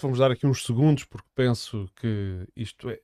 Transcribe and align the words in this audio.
Vamos 0.00 0.18
dar 0.18 0.30
aqui 0.30 0.46
uns 0.46 0.64
segundos, 0.64 1.04
porque 1.04 1.28
penso 1.34 1.88
que 1.96 2.46
isto 2.56 2.88
é. 2.88 2.98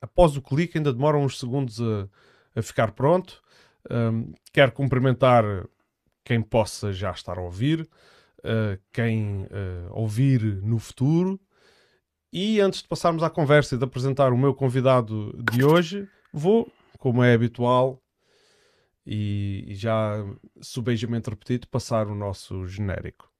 Após 0.00 0.36
o 0.36 0.42
clique, 0.42 0.78
ainda 0.78 0.92
demora 0.92 1.18
uns 1.18 1.38
segundos 1.38 1.80
a, 1.80 2.08
a 2.54 2.62
ficar 2.62 2.92
pronto. 2.92 3.42
Um, 3.90 4.32
quero 4.52 4.70
cumprimentar 4.72 5.44
quem 6.24 6.40
possa 6.40 6.92
já 6.92 7.10
estar 7.10 7.36
a 7.36 7.42
ouvir, 7.42 7.88
uh, 8.38 8.80
quem 8.92 9.42
uh, 9.42 9.90
ouvir 9.90 10.42
no 10.62 10.78
futuro. 10.78 11.40
E 12.32 12.60
antes 12.60 12.82
de 12.82 12.88
passarmos 12.88 13.22
à 13.22 13.30
conversa 13.30 13.74
e 13.74 13.78
de 13.78 13.84
apresentar 13.84 14.32
o 14.32 14.38
meu 14.38 14.54
convidado 14.54 15.32
de 15.52 15.64
hoje, 15.64 16.08
vou, 16.32 16.70
como 16.98 17.22
é 17.22 17.34
habitual, 17.34 18.00
e, 19.06 19.64
e 19.68 19.74
já 19.74 20.24
subejamente 20.60 21.28
repetido, 21.28 21.68
passar 21.68 22.06
o 22.06 22.14
nosso 22.14 22.66
genérico. 22.66 23.30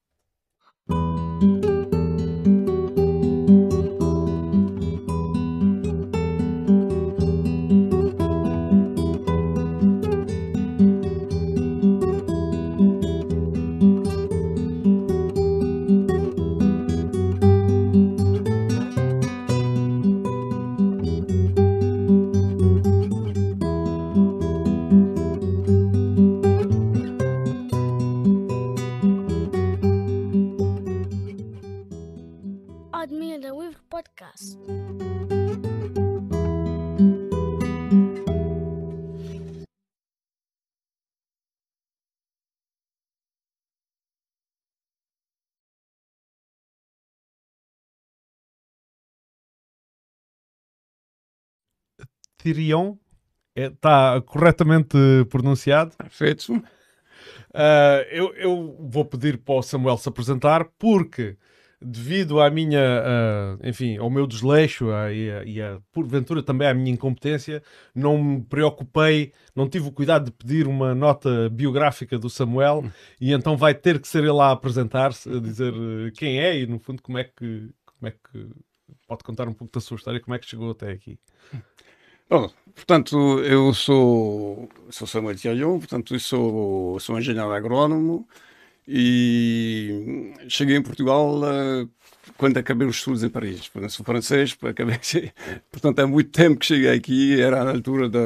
Tyrion. 52.45 52.95
Está 53.55 54.15
é, 54.17 54.21
corretamente 54.21 54.97
pronunciado. 55.29 55.95
Perfeito. 55.97 56.53
Uh, 56.53 58.03
eu, 58.11 58.33
eu, 58.35 58.77
vou 58.79 59.05
pedir 59.05 59.37
para 59.37 59.55
o 59.55 59.61
Samuel 59.63 59.97
se 59.97 60.09
apresentar 60.09 60.65
porque 60.77 61.37
devido 61.81 62.41
à 62.41 62.49
minha, 62.49 62.81
uh, 62.81 63.67
enfim, 63.67 63.97
ao 63.97 64.09
meu 64.09 64.27
desleixo 64.27 64.87
uh, 64.87 65.09
e, 65.09 65.29
e 65.57 65.79
porventura 65.91 66.43
também 66.43 66.67
à 66.67 66.73
minha 66.73 66.91
incompetência, 66.91 67.63
não 67.93 68.21
me 68.21 68.41
preocupei, 68.43 69.31
não 69.55 69.69
tive 69.69 69.87
o 69.87 69.91
cuidado 69.91 70.25
de 70.25 70.31
pedir 70.31 70.67
uma 70.67 70.93
nota 70.93 71.49
biográfica 71.49 72.19
do 72.19 72.29
Samuel 72.29 72.83
e 73.21 73.31
então 73.31 73.55
vai 73.55 73.73
ter 73.73 73.99
que 73.99 74.07
ser 74.07 74.23
ele 74.23 74.39
a 74.39 74.51
apresentar-se, 74.51 75.29
a 75.29 75.39
dizer 75.39 75.73
quem 76.17 76.39
é 76.39 76.59
e 76.59 76.67
no 76.67 76.77
fundo 76.77 77.01
como 77.01 77.17
é 77.17 77.23
que, 77.23 77.69
como 77.85 78.07
é 78.07 78.11
que 78.11 78.49
pode 79.07 79.23
contar 79.23 79.47
um 79.47 79.53
pouco 79.53 79.73
da 79.73 79.79
sua 79.79 79.95
história, 79.95 80.19
como 80.19 80.35
é 80.35 80.39
que 80.39 80.45
chegou 80.45 80.71
até 80.71 80.91
aqui. 80.91 81.17
Bom, 82.29 82.51
portanto, 82.73 83.39
eu 83.41 83.73
sou, 83.73 84.67
sou 84.89 85.07
Samuel 85.07 85.35
Thirion, 85.35 85.77
portanto, 85.77 86.15
eu 86.15 86.19
sou, 86.19 86.99
sou 86.99 87.19
engenheiro 87.19 87.51
agrónomo 87.51 88.27
e 88.87 90.33
cheguei 90.47 90.75
em 90.75 90.81
Portugal 90.81 91.39
uh, 91.39 91.89
quando 92.35 92.57
acabei 92.57 92.87
os 92.87 92.95
estudos 92.95 93.23
em 93.23 93.29
Paris. 93.29 93.67
Portanto, 93.67 93.91
sou 93.91 94.03
francês, 94.03 94.57
acabei, 94.63 94.99
portanto, 95.71 95.99
há 95.99 96.07
muito 96.07 96.31
tempo 96.31 96.59
que 96.59 96.65
cheguei 96.65 96.89
aqui, 96.89 97.39
era 97.39 97.63
na 97.63 97.71
altura 97.71 98.09
da, 98.09 98.19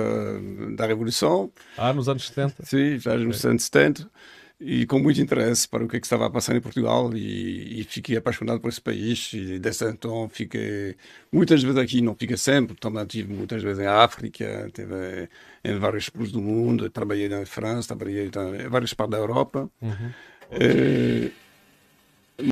da 0.76 0.86
Revolução. 0.86 1.52
Ah, 1.78 1.92
nos 1.92 2.08
anos 2.08 2.28
70? 2.28 2.66
Sim, 2.66 3.00
já 3.00 3.18
nos 3.18 3.46
anos 3.46 3.64
70 3.64 4.10
e 4.60 4.86
com 4.86 5.00
muito 5.00 5.22
interesse 5.22 5.68
para 5.68 5.84
o 5.84 5.88
que, 5.88 5.96
é 5.96 6.00
que 6.00 6.06
estava 6.06 6.26
a 6.26 6.30
passar 6.30 6.54
em 6.56 6.60
Portugal 6.60 7.12
e, 7.16 7.80
e, 7.80 7.84
fiquei 7.86 8.18
apaixonado 8.18 8.60
por 8.60 8.68
esse 8.68 8.82
país 8.82 9.32
e 9.34 9.58
desde 9.58 9.86
então 9.86 10.28
fiquei 10.28 10.96
muitas 11.32 11.64
vezes 11.64 11.78
aqui, 11.78 12.02
não 12.02 12.14
fica 12.14 12.36
sempre, 12.36 12.76
também 12.76 13.04
estive 13.04 13.34
muitas 13.34 13.64
vezes 13.64 13.82
em 13.82 13.88
África, 13.88 14.66
estive 14.68 15.30
em 15.64 15.80
vários 15.80 16.10
países 16.10 16.34
do 16.34 16.42
mundo, 16.42 16.90
trabalhei 16.90 17.30
na 17.30 17.46
França, 17.46 17.96
trabalhei 17.96 18.26
em 18.28 18.68
várias 18.68 18.94
partes 18.94 19.12
da 19.12 19.18
Europa. 19.18 19.70
Uhum. 19.82 20.12
É, 20.52 21.30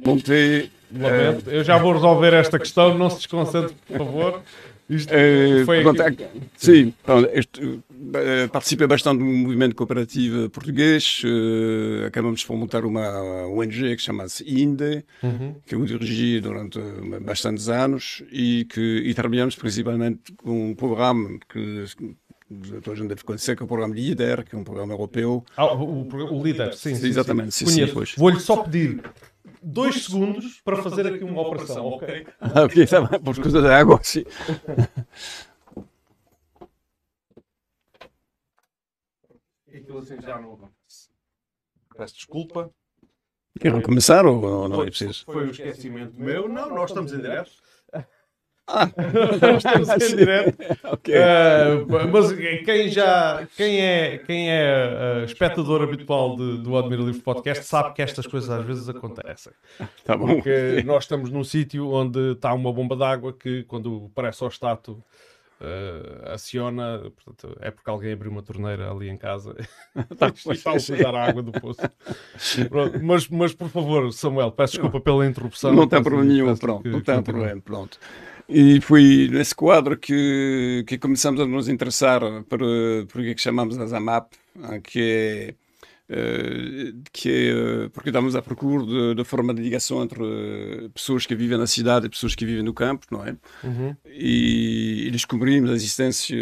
montei... 0.06 0.72
Lamento. 0.90 1.50
Eu 1.50 1.66
já 1.66 1.78
vou 1.78 1.91
resolver 1.91 2.34
esta 2.34 2.57
questão, 2.57 2.97
não 2.97 3.09
se 3.09 3.17
desconcentre, 3.17 3.75
por 3.85 3.97
favor. 3.97 4.44
Isto 4.90 5.12
é, 5.14 5.66
foi 5.66 5.81
pronto, 5.81 6.02
aqui... 6.02 6.25
Sim, 6.56 6.94
pronto, 7.03 7.30
este, 7.34 7.62
uh, 7.62 7.84
participei 8.52 8.88
bastante 8.88 9.20
do 9.20 9.25
movimento 9.25 9.75
cooperativo 9.75 10.50
português. 10.50 11.22
Uh, 11.25 12.06
acabamos 12.06 12.40
de 12.40 12.52
montar 12.53 12.86
uma 12.86 13.47
ONG 13.47 13.96
que 13.96 14.02
chama-se 14.02 14.44
INDE, 14.47 15.03
uhum. 15.22 15.56
que 15.66 15.76
eu 15.76 15.86
dirigi 15.86 16.40
durante 16.40 16.80
bastantes 17.22 17.68
anos 17.68 18.24
e 18.31 18.66
que 18.66 19.03
e 19.06 19.14
trabalhamos 19.14 19.56
principalmente 19.56 20.31
com 20.38 20.72
um 20.72 20.76
programa 20.76 21.38
que 21.50 21.86
toda 22.81 22.94
a 22.94 22.96
gente 22.96 23.09
deve 23.09 23.24
conhecer, 23.24 23.56
que 23.56 23.64
é 23.64 23.66
o 23.66 23.68
programa 23.68 23.94
LIDER, 23.94 24.46
que 24.46 24.56
é 24.56 24.58
um 24.58 24.64
programa 24.64 24.94
europeu. 24.94 25.44
Ah, 25.58 25.74
o, 25.74 26.03
o, 26.03 26.40
o 26.40 26.44
LIDER, 26.44 26.74
sim, 26.74 26.96
sim, 26.96 27.08
Exatamente, 27.08 27.52
sim, 27.53 27.66
sim, 27.66 27.86
Vou-lhe 28.18 28.40
só 28.40 28.64
pedir 28.64 29.02
dois 29.67 30.05
segundos 30.05 30.61
para 30.61 30.81
fazer 30.81 31.05
aqui 31.07 31.23
uma 31.23 31.41
operação, 31.41 31.85
ok? 31.88 32.25
Ah, 32.39 32.63
ok, 32.63 32.83
está 32.83 33.01
bem, 33.01 33.19
por 33.19 33.35
causa 33.35 33.61
da 33.61 33.78
água, 33.78 34.00
sim. 34.01 34.23
Aquilo 39.67 40.00
assim 40.00 40.19
já 40.22 40.39
não 40.39 40.53
acontece. 40.53 41.09
Peço 41.95 42.16
desculpa. 42.16 42.72
Querem 43.59 43.81
começar 43.81 44.25
ou, 44.25 44.44
ou 44.44 44.69
não 44.69 44.83
é 44.83 44.85
preciso? 44.85 45.25
Foi 45.25 45.47
o 45.47 45.51
esquecimento 45.51 46.13
meu. 46.19 46.47
Não, 46.47 46.69
nós 46.69 46.89
estamos 46.91 47.11
em 47.13 47.17
direto. 47.17 47.51
Ah, 48.67 48.89
direto. 50.09 50.57
okay. 50.91 51.16
Uh, 51.16 52.09
mas 52.11 52.33
quem 52.66 52.89
já, 52.89 53.47
quem 53.55 53.79
é, 53.79 54.17
quem 54.17 54.51
é 54.51 55.22
uh, 55.22 55.23
espectador 55.23 55.81
habitual 55.81 56.35
de, 56.35 56.57
do 56.57 56.78
Admira 56.78 57.01
Livre 57.01 57.22
Podcast 57.22 57.63
sabe 57.63 57.94
que 57.94 58.01
estas 58.01 58.28
coisas 58.28 58.50
às 58.50 58.66
vezes 58.66 58.89
acontecem. 58.89 59.53
Tá 60.03 60.17
bom. 60.17 60.28
Porque 60.28 60.83
nós 60.85 61.05
estamos 61.05 61.29
num 61.29 61.44
sítio 61.44 61.89
onde 61.89 62.33
está 62.33 62.53
uma 62.53 62.73
bomba 62.73 62.95
d'água 62.95 63.31
que 63.31 63.63
quando 63.63 64.11
parece 64.13 64.44
ao 64.44 64.50
estátua 64.50 64.97
uh, 65.61 66.34
aciona, 66.34 67.11
portanto, 67.23 67.57
é 67.61 67.72
porque 67.72 67.89
alguém 67.89 68.13
abriu 68.13 68.31
uma 68.31 68.44
torneira 68.44 68.91
ali 68.91 69.09
em 69.09 69.17
casa 69.17 69.55
tá, 70.17 70.28
e 70.47 70.51
está 70.51 70.72
a 70.72 70.75
utilizar 70.75 71.16
a 71.16 71.25
água 71.25 71.41
do 71.41 71.51
poço. 71.51 71.79
mas, 73.01 73.28
mas, 73.28 73.53
por 73.53 73.69
favor, 73.69 74.11
Samuel, 74.11 74.51
peço 74.51 74.73
desculpa 74.73 74.99
pela 74.99 75.25
interrupção. 75.25 75.73
Não 75.73 75.88
tem 75.88 76.01
problema 76.01 76.25
nenhum, 76.25 76.55
pronto, 76.55 76.84
que, 76.84 76.89
não 76.89 77.01
tem 77.01 77.22
problema, 77.22 77.61
pronto. 77.61 77.99
E 78.50 78.80
foi 78.81 79.30
nesse 79.31 79.53
quadro 79.53 79.97
que, 79.97 80.84
que 80.88 80.97
começamos 80.97 81.41
a 81.41 81.46
nos 81.46 81.68
interessar 81.68 82.22
por, 82.47 82.59
por 83.08 83.22
o 83.22 83.24
que, 83.24 83.31
é 83.31 83.38
chamamos 83.38 83.75
das 83.75 83.91
AMAP, 83.91 84.34
que 84.84 85.02
é 85.02 85.56
eh, 86.09 86.94
que 87.12 87.30
é 87.30 87.90
porque 87.90 88.09
estamos 88.09 88.34
à 88.34 88.41
procura 88.41 89.13
da 89.13 89.25
forma 89.25 89.53
de 89.53 89.62
ligação 89.62 90.02
entre 90.02 90.24
eh, 90.24 90.90
pessoas 90.94 91.25
que 91.25 91.35
vivem 91.35 91.58
na 91.58 91.68
cidade 91.68 92.06
e 92.06 92.09
pessoas 92.09 92.34
que 92.34 92.46
vivem 92.46 92.63
no 92.63 92.74
campo, 92.74 93.06
não 93.12 93.25
é? 93.25 93.35
Uhum. 93.62 93.94
E, 94.06 95.08
e, 95.08 95.12
descobrimos 95.12 95.69
a 95.69 95.74
existência 95.74 96.38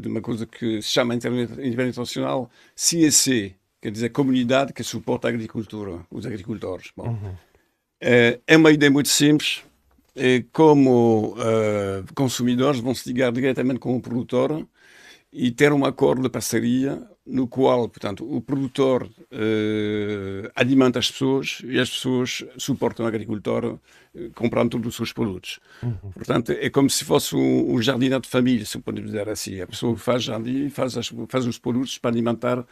de 0.00 0.08
uma 0.08 0.22
coisa 0.22 0.46
que 0.46 0.80
se 0.80 0.88
chama 0.88 1.14
em 1.14 1.18
nível 1.18 1.86
internacional 1.86 2.50
CSC, 2.74 3.54
quer 3.82 3.90
dizer 3.90 4.08
Comunidade 4.08 4.72
que 4.72 4.82
suporta 4.82 5.28
a 5.28 5.30
agricultura, 5.30 6.00
os 6.10 6.24
agricultores. 6.24 6.90
Bom, 6.96 7.08
uhum. 7.08 7.34
é, 8.00 8.40
é 8.46 8.56
uma 8.56 8.70
ideia 8.70 8.90
muito 8.90 9.10
simples, 9.10 9.62
como 10.52 11.34
uh, 11.34 12.14
consumidores 12.14 12.80
vão 12.80 12.94
se 12.94 13.08
ligar 13.08 13.32
diretamente 13.32 13.78
com 13.78 13.96
o 13.96 14.00
produtor 14.00 14.66
e 15.32 15.50
ter 15.50 15.72
um 15.72 15.84
acordo 15.84 16.22
de 16.22 16.28
parceria 16.28 17.00
no 17.24 17.46
qual, 17.46 17.88
portanto, 17.88 18.26
o 18.28 18.40
produtor 18.40 19.04
uh, 19.04 20.50
alimenta 20.54 20.98
as 20.98 21.10
pessoas 21.10 21.62
e 21.64 21.78
as 21.78 21.88
pessoas 21.88 22.44
suportam 22.56 23.04
o 23.04 23.08
agricultor 23.08 23.64
uh, 23.74 23.78
comprando 24.34 24.70
todos 24.70 24.88
os 24.88 24.96
seus 24.96 25.12
produtos. 25.12 25.60
Uhum. 25.82 26.10
Portanto, 26.12 26.50
é 26.52 26.68
como 26.68 26.90
se 26.90 27.04
fosse 27.04 27.36
um, 27.36 27.74
um 27.74 27.80
jardineiro 27.80 28.22
de 28.22 28.28
família, 28.28 28.66
se 28.66 28.78
podemos 28.78 29.10
dizer 29.12 29.28
assim. 29.28 29.60
A 29.60 29.66
pessoa 29.66 29.96
faz 29.96 30.24
jardim 30.24 30.68
faz, 30.70 30.96
as, 30.96 31.12
faz 31.28 31.46
os 31.46 31.58
produtos 31.58 31.98
para 31.98 32.10
alimentar 32.10 32.66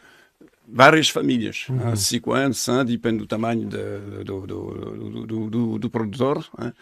várias 0.71 1.09
famílias, 1.09 1.65
uhum. 1.69 1.95
50, 1.95 2.53
100, 2.53 2.85
depende 2.85 3.17
do 3.19 3.27
tamanho 3.27 3.67
de, 3.67 4.23
do, 4.23 4.47
do, 4.47 5.25
do, 5.25 5.49
do, 5.49 5.79
do 5.79 5.89
produtor. 5.89 6.45
Hein? 6.61 6.73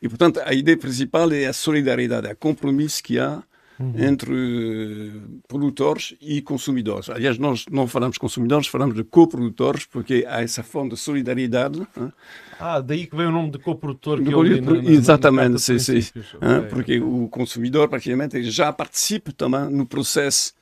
E, 0.00 0.08
portanto, 0.08 0.40
a 0.44 0.52
ideia 0.52 0.76
principal 0.76 1.32
é 1.32 1.46
a 1.46 1.52
solidariedade, 1.52 2.28
a 2.28 2.34
compromisso 2.34 3.02
que 3.02 3.18
há 3.18 3.42
uhum. 3.78 3.92
entre 3.96 4.32
uh, 4.32 5.40
produtores 5.48 6.14
e 6.20 6.42
consumidores. 6.42 7.08
Aliás, 7.08 7.38
nós 7.38 7.64
não 7.70 7.86
falamos 7.86 8.18
consumidores, 8.18 8.66
falamos 8.66 8.94
de 8.94 9.04
coprodutores, 9.04 9.86
porque 9.86 10.24
há 10.28 10.42
essa 10.42 10.62
fonte 10.62 10.94
de 10.94 11.00
solidariedade. 11.00 11.86
Hein? 11.96 12.12
Ah, 12.58 12.80
daí 12.80 13.06
que 13.06 13.16
vem 13.16 13.26
o 13.26 13.32
nome 13.32 13.50
de 13.50 13.58
coprodutor. 13.58 14.22
Que 14.22 14.32
eu 14.32 14.42
na, 14.42 14.82
na, 14.82 14.90
Exatamente, 14.90 15.52
na 15.52 15.58
sim, 15.58 15.78
sim. 15.78 15.98
Okay. 15.98 16.68
Porque 16.70 17.00
o 17.00 17.28
consumidor, 17.28 17.88
praticamente, 17.88 18.42
já 18.50 18.72
participa 18.72 19.32
também 19.32 19.70
no 19.70 19.86
processo 19.86 20.55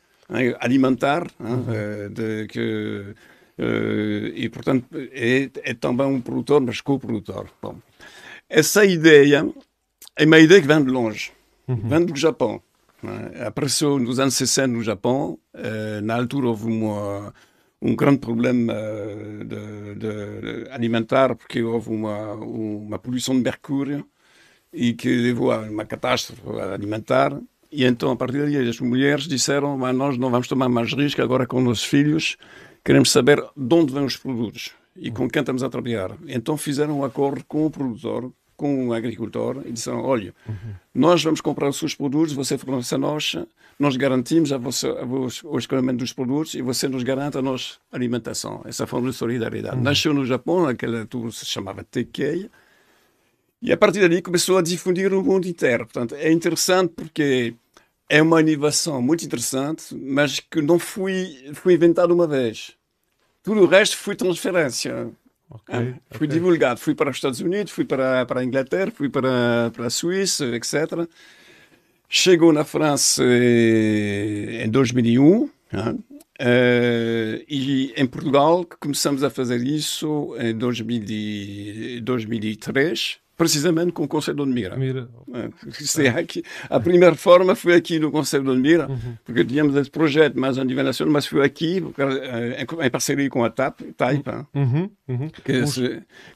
alimentar 0.61 1.27
uhum. 1.39 1.65
de, 2.13 2.47
que, 2.49 3.15
e, 4.35 4.49
portanto, 4.49 4.87
é, 5.13 5.51
é, 5.63 5.75
também 5.75 6.07
um 6.07 6.21
produtor, 6.21 6.61
mas 6.61 6.81
coprodutor. 6.81 7.49
Bom, 7.63 7.77
essa 8.49 8.85
ideia 8.85 9.47
é 10.17 10.25
uma 10.25 10.39
ideia 10.39 10.61
que 10.61 10.67
vem 10.67 10.83
de 10.83 10.91
longe, 10.91 11.33
uhum. 11.69 11.89
vem 11.89 12.07
do 12.07 12.17
Japão. 12.17 12.63
Apareceu 13.47 13.99
nos 13.99 14.19
anos 14.19 14.35
60 14.35 14.69
no 14.69 14.83
Japão. 14.83 15.39
Uh, 15.55 16.01
na 16.03 16.17
altura 16.17 16.49
houve 16.49 16.67
uma, 16.67 17.35
um 17.81 17.95
grande 17.95 18.19
problema 18.19 18.75
de, 19.45 19.95
de, 19.95 20.65
de 20.65 20.71
alimentar 20.71 21.35
porque 21.35 21.63
houve 21.63 21.91
uma, 21.91 22.33
uma 22.35 22.99
poluição 22.99 23.35
de 23.37 23.43
mercúrio 23.43 24.07
e 24.73 24.93
que 24.93 25.09
levou 25.09 25.53
a 25.53 25.59
uma 25.61 25.85
catástrofe 25.85 26.43
alimentar. 26.73 27.39
E 27.77 27.85
então, 27.85 28.13
a 28.13 28.17
partir 28.17 28.39
daí, 28.39 28.57
as 28.69 28.79
mulheres 28.79 29.27
disseram: 29.27 29.77
mas 29.77 29.97
nós 29.97 30.17
não 30.17 30.31
vamos 30.31 30.47
tomar 30.47 30.69
mais 30.69 30.93
risco 30.93 31.21
agora 31.21 31.45
com 31.45 31.59
os 31.59 31.65
nossos 31.65 31.85
filhos, 31.85 32.37
queremos 32.85 33.11
saber 33.11 33.45
de 33.57 33.75
onde 33.75 33.93
vêm 33.93 34.05
os 34.05 34.17
produtos 34.17 34.71
e 34.97 35.11
com 35.11 35.29
quem 35.29 35.41
estamos 35.41 35.65
a 35.65 35.69
trabalhar. 35.69 36.13
Então, 36.29 36.57
fizeram 36.57 37.01
um 37.01 37.05
acordo 37.05 37.45
com 37.45 37.67
o 37.67 37.71
produtor 37.71 38.33
com 38.57 38.87
um 38.87 38.93
agricultor 38.93 39.63
e 39.67 39.73
disseram: 39.73 40.05
Olha, 40.05 40.33
uhum. 40.49 40.75
nós 40.95 41.25
vamos 41.25 41.41
comprar 41.41 41.69
os 41.69 41.77
seus 41.77 41.97
produtos, 41.97 42.33
você 42.33 42.57
fornece 42.57 42.95
a 42.95 42.99
nós, 42.99 43.37
nós 43.77 43.97
garantimos 43.97 44.53
a 44.53 44.57
você, 44.57 44.87
a 44.87 45.05
o 45.05 45.59
escolhimento 45.59 45.99
dos 45.99 46.13
produtos 46.13 46.55
e 46.55 46.63
você 46.63 46.87
nos 46.87 47.03
garante 47.03 47.37
a 47.37 47.43
nossa 47.43 47.75
alimentação. 47.91 48.63
Essa 48.65 48.87
forma 48.87 49.11
de 49.11 49.17
solidariedade. 49.17 49.79
Uhum. 49.79 49.83
Nasceu 49.83 50.15
no 50.15 50.25
Japão, 50.25 50.63
naquela 50.63 51.01
altura 51.01 51.33
se 51.33 51.45
chamava 51.45 51.83
Tekei, 51.83 52.49
e 53.61 53.73
a 53.73 53.77
partir 53.77 54.01
dali 54.01 54.23
começou 54.23 54.59
a 54.59 54.63
difundir 54.63 55.11
no 55.11 55.25
mundo 55.25 55.49
inteiro. 55.49 55.87
Portanto, 55.87 56.15
é 56.15 56.31
interessante 56.31 56.93
porque 56.95 57.55
é 58.09 58.23
uma 58.23 58.41
inovação 58.41 59.01
muito 59.01 59.25
interessante, 59.25 59.95
mas 59.95 60.41
que 60.41 60.61
não 60.61 60.79
foi, 60.79 61.51
foi 61.55 61.75
inventada 61.75 62.13
uma 62.13 62.27
vez. 62.27 62.73
Tudo 63.43 63.63
o 63.63 63.67
resto 63.67 63.97
foi 63.97 64.15
transferência. 64.15 65.11
Okay, 65.51 65.75
ah, 65.75 66.01
fui 66.11 66.27
okay. 66.27 66.29
divulgado, 66.29 66.81
fui 66.81 66.95
para 66.95 67.11
os 67.11 67.17
Estados 67.17 67.41
Unidos, 67.41 67.73
fui 67.73 67.85
para, 67.85 68.25
para 68.27 68.41
a 68.41 68.45
Inglaterra, 68.45 68.91
fui 68.91 69.09
para, 69.09 69.71
para 69.75 69.87
a 69.87 69.91
Suíça, 69.91 70.47
etc. 70.57 71.09
Chegou 72.09 72.53
na 72.53 72.65
França 72.65 73.23
eh, 73.25 74.65
em 74.65 74.71
2001 74.71 75.43
uh, 75.43 75.51
e 77.49 77.93
em 77.97 78.07
Portugal 78.07 78.65
começamos 78.81 79.23
a 79.23 79.31
fazer 79.31 79.63
isso 79.63 80.35
em 80.39 80.57
2000, 80.57 82.03
2003 82.03 83.24
precisamente 83.37 83.93
com 83.93 84.05
o 84.05 84.09
Conselho 84.09 84.45
de 84.45 84.53
Mira. 84.53 84.77
Mira. 84.77 85.09
É, 85.33 86.09
aqui, 86.09 86.43
a 86.69 86.79
primeira 86.79 87.15
forma 87.15 87.55
foi 87.55 87.75
aqui 87.75 87.99
no 87.99 88.11
Conselho 88.11 88.45
de 88.55 88.61
Mira, 88.61 88.89
uhum. 88.89 89.17
porque 89.25 89.45
tínhamos 89.45 89.75
esse 89.77 89.91
projeto 89.91 90.39
mais 90.39 90.59
a 90.59 90.65
nível 90.65 90.85
nacional, 90.85 91.13
mas 91.13 91.27
foi 91.27 91.45
aqui, 91.45 91.79
em, 91.79 92.87
em 92.87 92.91
parceria 92.91 93.29
com 93.29 93.45
a 93.45 93.51
TAP, 93.51 93.81
Taipa, 93.97 94.47
uhum. 94.55 94.91
Uhum. 95.09 95.29
Que 95.45 95.53
os, 95.59 95.81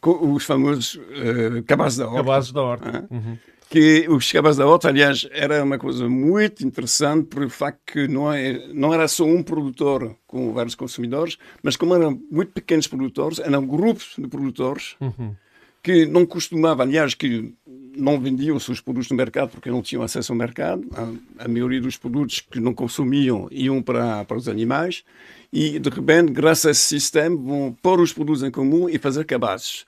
com 0.00 0.32
os 0.32 0.44
famosos 0.44 0.94
uh, 0.96 1.62
cabazes 1.66 1.98
da 1.98 2.06
horta. 2.06 2.16
Cabazes 2.16 2.52
da 2.52 2.62
horta. 2.62 3.06
Uhum. 3.10 3.38
Que 3.70 4.06
os 4.08 4.32
cabazes 4.32 4.56
da 4.56 4.66
horta, 4.66 4.88
aliás, 4.88 5.28
era 5.30 5.62
uma 5.62 5.78
coisa 5.78 6.08
muito 6.08 6.64
interessante 6.64 7.26
por 7.26 7.48
facto 7.50 7.80
que 7.86 8.08
não, 8.08 8.32
é, 8.32 8.66
não 8.72 8.94
era 8.94 9.06
só 9.06 9.24
um 9.24 9.42
produtor 9.42 10.16
com 10.26 10.54
vários 10.54 10.74
consumidores, 10.74 11.36
mas 11.62 11.76
como 11.76 11.94
eram 11.94 12.18
muito 12.30 12.52
pequenos 12.52 12.86
produtores, 12.86 13.38
eram 13.38 13.66
grupos 13.66 14.14
de 14.16 14.26
produtores 14.26 14.96
uhum 15.00 15.34
que 15.82 16.06
não 16.06 16.26
costumava, 16.26 16.82
aliás, 16.82 17.14
que 17.14 17.54
não 17.96 18.20
vendiam 18.20 18.56
os 18.56 18.64
seus 18.64 18.80
produtos 18.80 19.10
no 19.10 19.16
mercado 19.16 19.50
porque 19.50 19.70
não 19.70 19.82
tinham 19.82 20.02
acesso 20.02 20.32
ao 20.32 20.38
mercado. 20.38 20.86
A, 20.94 21.44
a 21.44 21.48
maioria 21.48 21.80
dos 21.80 21.96
produtos 21.96 22.40
que 22.40 22.60
não 22.60 22.72
consumiam 22.72 23.48
iam 23.50 23.82
para, 23.82 24.24
para 24.24 24.36
os 24.36 24.48
animais. 24.48 25.04
E, 25.52 25.78
de 25.78 25.88
repente, 25.88 26.32
graças 26.32 26.66
a 26.66 26.70
esse 26.70 26.82
sistema, 26.82 27.36
vão 27.36 27.76
pôr 27.82 28.00
os 28.00 28.12
produtos 28.12 28.42
em 28.42 28.50
comum 28.50 28.88
e 28.88 28.98
fazer 28.98 29.24
cabazes. 29.24 29.86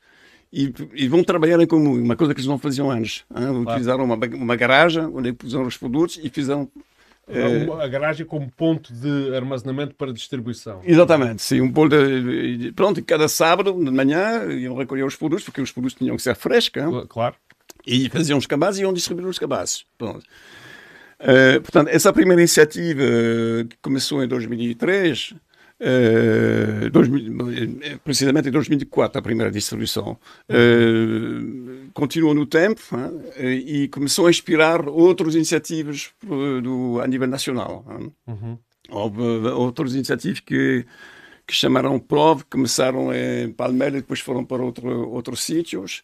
E, 0.53 0.73
e, 0.95 1.07
vão 1.07 1.23
trabalhar 1.23 1.61
em 1.61 1.67
comum, 1.67 2.03
uma 2.03 2.17
coisa 2.17 2.35
que 2.35 2.41
eles 2.41 2.49
não 2.49 2.59
faziam 2.59 2.91
antes. 2.91 3.25
Hein? 3.37 3.51
Utilizaram 3.61 4.05
uma, 4.05 4.17
uma 4.17 4.57
garagem 4.57 5.05
onde 5.05 5.33
puseram 5.33 5.67
os 5.67 5.77
produtos 5.77 6.19
e 6.23 6.29
fizeram. 6.29 6.69
A 7.81 7.87
garagem 7.87 8.27
como 8.27 8.51
ponto 8.51 8.93
de 8.93 9.35
armazenamento 9.35 9.95
para 9.95 10.13
distribuição. 10.13 10.81
Exatamente, 10.85 11.43
sim. 11.43 11.61
Um 11.61 11.73
ponto 11.73 11.97
de... 11.97 12.73
Pronto, 12.73 13.03
cada 13.05 13.29
sábado 13.29 13.73
de 13.73 13.91
manhã 13.91 14.47
iam 14.47 14.77
recolher 14.77 15.05
os 15.05 15.15
produtos, 15.15 15.45
porque 15.45 15.61
os 15.61 15.71
produtos 15.71 15.97
tinham 15.97 16.17
que 16.17 16.23
ser 16.23 16.35
frescos. 16.35 16.83
Claro. 17.09 17.37
E 17.87 18.09
faziam 18.09 18.39
os 18.39 18.47
cabazes 18.47 18.81
e 18.81 18.83
iam 18.83 18.93
distribuir 18.93 19.29
os 19.29 19.39
cabazes. 19.39 19.85
Pronto. 19.97 20.25
Uh, 21.21 21.61
portanto, 21.61 21.89
essa 21.89 22.13
primeira 22.13 22.41
iniciativa 22.41 23.03
que 23.69 23.77
começou 23.83 24.25
em 24.25 24.29
2003 24.29 25.35
Uh, 25.81 26.91
precisamente 28.05 28.49
em 28.49 28.53
2004, 28.53 29.19
a 29.19 29.23
primeira 29.23 29.51
distribuição. 29.51 30.19
Uh, 30.47 31.89
continuou 31.95 32.35
no 32.35 32.45
tempo 32.45 32.83
hein, 33.39 33.65
e 33.67 33.89
começou 33.89 34.27
a 34.27 34.31
inspirar 34.31 34.87
outras 34.87 35.35
iniciativas 35.35 36.11
do, 36.63 37.01
a 37.03 37.07
nível 37.07 37.27
nacional. 37.27 37.87
Uhum. 38.27 38.59
Houve 38.91 39.23
outras 39.23 39.95
iniciativas 39.95 40.41
que, 40.41 40.85
que 41.47 41.55
chamaram 41.55 41.99
PROV, 41.99 42.45
começaram 42.51 43.11
em 43.15 43.51
Palmeira 43.51 43.97
e 43.97 44.01
depois 44.03 44.21
foram 44.21 44.45
para 44.45 44.63
outro, 44.63 45.09
outros 45.09 45.43
sítios. 45.43 46.03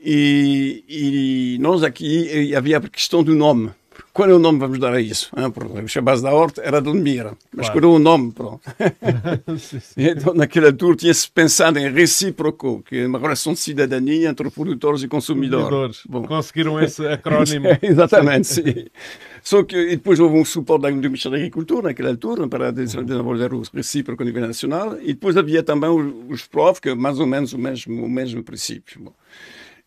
E, 0.00 0.84
e 0.88 1.58
nós 1.60 1.82
aqui 1.82 2.54
havia 2.54 2.78
a 2.78 2.88
questão 2.88 3.22
do 3.22 3.34
nome. 3.34 3.72
Qual 4.18 4.28
é 4.28 4.34
o 4.34 4.38
nome 4.40 4.58
que 4.58 4.64
vamos 4.64 4.78
dar 4.80 4.92
a 4.92 5.00
isso? 5.00 5.30
Ah, 5.32 5.44
a 5.46 6.00
base 6.02 6.24
da 6.24 6.34
horta 6.34 6.60
era 6.60 6.82
de 6.82 6.92
Mira, 6.92 7.36
mas 7.54 7.66
claro. 7.66 7.80
qual 7.80 7.92
é 7.92 7.96
o 7.96 7.98
nome? 8.00 8.32
Pronto. 8.32 8.60
então, 9.96 10.34
naquela 10.34 10.66
altura 10.66 10.96
tinha-se 10.96 11.30
pensado 11.30 11.78
em 11.78 11.88
recíproco, 11.88 12.82
que 12.82 12.96
é 12.96 13.06
uma 13.06 13.20
relação 13.20 13.52
de 13.52 13.60
cidadania 13.60 14.28
entre 14.28 14.50
produtores 14.50 15.04
e 15.04 15.06
consumidores. 15.06 16.00
Bom. 16.08 16.24
Conseguiram 16.24 16.80
esse 16.82 17.06
acrónimo. 17.06 17.68
Exatamente, 17.80 18.48
sim. 18.48 18.86
Só 19.40 19.62
que 19.62 19.90
depois 19.90 20.18
houve 20.18 20.36
um 20.36 20.44
suporte 20.44 20.90
do 20.90 20.96
Ministério 20.96 21.38
da 21.38 21.44
Agricultura 21.44 21.82
naquela 21.82 22.08
altura 22.08 22.48
para 22.48 22.72
desenvolver 22.72 23.54
o 23.54 23.62
recíproco 23.72 24.20
a 24.20 24.26
nível 24.26 24.48
nacional 24.48 24.98
e 25.00 25.14
depois 25.14 25.36
havia 25.36 25.62
também 25.62 25.90
os, 25.90 26.40
os 26.40 26.44
PROF, 26.44 26.80
que 26.80 26.88
é 26.88 26.94
mais 26.96 27.20
ou 27.20 27.26
menos 27.28 27.52
o 27.52 27.58
mesmo, 27.58 28.04
o 28.04 28.10
mesmo 28.10 28.42
princípio. 28.42 29.00
Bom. 29.00 29.12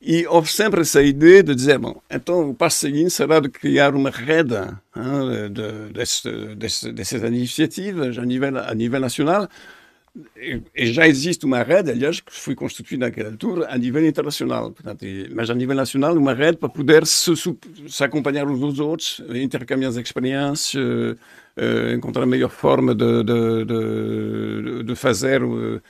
E 0.02 0.26
houve 0.26 0.52
sempre 0.52 0.82
essa 0.82 1.02
ideia 1.04 1.44
de 1.44 1.54
dizer, 1.54 1.78
bom, 1.78 2.02
então 2.10 2.50
o 2.50 2.56
passo 2.56 2.80
seguinte 2.80 3.12
será 3.12 3.40
de 3.40 3.50
criar 3.50 3.94
uma 3.94 4.10
rede 4.10 4.56
hein, 4.56 5.52
de, 5.54 5.94
de, 5.94 6.56
de, 6.56 6.92
dessas 6.94 7.22
iniciativas 7.22 8.18
a. 8.18 9.48
Já 10.76 11.08
existe 11.08 11.46
uma 11.46 11.64
rede, 11.64 11.92
aliás, 11.92 12.20
que 12.20 12.34
foi 12.34 12.54
constituída 12.54 13.06
naquela 13.06 13.30
altura 13.30 13.68
a 13.70 13.78
nível 13.78 14.06
internacional, 14.06 14.72
portanto, 14.72 15.06
mas 15.34 15.50
a 15.50 15.56
nível 15.56 15.76
nacional, 15.76 16.18
uma 16.18 16.34
rede 16.34 16.58
para 16.58 16.68
poder 16.68 17.06
se, 17.08 17.32
se 17.88 18.04
acompanhar 18.04 18.46
uns 18.46 18.62
aos 18.62 18.80
outros, 18.80 19.22
intercambiar 19.34 19.90
as 19.90 19.96
experiências, 19.96 20.76
uh, 20.76 21.94
encontrar 21.96 22.24
a 22.24 22.26
melhor 22.26 22.50
forma 22.50 22.94
de, 22.94 23.24
de, 23.24 23.66
de, 23.66 24.84
de 24.84 24.96
fazer. 24.96 25.42
Uh, 25.44 25.82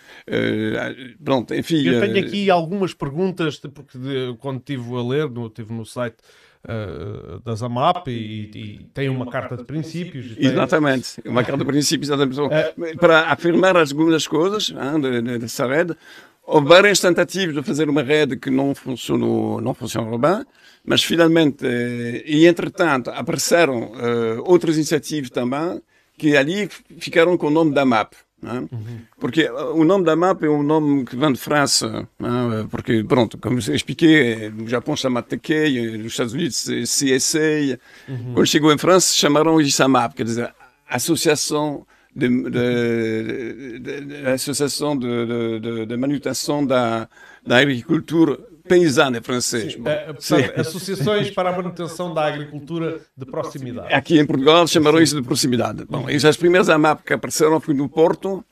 pronto, 1.24 1.56
enfim. 1.56 1.84
Eu 1.84 2.02
tenho 2.02 2.24
aqui 2.24 2.50
algumas 2.52 2.94
perguntas, 2.94 3.58
porque 3.58 3.98
quando 4.40 4.60
estive 4.60 4.96
a 4.96 5.02
ler, 5.02 5.30
no, 5.32 5.48
estive 5.48 5.74
no 5.74 5.86
site. 5.86 6.18
Uh, 6.64 7.40
da 7.44 7.56
ZAMAP 7.56 8.08
e, 8.08 8.52
e, 8.54 8.80
tem 8.94 9.10
uma 9.10 9.26
carta 9.32 9.58
de 9.58 9.64
princípios. 9.64 10.36
Exatamente, 10.38 11.20
tem... 11.20 11.32
uma 11.32 11.44
carta 11.44 11.58
de 11.58 11.66
princípios 11.66 12.08
uh, 12.12 12.98
para 13.00 13.32
afirmar 13.32 13.76
algumas 13.76 14.28
coisas 14.28 14.70
hein, 14.70 15.40
dessa 15.40 15.66
rede. 15.66 15.98
Houve 16.44 16.68
várias 16.68 17.00
tentativas 17.00 17.56
de 17.56 17.64
fazer 17.64 17.90
uma 17.90 18.04
rede 18.04 18.38
que 18.38 18.52
não 18.52 18.76
funcionou, 18.76 19.60
não 19.60 19.74
funcionou 19.74 20.20
bem. 20.20 20.46
Mas 20.84 21.04
finalmente, 21.04 21.66
eh, 21.66 22.24
e 22.26 22.48
entretanto, 22.48 23.12
apareceram 23.12 23.92
uh, 23.92 24.44
outras 24.46 24.76
iniciativas 24.76 25.30
também 25.30 25.82
que 26.18 26.36
ali 26.36 26.68
ficaram 27.00 27.38
com 27.38 27.48
o 27.48 27.52
nome 27.52 27.74
da 27.74 27.86
MAP. 27.86 28.14
É? 28.44 28.58
Uhum. 28.58 29.00
Porque 29.20 29.48
o 29.50 29.84
nome 29.84 30.04
da 30.04 30.16
MAP 30.16 30.44
é 30.44 30.50
um 30.50 30.64
nome 30.64 31.06
que 31.06 31.16
vem 31.16 31.32
de 31.32 31.40
França, 31.40 32.08
é? 32.20 32.68
porque, 32.72 33.04
pronto, 33.04 33.38
como 33.38 33.60
eu 33.60 33.76
expliquei, 33.76 34.50
no 34.50 34.68
Japão 34.68 34.96
chama 34.96 35.22
Takei, 35.22 35.98
nos 35.98 36.14
Estados 36.14 36.34
Unidos 36.34 36.68
CSA. 36.84 37.80
Uhum. 38.10 38.34
Quando 38.34 38.48
chegou 38.48 38.74
em 38.74 38.78
França, 38.80 39.14
chamaram 39.14 39.62
isso 39.62 39.84
a 39.84 39.88
MAP, 39.88 40.16
quer 40.16 40.24
dizer, 40.24 40.54
Associação 40.90 41.86
de, 42.14 42.28
de, 42.28 43.80
de, 43.80 44.02
de, 44.02 44.28
associação 44.28 44.98
de, 44.98 45.60
de, 45.62 45.86
de, 45.86 45.98
manutenção 45.98 46.66
da, 46.66 47.08
da 47.46 47.60
agricultura 47.60 48.38
paysanne 48.72 49.18
é 49.18 49.22
francês. 49.22 49.74
Sim, 49.74 49.84
é, 49.86 50.14
portanto, 50.14 50.60
associações 50.62 51.30
para 51.30 51.50
a 51.50 51.58
manutenção 51.58 52.14
da 52.14 52.26
agricultura 52.26 53.02
de 53.18 53.26
proximidade. 53.26 53.94
Aqui 53.94 54.18
em 54.18 54.26
Portugal 54.26 54.66
chamaram 54.66 55.02
isso 55.02 55.16
de 55.16 55.22
proximidade. 55.22 55.84
Bom, 55.90 56.10
e 56.10 56.16
as 56.16 56.38
primeiras 56.38 56.70
AMAP 56.70 57.04
que 57.04 57.14
apareceram 57.14 57.60
foi 57.60 57.74
no 57.74 57.90
Porto, 57.90 58.44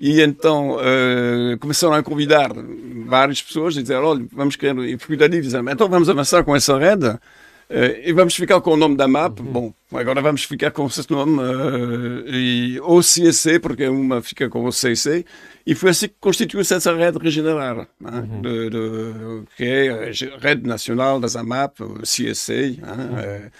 e 0.00 0.22
então 0.22 0.76
uh, 0.76 1.58
começaram 1.60 1.94
a 1.94 2.02
convidar 2.02 2.50
várias 3.06 3.42
pessoas 3.42 3.76
e 3.76 3.82
dizer: 3.82 3.96
olha, 3.96 4.24
vamos 4.32 4.56
querer. 4.56 4.78
E 4.78 4.96
fui 4.96 5.16
dali 5.16 5.42
então 5.70 5.88
vamos 5.88 6.08
avançar 6.08 6.44
com 6.44 6.56
essa 6.56 6.78
rede. 6.78 7.18
Uh, 7.70 8.00
e 8.02 8.12
vamos 8.14 8.34
ficar 8.34 8.60
com 8.62 8.72
o 8.72 8.76
nome 8.76 8.96
da 8.96 9.06
MAP. 9.06 9.40
Uhum. 9.40 9.52
Bom, 9.52 9.74
agora 9.92 10.22
vamos 10.22 10.44
ficar 10.44 10.70
com 10.70 10.86
esse 10.86 11.08
nome. 11.10 11.38
Uh, 11.38 12.26
e 12.26 12.80
o 12.80 13.00
CSC, 13.00 13.58
porque 13.60 13.86
uma 13.86 14.22
fica 14.22 14.48
com 14.48 14.64
o 14.64 14.72
CC. 14.72 15.24
E 15.66 15.74
foi 15.74 15.90
assim 15.90 16.08
que 16.08 16.14
constituiu-se 16.18 16.74
essa 16.74 16.96
rede 16.96 17.18
regenerar, 17.18 17.76
né? 17.76 17.86
uhum. 18.00 18.40
de, 18.40 18.70
de, 18.70 19.42
que 19.54 19.64
é 19.64 19.90
a 19.90 20.38
Rede 20.38 20.66
Nacional 20.66 21.20
das 21.20 21.36
AMAP, 21.36 21.80
o 21.80 22.00
CSC. 22.00 22.78
Né? 22.80 22.92
Uhum. 22.94 23.46
Uh, 23.46 23.50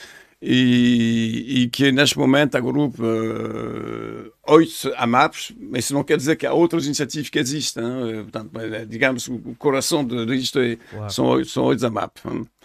e, 0.41 1.63
e, 1.63 1.69
que 1.69 1.91
neste 1.91 2.17
momento 2.17 2.57
agrupa 2.57 3.03
uh, 3.03 4.33
oito 4.47 4.93
AMAPs, 4.97 5.53
mas 5.61 5.85
isso 5.85 5.95
não 5.95 6.05
quer 6.05 6.17
dizer 6.17 6.37
que 6.37 6.47
há 6.47 6.53
outras 6.53 6.87
iniciativas 6.87 7.29
que 7.29 7.39
existem. 7.41 7.85
Portanto, 8.23 8.53
digamos, 8.89 9.27
o 9.27 9.55
coração 9.59 10.07
disto 10.07 10.61
é, 10.61 10.77
claro. 10.77 11.13
são, 11.13 11.27
oito, 11.27 11.51
são 11.51 11.65
oito 11.65 11.85
AMAP. 11.85 12.19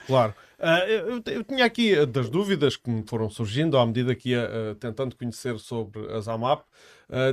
Claro. 0.06 0.36
Uh, 0.64 0.88
eu, 0.88 1.22
eu, 1.26 1.44
tinha 1.44 1.66
aqui 1.66 1.94
uh, 1.94 2.08
das 2.08 2.30
dúvidas 2.30 2.78
que 2.78 2.90
me 2.90 3.04
foram 3.06 3.30
surgindo 3.30 3.78
à 3.78 3.86
medida 3.86 4.16
que 4.16 4.30
ia 4.30 4.50
uh, 4.50 4.76
tentando 4.76 5.14
conhecer 5.14 5.60
sobre 5.60 6.10
as 6.14 6.30
AMAP. 6.30 6.64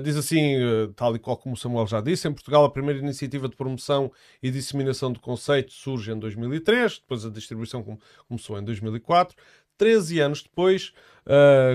diz 0.02 0.16
assim, 0.16 0.56
tal 0.96 1.14
e 1.14 1.18
qual 1.20 1.36
como 1.36 1.54
o 1.54 1.56
Samuel 1.56 1.86
já 1.86 2.00
disse, 2.00 2.26
em 2.26 2.32
Portugal 2.32 2.64
a 2.64 2.70
primeira 2.70 2.98
iniciativa 2.98 3.48
de 3.48 3.54
promoção 3.54 4.10
e 4.42 4.50
disseminação 4.50 5.12
do 5.12 5.20
conceito 5.20 5.72
surge 5.72 6.10
em 6.10 6.18
2003, 6.18 6.98
depois 6.98 7.24
a 7.24 7.30
distribuição 7.30 7.98
começou 8.28 8.58
em 8.58 8.64
2004. 8.64 9.36
13 9.78 10.20
anos 10.20 10.42
depois, 10.42 10.92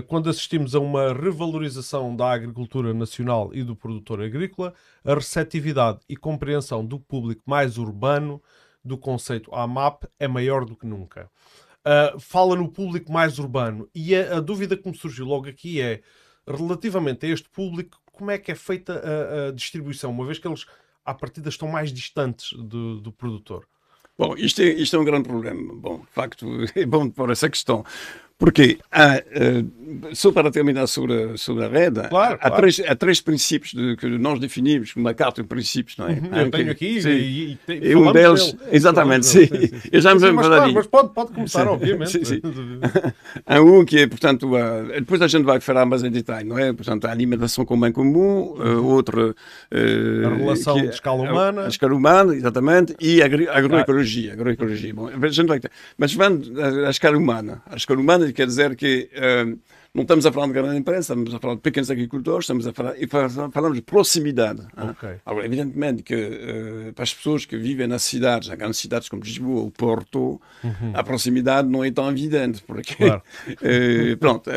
quando 0.07 0.29
assistimos 0.29 0.75
a 0.75 0.79
uma 0.79 1.11
revalorização 1.11 2.15
da 2.15 2.31
agricultura 2.31 2.93
nacional 2.93 3.49
e 3.51 3.63
do 3.63 3.75
produtor 3.75 4.21
agrícola, 4.21 4.75
a 5.03 5.15
receptividade 5.15 6.01
e 6.07 6.15
compreensão 6.15 6.85
do 6.85 6.99
público 6.99 7.41
mais 7.47 7.79
urbano 7.79 8.39
do 8.85 8.97
conceito 8.97 9.53
AMAP 9.53 10.05
é 10.19 10.27
maior 10.27 10.63
do 10.63 10.75
que 10.75 10.85
nunca. 10.85 11.29
Uh, 11.83 12.19
fala 12.19 12.55
no 12.55 12.69
público 12.69 13.11
mais 13.11 13.37
urbano 13.39 13.89
e 13.93 14.15
a, 14.15 14.37
a, 14.37 14.39
dúvida 14.39 14.77
que 14.77 14.87
me 14.87 14.95
surgiu 14.95 15.25
logo 15.25 15.47
aqui 15.47 15.81
é 15.81 16.01
relativamente 16.47 17.25
a 17.25 17.29
este 17.29 17.47
público, 17.49 17.99
como 18.05 18.31
é 18.31 18.37
que 18.37 18.51
é 18.51 18.55
feita 18.55 18.93
a, 18.93 19.49
a 19.49 19.51
distribuição, 19.51 20.09
uma 20.11 20.25
vez 20.25 20.39
que 20.39 20.47
eles 20.47 20.65
à 21.03 21.13
partida 21.13 21.49
estão 21.49 21.67
mais 21.67 21.91
distantes 21.91 22.53
do, 22.53 22.99
do 23.01 23.11
produtor? 23.11 23.67
Bom, 24.17 24.33
isto 24.37 24.61
é, 24.61 24.65
isto 24.65 24.95
é 24.95 24.99
um 24.99 25.03
grande 25.03 25.27
problema. 25.27 25.75
Bom, 25.75 25.99
de 25.99 26.11
facto, 26.11 26.47
é 26.75 26.85
bom 26.85 27.09
pôr 27.09 27.29
essa 27.31 27.49
questão. 27.49 27.83
Porque 28.37 28.77
há, 28.91 29.17
uh, 29.17 30.13
só 30.13 30.29
para 30.29 30.51
terminar 30.51 30.87
sobre, 30.87 31.37
sobre 31.37 31.63
a 31.63 31.69
rede, 31.69 32.01
claro, 32.09 32.35
há, 32.35 32.37
claro. 32.37 32.55
Três, 32.57 32.81
há 32.81 32.93
três 32.93 33.21
princípios 33.21 33.73
de, 33.73 33.95
que 33.95 34.07
nós 34.07 34.39
definimos, 34.39 34.93
uma 34.95 35.13
carta 35.13 35.41
de 35.41 35.47
princípios, 35.47 35.95
não 35.97 36.09
é? 36.09 36.13
Uhum, 36.13 36.41
eu 36.41 36.51
tenho 36.51 36.71
aqui 36.71 37.01
sim. 37.01 37.09
e, 37.09 37.59
e, 37.69 37.89
e 37.91 37.95
um 37.95 38.11
deles, 38.11 38.51
dele. 38.51 38.69
exatamente, 38.71 39.25
sim. 39.25 39.45
sim, 39.47 39.67
sim. 39.67 39.89
Eu 39.89 40.01
já 40.01 40.13
me 40.13 40.19
vou 40.19 40.43
falar 40.43 40.67
Mas 40.67 40.87
pode, 40.87 41.13
pode 41.13 41.31
começar, 41.31 41.65
obviamente. 41.65 42.11
sim, 42.11 42.25
sim. 42.25 42.41
há 43.45 43.61
um 43.61 43.85
que 43.85 43.99
é, 43.99 44.07
portanto, 44.07 44.53
a, 44.55 44.81
depois 44.99 45.21
a 45.21 45.27
gente 45.27 45.45
vai 45.45 45.61
falar 45.61 45.85
mais 45.85 46.03
em 46.03 46.11
detalhe, 46.11 46.47
não 46.47 46.59
é? 46.59 46.73
Portanto, 46.73 47.05
a 47.05 47.11
alimentação 47.11 47.63
com 47.63 47.79
bem 47.79 47.91
comum, 47.93 48.55
uh, 48.57 48.83
outra... 48.83 49.29
Uh, 49.29 50.25
a 50.25 50.35
relação 50.35 50.75
que, 50.75 50.81
de 50.81 50.89
escala 50.89 51.21
humana. 51.21 51.61
A, 51.61 51.65
a, 51.65 51.69
escala 51.69 51.95
humana, 51.95 52.35
exatamente, 52.35 52.95
e 52.99 53.21
a 53.21 53.25
agroecologia. 53.25 54.33
agroecologia. 54.33 54.93
Bom, 54.93 55.07
a 55.07 55.27
gente 55.29 55.47
vai, 55.47 55.61
mas 55.97 56.13
vamos 56.13 56.51
à 56.59 56.89
escala 56.89 57.17
humana. 57.17 57.61
A 57.67 57.77
escala 57.77 58.01
humana 58.01 58.24
quer 58.33 58.47
dizer 58.47 58.75
que 58.75 59.09
uh, 59.13 59.59
não 59.93 60.01
estamos 60.01 60.25
a 60.25 60.31
falar 60.31 60.47
de 60.47 60.53
grande 60.53 60.77
empresa, 60.77 60.99
estamos 60.99 61.33
a 61.33 61.39
falar 61.39 61.55
de 61.55 61.61
pequenos 61.61 61.89
agricultores, 61.89 62.43
estamos 62.43 62.67
a 62.67 62.73
falar, 62.73 62.95
e 62.97 63.07
falamos 63.07 63.77
de 63.77 63.81
proximidade. 63.81 64.61
Okay. 64.91 65.15
Agora, 65.25 65.45
evidentemente 65.45 66.03
que 66.03 66.15
uh, 66.15 66.93
para 66.93 67.03
as 67.03 67.13
pessoas 67.13 67.45
que 67.45 67.57
vivem 67.57 67.87
nas 67.87 68.03
cidades, 68.03 68.49
nas 68.49 68.57
grandes 68.57 68.79
cidades 68.79 69.07
como 69.07 69.23
Lisboa 69.23 69.61
ou 69.61 69.71
Porto, 69.71 70.41
uhum. 70.63 70.91
a 70.93 71.03
proximidade 71.03 71.69
não 71.69 71.83
é 71.83 71.91
tão 71.91 72.09
evidente, 72.09 72.61
porque, 72.63 72.95
claro. 72.95 73.21
uh, 73.47 74.17
pronto, 74.19 74.49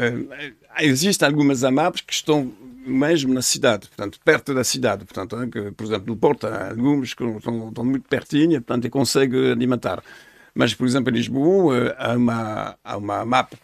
existem 0.81 1.29
algumas 1.29 1.63
AMAPs 1.63 2.01
que 2.01 2.13
estão 2.13 2.53
mesmo 2.89 3.33
na 3.33 3.43
cidade, 3.43 3.87
portanto, 3.89 4.19
perto 4.25 4.55
da 4.55 4.65
cidade, 4.65 5.05
portanto, 5.05 5.37
que, 5.51 5.71
por 5.73 5.85
exemplo, 5.85 6.07
no 6.07 6.17
Porto 6.17 6.47
há 6.47 6.71
alguns 6.71 7.15
que 7.15 7.23
estão, 7.23 7.69
estão 7.69 7.85
muito 7.85 8.09
pertinho, 8.09 8.61
portanto, 8.63 8.87
e 8.87 8.91
consegue 8.91 9.53
alimentar. 9.53 10.03
Mas, 10.59 10.75
por 10.75 10.89
exemplo, 10.89 11.13
em 11.13 11.15
Lisboa 11.17 11.95
há 11.97 12.17
uma, 12.17 12.77
há 12.83 12.97
uma 12.97 13.25
mapa, 13.25 13.57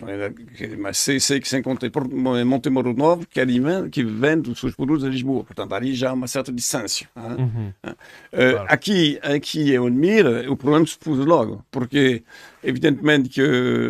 uma 0.79 0.93
CC 0.93 1.41
que 1.41 1.49
se 1.49 1.59
encontra 1.59 1.89
em 1.89 2.45
Montemoro 2.45 2.95
Novo, 2.95 3.27
que, 3.27 3.41
alimenta, 3.41 3.89
que 3.91 4.05
vende 4.05 4.49
os 4.49 4.61
seus 4.61 4.77
produtos 4.77 5.03
a 5.03 5.09
Lisboa. 5.09 5.43
Portanto, 5.43 5.75
ali 5.75 5.93
já 5.93 6.11
há 6.11 6.13
uma 6.13 6.29
certa 6.29 6.53
distância. 6.53 7.09
Uhum. 7.17 7.73
Uh, 7.85 7.97
claro. 8.31 8.67
Aqui, 8.69 9.19
aqui 9.25 9.75
em 9.75 9.79
Odmira, 9.81 10.49
o 10.49 10.57
problema 10.57 10.87
se 10.87 10.97
pôs 10.97 11.19
logo, 11.19 11.65
porque, 11.69 12.23
evidentemente, 12.63 13.29
que 13.29 13.43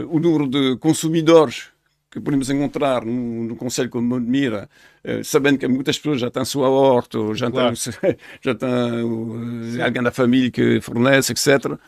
o 0.09 0.19
número 0.19 0.49
de 0.49 0.79
consumidores 0.79 1.75
que 2.11 2.19
podemos 2.19 2.49
encontrar 2.49 3.05
no, 3.05 3.45
no 3.45 3.57
Conselho 3.57 3.91
como 3.91 4.15
Odmira, 4.15 4.67
uh, 5.05 5.23
sabendo 5.23 5.59
que 5.59 5.69
muitas 5.69 5.99
pessoas 5.99 6.21
já 6.21 6.31
têm 6.31 6.45
sua 6.47 6.71
horta, 6.71 7.19
já, 7.35 7.51
claro. 7.51 7.75
têm, 7.77 8.17
já 8.41 8.55
têm 8.55 8.69
uh, 8.71 9.83
alguém 9.85 10.03
da 10.03 10.11
família 10.11 10.51
que 10.51 10.81
fornece, 10.81 11.33
etc 11.33 11.79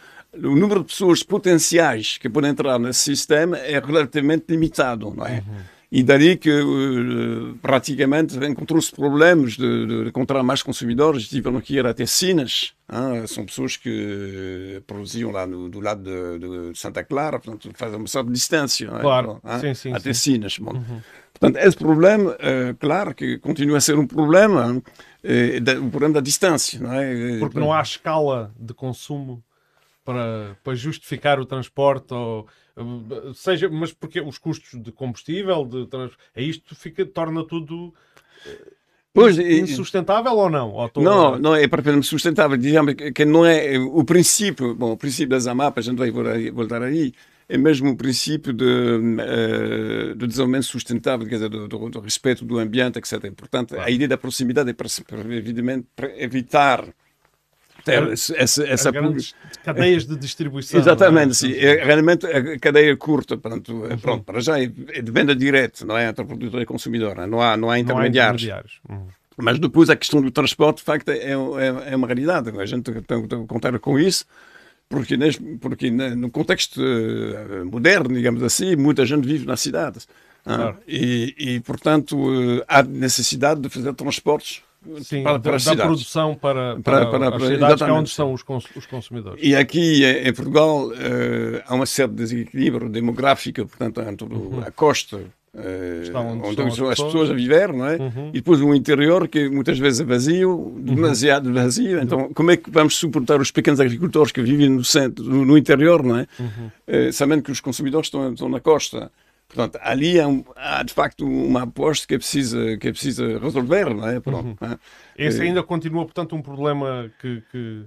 o 0.43 0.57
número 0.57 0.81
de 0.81 0.87
pessoas 0.87 1.23
potenciais 1.23 2.19
que 2.19 2.28
podem 2.28 2.50
entrar 2.50 2.78
nesse 2.78 3.00
sistema 3.00 3.59
é 3.59 3.78
relativamente 3.78 4.45
limitado, 4.49 5.12
não 5.14 5.26
é? 5.26 5.43
Uhum. 5.47 5.76
E 5.90 6.02
daí 6.02 6.37
que 6.37 6.50
uh, 6.50 7.57
praticamente 7.62 8.37
encontrou-se 8.45 8.90
problemas 8.90 9.52
de, 9.52 9.87
de, 9.87 10.09
encontrar 10.09 10.43
mais 10.43 10.61
consumidores, 10.61 11.28
tiveram 11.28 11.61
que 11.61 11.76
ir 11.76 11.87
até 11.87 12.05
Sinas, 12.05 12.75
hein? 12.93 13.25
são 13.28 13.47
pessoas 13.47 13.76
que 13.76 14.83
produziam 14.87 15.31
lá 15.31 15.47
no, 15.47 15.69
do 15.69 15.78
lado 15.78 16.02
de, 16.02 16.38
de, 16.73 16.78
Santa 16.78 17.05
Clara, 17.05 17.38
portanto 17.38 17.71
fazem 17.76 17.99
uma 17.99 18.09
certa 18.09 18.31
distância, 18.33 18.87
é? 18.87 19.00
claro. 19.00 19.40
sim, 19.61 19.75
sim, 19.75 19.93
até 19.93 20.12
sim. 20.12 20.33
Sinas. 20.33 20.59
Bom. 20.59 20.73
Uhum. 20.73 21.00
Portanto, 21.38 21.64
esse 21.64 21.76
problema, 21.76 22.33
uh, 22.33 22.75
claro 22.81 23.14
que 23.14 23.38
continua 23.38 23.78
a 23.78 23.81
ser 23.81 23.97
um 23.97 24.07
problema, 24.07 24.73
uh, 24.73 25.87
o 25.87 25.90
problema 25.90 26.14
da 26.14 26.21
distância, 26.21 26.81
não 26.81 26.93
é? 26.93 27.38
Porque 27.38 27.61
não 27.61 27.73
há 27.73 27.81
escala 27.81 28.52
de 28.59 28.75
consumo 28.75 29.43
para, 30.06 30.56
para 30.62 30.75
justificar 30.76 31.40
o 31.40 31.44
transporte 31.44 32.14
ou 32.14 32.46
seja, 33.34 33.68
mas 33.68 33.92
porque 33.92 34.20
os 34.20 34.38
custos 34.38 34.80
de 34.80 34.92
combustível, 34.92 35.64
de 35.64 35.86
trans... 35.86 36.12
é 36.34 36.42
isto 36.42 36.75
fica, 36.75 37.04
torna 37.04 37.44
tudo 37.44 37.92
eh, 38.46 38.72
pois, 39.12 39.38
insustentável 39.38 40.32
ou 40.32 40.48
não? 40.48 40.70
Ou 40.72 40.90
não, 40.96 41.38
não 41.38 41.54
é 41.54 41.66
propriamente 41.66 42.06
sustentável. 42.06 42.56
Digamos 42.56 42.94
que 42.94 43.25
não 43.25 43.44
é 43.44 43.78
o 43.78 44.04
princípio, 44.04 44.75
bom, 44.75 44.92
o 44.92 44.96
princípio 44.96 45.30
das 45.30 45.46
AMAP, 45.46 45.78
a 45.78 45.82
gente 45.82 45.96
vai 45.96 46.10
voltar 46.50 46.82
aí, 46.82 47.12
é 47.48 47.56
mesmo 47.56 47.90
o 47.90 47.96
princípio 47.96 48.52
de, 48.52 48.64
uh, 48.64 50.14
do 50.14 50.26
desenvolvimento 50.26 50.64
sustentável, 50.64 51.26
quer 51.26 51.36
dizer, 51.36 51.48
do, 51.48 51.66
do, 51.66 51.88
do, 51.88 52.00
respeito 52.00 52.44
do 52.44 52.58
ambiente, 52.58 52.98
etc. 52.98 53.32
Portanto, 53.34 53.70
claro. 53.70 53.84
a 53.84 53.90
ideia 53.90 54.08
da 54.08 54.18
proximidade 54.18 54.68
é, 54.68 54.75
para, 54.75 54.88
evidentemente, 55.34 55.86
para 55.96 56.22
evitar 56.22 56.84
ter 57.87 58.02
essa, 58.37 58.66
essa 58.66 58.93
cadeias 59.64 60.05
de 60.05 60.16
distribuição. 60.16 60.81
Exatamente, 60.81 61.31
é? 61.31 61.35
sim. 61.35 61.52
É, 61.55 61.85
realmente 61.85 62.26
a 62.26 62.59
cadeia 62.59 62.97
curta, 62.97 63.37
pronto, 63.37 63.73
uhum. 63.73 63.99
pronto 63.99 64.25
para 64.25 64.40
já 64.40 64.61
é 64.61 64.66
de 64.66 65.12
venda 65.12 65.35
direta, 65.37 65.85
não 65.85 65.97
é 65.97 66.09
entre 66.09 66.25
produtor 66.25 66.61
e 66.61 66.66
consumidor, 66.66 67.14
não 67.28 67.40
há, 67.40 67.57
não 67.57 67.71
há 67.71 67.78
intermediários. 67.78 68.43
Não 68.43 68.50
há 68.50 68.59
intermediários. 68.59 68.81
Uhum. 68.88 69.07
Mas 69.38 69.59
depois 69.59 69.88
a 69.88 69.97
questão 69.97 70.21
do 70.21 70.31
transporte, 70.31 70.78
de 70.78 70.83
facto, 70.83 71.11
é, 71.11 71.19
é, 71.19 71.93
é 71.93 71.97
uma 71.97 72.07
realidade. 72.07 72.50
A 72.59 72.66
gente 72.66 72.90
tem 72.90 73.26
que 73.26 73.47
contar 73.47 73.78
com 73.78 73.99
isso, 73.99 74.25
porque, 74.88 75.16
porque 75.61 75.90
no 75.90 76.31
contexto 76.31 76.81
eh, 76.83 77.62
moderno, 77.64 78.14
digamos 78.14 78.43
assim, 78.43 78.75
muita 78.76 79.05
gente 79.05 79.28
vive 79.28 79.47
nas 79.47 79.61
cidades. 79.61 80.09
Ah, 80.47 80.57
claro. 80.57 80.78
E, 80.88 81.35
e, 81.38 81.61
portanto, 81.61 82.16
eh, 82.33 82.64
há 82.66 82.83
necessidade 82.83 83.61
de 83.61 83.69
fazer 83.69 83.93
transportes 83.93 84.62
Sim, 85.02 85.23
para, 85.23 85.38
para 85.38 85.59
da, 85.59 85.75
da 85.75 85.85
produção 85.85 86.35
para, 86.35 86.76
para, 86.81 87.07
para, 87.07 87.31
para 87.31 87.37
as 87.37 87.47
cidades, 87.47 87.83
é 87.83 87.93
onde 87.93 88.09
estão 88.09 88.33
os, 88.33 88.45
os 88.76 88.87
consumidores. 88.87 89.43
E 89.43 89.55
aqui 89.55 90.05
em 90.05 90.33
Portugal 90.33 90.88
uh, 90.88 90.93
há 91.66 91.75
uma 91.75 91.87
certa 91.87 92.14
desequilíbrio 92.14 92.88
demográfico, 92.88 93.66
portanto, 93.66 94.00
entre 94.00 94.26
uhum. 94.26 94.61
a 94.64 94.71
costa 94.71 95.21
Uh, 95.57 96.14
onde, 96.19 96.49
onde 96.49 96.62
as, 96.62 96.81
as 96.81 97.00
pessoas. 97.00 97.31
a 97.31 97.33
viver, 97.33 97.73
não 97.73 97.87
é? 97.87 97.97
Uhum. 97.97 98.28
E 98.28 98.33
depois 98.33 98.61
o 98.61 98.75
interior, 98.75 99.26
que 99.26 99.49
muitas 99.49 99.78
vezes 99.78 100.00
é 100.00 100.05
vazio, 100.05 100.50
uhum. 100.50 100.83
demasiado 100.83 101.50
vazio. 101.50 101.99
Então, 101.99 102.31
como 102.35 102.50
é 102.50 102.59
que 102.59 102.71
vamos 102.71 102.95
suportar 102.97 103.40
os 103.40 103.50
pequenos 103.50 103.81
agricultores 103.81 104.31
que 104.31 104.43
vivem 104.43 104.69
no 104.69 104.85
centro, 104.85 105.25
no 105.25 105.57
interior, 105.57 106.02
não 106.02 106.19
é? 106.19 106.26
Uhum. 106.38 106.66
Uh, 107.09 107.12
sabendo 107.12 107.43
que 107.43 107.50
os 107.50 107.61
consumidores 107.61 108.09
estão, 108.09 108.35
estão 108.35 108.50
na 108.50 108.61
costa. 108.61 109.11
Portanto, 109.48 109.78
ali 109.80 110.20
há, 110.20 110.26
um, 110.26 110.44
há, 110.56 110.82
de 110.82 110.92
facto 110.92 111.24
uma 111.24 111.62
aposta 111.62 112.06
que 112.06 112.14
é 112.14 112.18
precisa, 112.18 112.76
que 112.78 112.88
é 112.88 112.92
precisa 112.92 113.38
resolver, 113.38 113.94
não 113.94 114.08
é? 114.08 114.20
Pronto, 114.20 114.58
uhum. 114.60 114.72
é? 114.72 114.78
Esse 115.16 115.40
eh, 115.40 115.44
ainda 115.44 115.62
continua, 115.62 116.04
portanto, 116.04 116.34
um 116.34 116.42
problema 116.42 117.10
que, 117.20 117.42
que, 117.50 117.84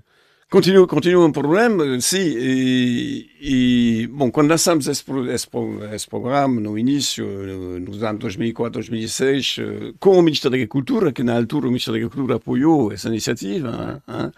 Continua, 0.51 0.87
continua 0.87 1.27
um 1.27 1.31
problema, 1.31 2.01
sim. 2.01 2.17
E, 2.17 3.29
e, 3.39 4.07
bom, 4.07 4.31
quando 4.31 4.49
lançamos 4.49 4.87
esse, 4.87 5.03
esse, 5.31 5.47
esse, 5.93 6.07
programa 6.09 6.59
no 6.59 6.75
início, 6.75 7.23
nos 7.79 8.01
anos 8.01 8.19
2004, 8.21 8.79
2006, 8.79 9.57
com 9.99 10.17
o 10.17 10.21
Ministério 10.23 10.49
da 10.49 10.57
Agricultura, 10.57 11.11
que 11.11 11.21
na 11.21 11.35
altura 11.35 11.67
o 11.67 11.69
Ministério 11.69 11.99
da 11.99 12.05
Agricultura 12.07 12.37
apoiou 12.37 12.91
essa 12.91 13.09
iniciativa, 13.09 14.01
hein, 14.09 14.31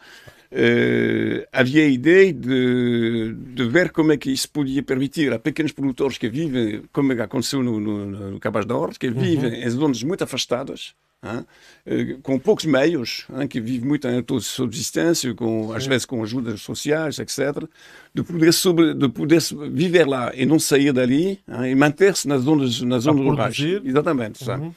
Uh, 0.51 1.47
havia 1.49 1.83
a 1.83 1.87
ideia 1.87 2.33
de, 2.33 3.33
de, 3.33 3.69
ver 3.69 3.89
como 3.91 4.11
é 4.11 4.17
que 4.17 4.29
isso 4.29 4.49
podia 4.49 4.83
permitir 4.83 5.31
a 5.31 5.39
pequenos 5.39 5.71
produtores 5.71 6.17
que 6.17 6.27
vivem, 6.27 6.83
como 6.91 7.13
é 7.13 7.21
aconteceu 7.21 7.63
no, 7.63 7.79
no, 7.79 8.31
no 8.31 8.39
Cabaz 8.39 8.65
da 8.65 8.75
Horta, 8.75 8.99
que 8.99 9.07
uhum. 9.07 9.13
vivem 9.13 9.63
em 9.63 9.69
zonas 9.69 10.03
muito 10.03 10.25
afastadas, 10.25 10.93
hein, 11.23 11.45
uh, 11.87 12.21
com 12.21 12.37
poucos 12.37 12.65
meios, 12.65 13.25
hein, 13.33 13.47
que 13.47 13.61
vivem 13.61 13.87
muito 13.87 14.05
em 14.09 14.21
de 14.21 14.41
subsistência, 14.41 15.33
com, 15.33 15.71
às 15.71 15.87
vezes 15.87 16.05
com 16.05 16.21
ajudas 16.21 16.59
sociais, 16.61 17.17
etc., 17.19 17.63
de 18.13 18.21
poder, 18.21 18.51
sobre, 18.51 18.93
de 18.93 19.07
poder 19.07 19.39
viver 19.71 20.05
lá 20.05 20.33
e 20.35 20.45
não 20.45 20.59
sair 20.59 20.91
dali 20.91 21.39
e 21.65 21.75
manter-se 21.75 22.27
nas 22.27 22.41
zonas, 22.41 22.81
nas 22.81 23.03
zonas 23.03 23.25
rurais. 23.25 23.57
Exatamente. 23.85 24.49
Uhum 24.49 24.73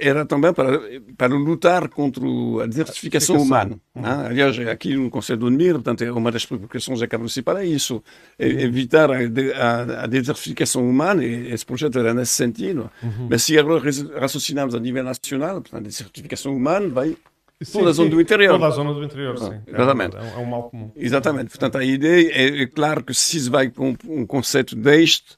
era 0.00 0.26
também 0.26 0.52
para, 0.52 0.78
para 1.16 1.34
lutar 1.34 1.88
contra 1.88 2.22
a 2.62 2.66
desertificação 2.66 3.36
humana. 3.36 3.78
Uhum. 3.94 4.02
Né? 4.02 4.26
Aliás, 4.28 4.58
aqui 4.68 4.94
no 4.94 5.10
Conselho 5.10 5.40
do 5.40 5.46
Unir, 5.46 5.74
portanto, 5.74 6.02
é 6.02 6.12
uma 6.12 6.30
das 6.30 6.44
preocupações 6.44 7.00
da 7.00 7.06
Câmara 7.06 7.24
Municipal 7.24 7.56
é 7.56 7.64
isso, 7.64 8.02
é 8.38 8.46
uhum. 8.46 8.60
evitar 8.60 9.10
a, 9.10 9.16
a, 9.16 10.04
a, 10.04 10.06
desertificação 10.06 10.88
humana, 10.88 11.24
e 11.24 11.52
esse 11.52 11.64
projeto 11.64 11.98
era 11.98 12.12
nesse 12.12 12.32
sentido. 12.32 12.90
Uhum. 13.02 13.28
Mas 13.30 13.42
se 13.42 13.58
agora 13.58 13.82
raciocinamos 14.18 14.74
a 14.74 14.80
nível 14.80 15.02
nacional, 15.02 15.60
portanto, 15.60 15.84
a 15.84 15.88
desertificação 15.88 16.54
humana 16.54 16.88
vai 16.88 17.16
Sim, 17.62 17.72
toda 17.78 17.90
a 17.90 17.92
zona 17.92 18.08
sim, 18.08 18.16
do 18.16 18.20
interior. 18.22 18.52
Toda 18.52 18.66
a 18.66 18.70
zona 18.70 18.94
do 18.94 19.04
interior, 19.04 19.38
sim. 19.38 19.60
É 19.66 19.74
exatamente. 19.74 20.16
É 20.16 20.20
um, 20.20 20.24
é 20.24 20.36
um 20.38 20.46
mal 20.46 20.70
comum. 20.70 20.90
Exatamente. 20.96 21.50
Portanto, 21.50 21.76
a 21.76 21.84
ideia 21.84 22.30
é, 22.32 22.62
é 22.62 22.66
claro 22.66 23.04
que 23.04 23.12
se 23.12 23.50
vai 23.50 23.68
com 23.68 23.94
um 24.08 24.24
conceito 24.24 24.74
deste, 24.74 25.36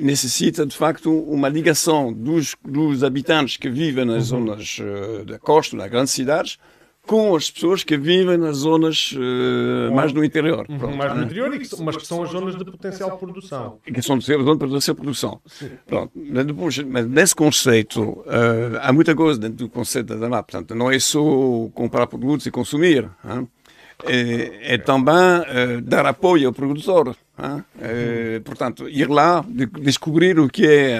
necessita 0.00 0.64
de 0.64 0.76
facto 0.76 1.12
uma 1.24 1.48
ligação 1.48 2.12
dos, 2.12 2.56
dos 2.64 3.04
habitantes 3.04 3.56
que 3.56 3.68
vivem 3.68 4.04
nas 4.04 4.30
uhum. 4.30 4.46
zonas 4.46 4.78
uh, 4.78 5.24
da 5.24 5.38
costa, 5.38 5.76
nas 5.76 5.90
grandes 5.90 6.12
cidades, 6.12 6.58
com 7.06 7.34
as 7.34 7.50
pessoas 7.50 7.82
que 7.82 7.96
vivem 7.96 8.38
nas 8.38 8.58
zonas 8.58 9.12
uh, 9.12 9.92
mais 9.92 10.12
no 10.12 10.24
interior. 10.24 10.64
Uhum, 10.68 10.78
Pronto, 10.78 10.96
mais 10.96 11.14
no 11.16 11.24
interior, 11.24 11.50
que, 11.58 11.82
mas 11.82 11.96
que 11.96 12.06
são 12.06 12.22
as 12.22 12.30
zonas 12.30 12.56
de 12.56 12.64
potencial 12.64 13.18
produção. 13.18 13.78
Que 13.84 14.00
são 14.00 14.16
de 14.16 14.24
zonas 14.24 14.46
de 14.46 14.58
potencial 14.58 14.96
produção. 14.96 15.40
Pronto. 15.86 16.12
Mas, 16.14 16.46
depois, 16.46 16.78
mas 16.78 17.06
nesse 17.06 17.34
conceito, 17.34 18.02
uh, 18.02 18.78
há 18.80 18.92
muita 18.92 19.14
coisa 19.14 19.38
dentro 19.38 19.56
do 19.56 19.68
conceito 19.68 20.16
da 20.16 20.28
MAP. 20.28 20.50
Portanto, 20.50 20.74
não 20.74 20.90
é 20.90 20.98
só 20.98 21.20
comprar 21.74 22.06
produtos 22.06 22.46
e 22.46 22.50
consumir. 22.50 23.10
Hein? 23.24 23.48
É, 24.04 24.78
também 24.78 25.14
uh, 25.14 25.80
dar 25.82 26.06
apoio 26.06 26.48
ao 26.48 26.52
produtor. 26.52 27.16
Uh, 27.38 28.40
portanto, 28.44 28.88
ir 28.88 29.08
lá, 29.08 29.44
de, 29.48 29.66
descobrir 29.66 30.38
o 30.38 30.48
que 30.48 30.66
é 30.66 30.98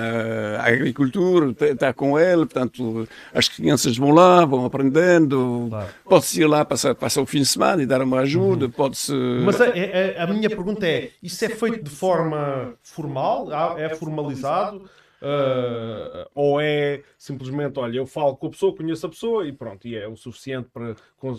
a 0.58 0.66
agricultura, 0.66 1.54
estar 1.60 1.92
com 1.92 2.18
ele, 2.18 2.46
portanto, 2.46 3.06
as 3.34 3.48
crianças 3.48 3.96
vão 3.96 4.10
lá, 4.10 4.44
vão 4.44 4.64
aprendendo, 4.64 5.66
claro. 5.68 5.88
pode-se 6.04 6.40
ir 6.40 6.46
lá 6.46 6.64
passar, 6.64 6.94
passar 6.94 7.20
o 7.20 7.26
fim 7.26 7.40
de 7.40 7.46
semana 7.46 7.82
e 7.82 7.86
dar 7.86 8.02
uma 8.02 8.20
ajuda, 8.20 8.64
uhum. 8.64 8.70
pode-se... 8.70 9.12
Mas 9.44 9.60
a, 9.60 9.66
a, 9.66 10.24
a 10.24 10.26
minha 10.26 10.48
pergunta 10.48 10.86
é, 10.86 11.10
isso 11.22 11.44
é 11.44 11.48
feito 11.48 11.84
de 11.84 11.90
forma 11.90 12.74
formal? 12.82 13.48
É 13.78 13.94
formalizado? 13.94 14.82
Uh, 15.22 16.28
ou 16.34 16.60
é 16.60 17.00
simplesmente, 17.16 17.78
olha, 17.78 17.96
eu 17.96 18.06
falo 18.06 18.36
com 18.36 18.48
a 18.48 18.50
pessoa, 18.50 18.74
conheço 18.74 19.06
a 19.06 19.08
pessoa 19.08 19.46
e 19.46 19.52
pronto, 19.52 19.86
e 19.86 19.94
é 19.94 20.08
o 20.08 20.16
suficiente 20.16 20.68
para 20.74 20.96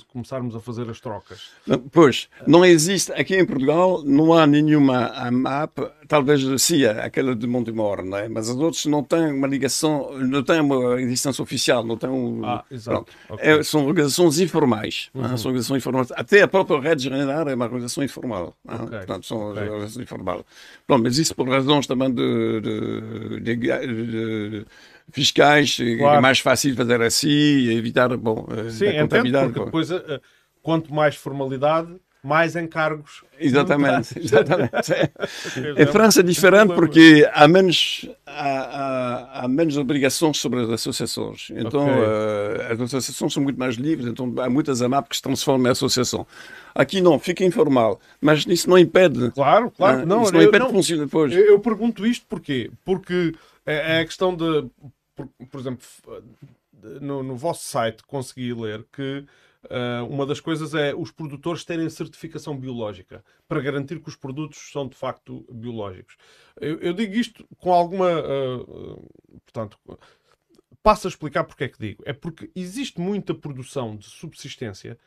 começarmos 0.08 0.56
a 0.56 0.62
fazer 0.62 0.90
as 0.90 1.02
trocas? 1.02 1.52
Pois, 1.92 2.30
não 2.48 2.64
existe, 2.64 3.12
aqui 3.12 3.36
em 3.36 3.46
Portugal 3.46 4.02
não 4.02 4.32
há 4.32 4.48
nenhuma 4.48 5.08
AMAP, 5.08 5.80
talvez 6.08 6.42
sim, 6.62 6.86
aquela 6.86 7.36
de 7.36 7.48
Montemor, 7.48 8.04
não 8.04 8.18
é? 8.18 8.28
mas 8.28 8.50
as 8.50 8.56
outras 8.56 8.86
não 8.86 9.04
têm 9.04 9.32
uma 9.32 9.48
ligação, 9.48 10.18
não 10.20 10.44
têm 10.44 10.60
uma 10.62 11.02
existência 11.02 11.42
oficial, 11.42 11.84
não 11.84 11.98
têm 11.98 12.10
um... 12.10 12.46
Ah, 12.46 12.64
exato. 12.70 13.06
Okay. 13.30 13.50
É, 13.50 13.64
são 13.64 13.86
organizações 13.86 14.40
informais, 14.40 15.10
é? 15.14 15.18
uhum. 15.18 15.38
são 15.38 15.50
organizações 15.50 15.78
informais, 15.78 16.12
até 16.12 16.42
a 16.42 16.48
própria 16.48 16.80
rede 16.80 17.04
general 17.04 17.48
é 17.48 17.56
uma 17.56 17.66
organização 17.66 18.04
informal, 18.04 18.56
é? 18.68 18.76
okay. 18.76 18.98
portanto, 19.00 19.26
são 19.26 19.52
okay. 19.52 19.64
organizações 19.64 20.04
informais. 20.04 20.44
Pronto, 20.86 21.04
mas 21.04 21.18
isso 21.18 21.36
por 21.36 21.48
razões 21.50 21.88
também 21.88 22.14
de, 22.14 22.62
de, 22.62 23.40
de 23.40 23.54
de, 23.56 24.66
fiscais, 25.12 25.78
claro. 25.98 26.18
é 26.18 26.22
mais 26.22 26.40
fácil 26.40 26.76
fazer 26.76 27.02
assim, 27.02 27.70
evitar 27.72 28.16
bom, 28.18 28.48
Sim, 28.70 28.88
a 28.88 29.02
contabilidade. 29.02 29.54
Porque 29.54 29.66
depois, 29.66 29.92
eh, 29.92 30.22
quanto 30.62 30.94
mais 30.94 31.16
formalidade, 31.16 31.96
mais 32.24 32.56
encargos. 32.56 33.24
Exatamente, 33.38 34.18
exatamente. 34.24 34.72
em 35.78 35.86
França 35.88 36.22
é 36.22 36.24
diferente 36.24 36.74
porque 36.74 37.30
há 37.34 37.48
menos, 37.48 38.10
há, 38.26 38.32
há, 38.32 39.44
há, 39.44 39.48
menos 39.48 39.76
obrigações 39.76 40.38
sobre 40.38 40.62
as 40.62 40.70
associações. 40.70 41.50
Então, 41.54 41.84
okay. 41.84 42.02
uh, 42.02 42.72
as 42.72 42.82
associações 42.82 43.34
são 43.34 43.44
muito 43.44 43.60
mais 43.60 43.76
livres, 43.76 44.08
então 44.08 44.34
há 44.40 44.50
muitas 44.50 44.82
AMAP 44.82 45.10
que 45.10 45.18
se 45.18 45.22
transformam 45.22 45.68
em 45.68 45.72
associação. 45.72 46.26
Aqui 46.74 47.02
não, 47.02 47.20
fica 47.20 47.44
informal, 47.44 48.00
mas 48.22 48.46
isso 48.48 48.70
não 48.70 48.78
impede. 48.78 49.30
Claro, 49.32 49.70
claro. 49.72 50.04
Uh, 50.04 50.06
não, 50.06 50.24
isso 50.24 50.34
não 50.34 50.42
impede 50.42 50.60
não, 50.60 50.68
que 50.68 50.74
funcione 50.74 51.04
depois. 51.04 51.34
Eu, 51.34 51.46
eu 51.46 51.60
pergunto 51.60 52.08
isto 52.08 52.26
porquê? 52.30 52.72
Porque 52.86 53.36
é, 53.66 53.98
é 53.98 54.00
a 54.00 54.06
questão 54.06 54.34
de, 54.34 54.66
por, 55.14 55.28
por 55.52 55.60
exemplo, 55.60 55.86
no, 57.02 57.22
no, 57.22 57.36
vosso 57.36 57.66
site 57.66 58.04
consegui 58.04 58.54
ler 58.54 58.86
que 58.92 59.26
uh, 59.66 60.06
uma 60.08 60.26
das 60.26 60.40
coisas 60.40 60.74
é 60.74 60.94
os 60.94 61.12
produtores 61.12 61.64
terem 61.64 61.90
certificação 61.90 62.58
biológica 62.58 63.24
para 63.48 63.62
garantir 63.62 64.00
que 64.02 64.10
os 64.10 64.16
produtos 64.16 64.72
são 64.72 64.88
de 64.88 64.96
facto 64.96 65.46
biológicos. 65.52 66.18
Eu, 66.60 66.80
eu 66.80 66.94
digo 66.94 67.14
isto 67.16 67.48
com 67.58 67.72
alguma. 67.72 68.10
Uh, 68.22 69.10
portanto, 69.46 69.78
passo 70.82 71.08
a 71.08 71.10
explicar 71.10 71.44
porque 71.44 71.64
é 71.64 71.70
que 71.70 71.80
digo. 71.80 72.04
É 72.06 72.14
porque 72.14 72.52
existe 72.56 73.00
muita 73.00 73.34
produção 73.34 73.96
de 73.96 74.06
subsistência 74.06 74.98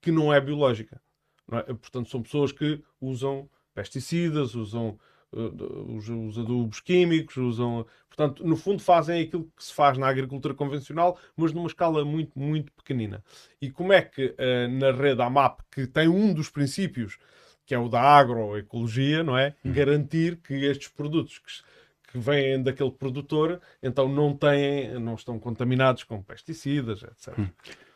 que 0.00 0.12
não 0.12 0.32
é 0.32 0.40
biológica. 0.40 1.00
Não 1.48 1.58
é? 1.58 1.62
Portanto, 1.62 2.08
são 2.10 2.22
pessoas 2.22 2.52
que 2.52 2.82
usam 3.00 3.48
pesticidas, 3.74 4.54
usam 4.54 4.98
os, 5.34 6.08
os, 6.08 6.38
adubos 6.38 6.80
químicos, 6.80 7.36
usam. 7.36 7.86
Portanto, 8.08 8.46
no 8.46 8.56
fundo, 8.56 8.80
fazem 8.80 9.22
aquilo 9.22 9.50
que 9.56 9.64
se 9.64 9.74
faz 9.74 9.98
na 9.98 10.06
agricultura 10.06 10.54
convencional, 10.54 11.18
mas 11.36 11.52
numa 11.52 11.66
escala 11.66 12.04
muito, 12.04 12.38
muito 12.38 12.72
pequenina. 12.72 13.22
E 13.60 13.70
como 13.70 13.92
é 13.92 14.02
que 14.02 14.26
uh, 14.26 14.68
na 14.78 14.92
rede 14.92 15.20
AMAP, 15.20 15.60
que 15.70 15.86
tem 15.86 16.08
um 16.08 16.32
dos 16.32 16.48
princípios, 16.48 17.18
que 17.66 17.74
é 17.74 17.78
o 17.78 17.88
da 17.88 18.00
agroecologia, 18.00 19.24
não 19.24 19.36
é? 19.36 19.54
Hum. 19.64 19.72
Garantir 19.72 20.36
que 20.36 20.54
estes 20.54 20.88
produtos 20.88 21.38
que, 21.38 22.12
que 22.12 22.18
vêm 22.18 22.62
daquele 22.62 22.92
produtor, 22.92 23.60
então 23.82 24.08
não 24.08 24.36
têm, 24.36 24.98
não 25.00 25.14
estão 25.14 25.38
contaminados 25.38 26.04
com 26.04 26.22
pesticidas, 26.22 27.02
etc. 27.02 27.38
Hum. 27.38 27.48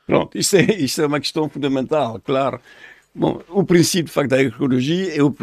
Pronto, 0.06 0.38
isto 0.38 0.56
é, 0.56 0.62
isto 0.62 1.02
é 1.02 1.06
uma 1.06 1.20
questão 1.20 1.48
fundamental, 1.50 2.18
claro. 2.20 2.60
Bom, 3.18 3.40
o 3.48 3.64
princípio, 3.64 4.06
de 4.06 4.12
facto, 4.12 4.30
da 4.30 4.36
agroecologia 4.36 5.16
é, 5.16 5.22
o, 5.22 5.34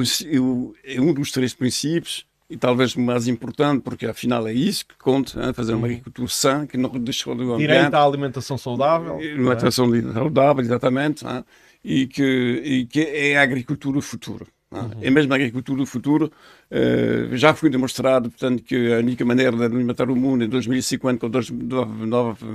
é 0.83 1.01
um 1.01 1.13
dos 1.13 1.29
três 1.31 1.53
princípios 1.53 2.25
e 2.49 2.55
talvez 2.55 2.95
o 2.95 3.01
mais 3.01 3.27
importante, 3.27 3.81
porque 3.81 4.05
afinal 4.05 4.47
é 4.47 4.53
isso 4.53 4.85
que 4.85 4.95
conta, 4.97 5.45
hein, 5.45 5.53
fazer 5.53 5.73
uma 5.73 5.79
uhum. 5.79 5.85
agricultura 5.85 6.27
sã, 6.29 6.65
que 6.65 6.77
não 6.77 6.89
deixa 6.91 7.25
do 7.35 7.53
ambiente. 7.53 7.67
Direito 7.67 7.93
à 7.93 8.03
alimentação 8.03 8.57
saudável. 8.57 9.17
Alimentação 9.17 9.93
é? 9.93 10.13
saudável, 10.13 10.63
exatamente. 10.63 11.25
Hein, 11.25 11.43
e, 11.83 12.07
que, 12.07 12.61
e 12.63 12.85
que 12.85 13.01
é 13.01 13.37
a 13.37 13.43
agricultura 13.43 14.01
futuro. 14.01 14.47
Uhum. 14.71 14.91
É 15.01 15.09
mesmo 15.09 15.31
a 15.31 15.35
agricultura 15.35 15.79
do 15.79 15.85
futuro. 15.85 16.31
Uh, 16.71 17.35
já 17.35 17.53
foi 17.53 17.69
demonstrado, 17.69 18.29
portanto, 18.29 18.63
que 18.63 18.93
a 18.93 18.97
única 18.97 19.23
maneira 19.23 19.55
de 19.55 19.63
alimentar 19.63 20.09
o 20.09 20.15
mundo 20.15 20.43
em 20.43 20.49
2050, 20.49 21.19
com 21.19 21.29
9, 21.29 22.45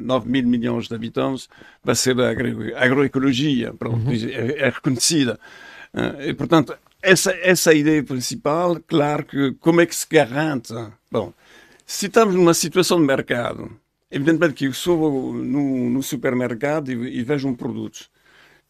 9 0.00 0.28
mil 0.28 0.46
milhões 0.46 0.88
de 0.88 0.94
habitantes, 0.94 1.48
vai 1.82 1.94
ser 1.94 2.20
a 2.20 2.30
agro, 2.30 2.76
agroecologia. 2.76 3.72
Pronto, 3.74 4.08
uhum. 4.08 4.12
é, 4.12 4.66
é, 4.66 4.70
reconhecida. 4.70 5.38
Uh, 5.92 6.22
e, 6.28 6.34
portanto, 6.34 6.76
essa, 7.02 7.32
essa 7.42 7.70
é 7.70 7.74
a 7.74 7.76
ideia 7.76 8.02
principal. 8.02 8.78
Claro 8.86 9.24
que 9.24 9.52
como 9.54 9.80
é 9.80 9.86
que 9.86 9.94
se 9.94 10.06
garante? 10.08 10.72
Bom, 11.10 11.32
se 11.86 12.06
estamos 12.06 12.34
numa 12.34 12.54
situação 12.54 13.00
de 13.00 13.06
mercado, 13.06 13.70
evidentemente 14.10 14.54
que 14.54 14.66
eu 14.66 14.72
sou 14.72 15.32
no, 15.32 15.90
no 15.90 16.02
supermercado 16.02 16.92
e, 16.92 17.18
e 17.18 17.22
vejo 17.22 17.48
um 17.48 17.54
produto 17.54 18.10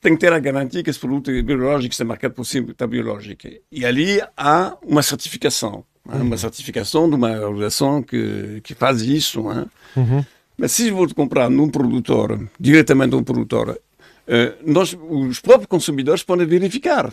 tem 0.00 0.14
que 0.14 0.20
ter 0.20 0.32
a 0.32 0.38
garantia 0.38 0.82
que 0.82 0.90
esse 0.90 0.98
produto 0.98 1.30
é 1.30 1.42
biológico, 1.42 1.92
está 1.92 2.04
marcado 2.04 2.34
por 2.34 2.42
está 2.42 2.86
biológico. 2.86 3.48
E 3.70 3.84
ali 3.84 4.20
há 4.36 4.76
uma 4.82 5.02
certificação, 5.02 5.84
uhum. 6.06 6.22
uma 6.22 6.36
certificação 6.36 7.08
de 7.08 7.16
uma 7.16 7.30
organização 7.40 8.02
que, 8.02 8.60
que 8.62 8.74
faz 8.74 9.02
isso. 9.02 9.40
Uhum. 9.40 10.24
Mas 10.56 10.72
se 10.72 10.90
vou 10.90 11.12
comprar 11.14 11.50
num 11.50 11.68
produtor, 11.68 12.48
diretamente 12.58 13.10
de 13.10 13.16
um 13.16 13.24
produtor, 13.24 13.70
uh, 13.70 14.62
nós, 14.64 14.96
os 15.08 15.40
próprios 15.40 15.66
consumidores 15.66 16.22
podem 16.22 16.46
verificar. 16.46 17.12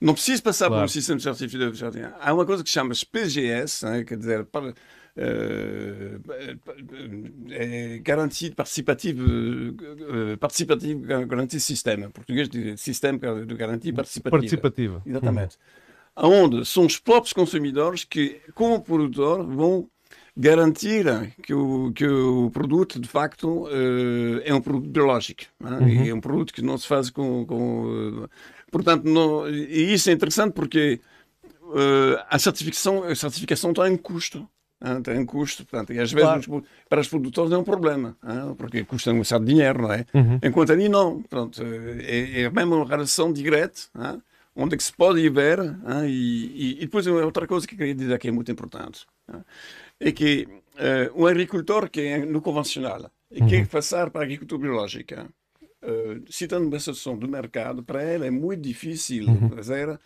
Não 0.00 0.14
precisa 0.14 0.40
passar 0.40 0.68
claro. 0.68 0.82
por 0.82 0.86
um 0.86 0.88
sistema 0.88 1.18
de 1.18 1.74
jardim. 1.74 2.00
Há 2.20 2.32
uma 2.32 2.46
coisa 2.46 2.62
que 2.62 2.70
chama-se 2.70 3.04
PGS, 3.04 3.84
né, 3.84 4.04
quer 4.04 4.16
dizer, 4.16 4.46
para, 6.22 6.82
uh, 6.82 7.50
é 7.50 7.98
garantia 7.98 8.52
participativa, 8.54 9.22
participativa 10.38 11.24
garantia 11.24 11.60
sistema. 11.60 12.06
Em 12.06 12.10
português, 12.10 12.48
sistema 12.76 13.18
de 13.44 13.54
garantia 13.54 13.92
participativa. 13.92 14.38
Participativa. 14.38 15.02
Exatamente. 15.04 15.56
Uhum. 16.16 16.44
Onde 16.44 16.64
são 16.64 16.86
os 16.86 16.98
próprios 16.98 17.32
consumidores 17.32 18.04
que, 18.04 18.40
como 18.54 18.80
produtor, 18.80 19.46
vão 19.46 19.88
garantir 20.38 21.04
que 21.42 21.52
o, 21.52 21.92
que 21.92 22.06
o 22.06 22.50
produto, 22.52 23.00
de 23.00 23.08
facto, 23.08 23.64
uh, 23.64 24.40
é 24.44 24.54
um 24.54 24.60
produto 24.60 24.88
biológico. 24.88 25.42
Uhum. 25.60 26.06
É 26.06 26.14
um 26.14 26.20
produto 26.20 26.52
que 26.52 26.62
não 26.62 26.78
se 26.78 26.86
faz 26.86 27.10
com. 27.10 27.44
com 27.44 28.22
uh, 28.22 28.28
portanto, 28.70 29.04
não, 29.04 29.48
e 29.48 29.92
isso 29.92 30.08
é 30.08 30.12
interessante 30.12 30.52
porque 30.52 31.00
uh, 31.62 32.24
a, 32.30 32.38
certificação, 32.38 33.02
a 33.02 33.14
certificação 33.16 33.72
tem 33.72 33.92
um 33.92 33.96
custo. 33.96 34.48
Hein, 34.80 35.02
tem 35.02 35.18
um 35.18 35.26
custo, 35.26 35.66
portanto, 35.66 35.92
e 35.92 35.98
às 35.98 36.12
vezes 36.12 36.46
claro. 36.46 36.64
para 36.88 37.00
os 37.00 37.08
produtores 37.08 37.50
é 37.50 37.58
um 37.58 37.64
problema, 37.64 38.16
hein, 38.24 38.54
porque 38.56 38.84
custa 38.84 39.12
um 39.12 39.24
certo 39.24 39.44
dinheiro, 39.44 39.82
não 39.82 39.92
é? 39.92 40.06
Uhum. 40.14 40.38
Enquanto 40.40 40.70
ali 40.70 40.88
não, 40.88 41.20
pronto, 41.22 41.60
é, 41.62 42.42
é 42.42 42.50
mesmo 42.50 42.76
uma 42.76 42.86
relação 42.86 43.32
direta, 43.32 43.80
hein, 43.98 44.22
onde 44.54 44.76
é 44.76 44.78
que 44.78 44.84
se 44.84 44.92
pode 44.92 45.18
ir 45.20 45.30
ver, 45.30 45.58
e, 46.06 46.08
e, 46.08 46.72
e, 46.78 46.80
depois 46.80 47.06
outra 47.08 47.46
coisa 47.46 47.66
que 47.66 47.74
eu 47.74 47.78
queria 47.78 47.94
dizer 47.94 48.18
que 48.18 48.28
é 48.28 48.30
muito 48.30 48.52
importante 48.52 49.04
é 50.00 50.12
que 50.12 50.48
uh, 50.74 51.22
um 51.22 51.26
agricultor 51.26 51.90
que 51.90 52.00
é 52.00 52.18
no 52.24 52.40
convencional 52.40 53.10
e 53.30 53.42
uhum. 53.42 53.48
quer 53.48 53.66
passar 53.66 54.10
para 54.10 54.22
a 54.22 54.24
agricultura 54.24 54.62
biológica, 54.62 55.28
uh, 55.82 56.32
citando 56.32 56.66
uma 56.66 56.78
situação 56.78 57.16
do 57.16 57.28
mercado, 57.28 57.82
para 57.82 58.02
ele 58.04 58.26
é 58.26 58.30
muito 58.30 58.62
difícil 58.62 59.28
uhum. 59.28 59.50
fazer, 59.50 59.98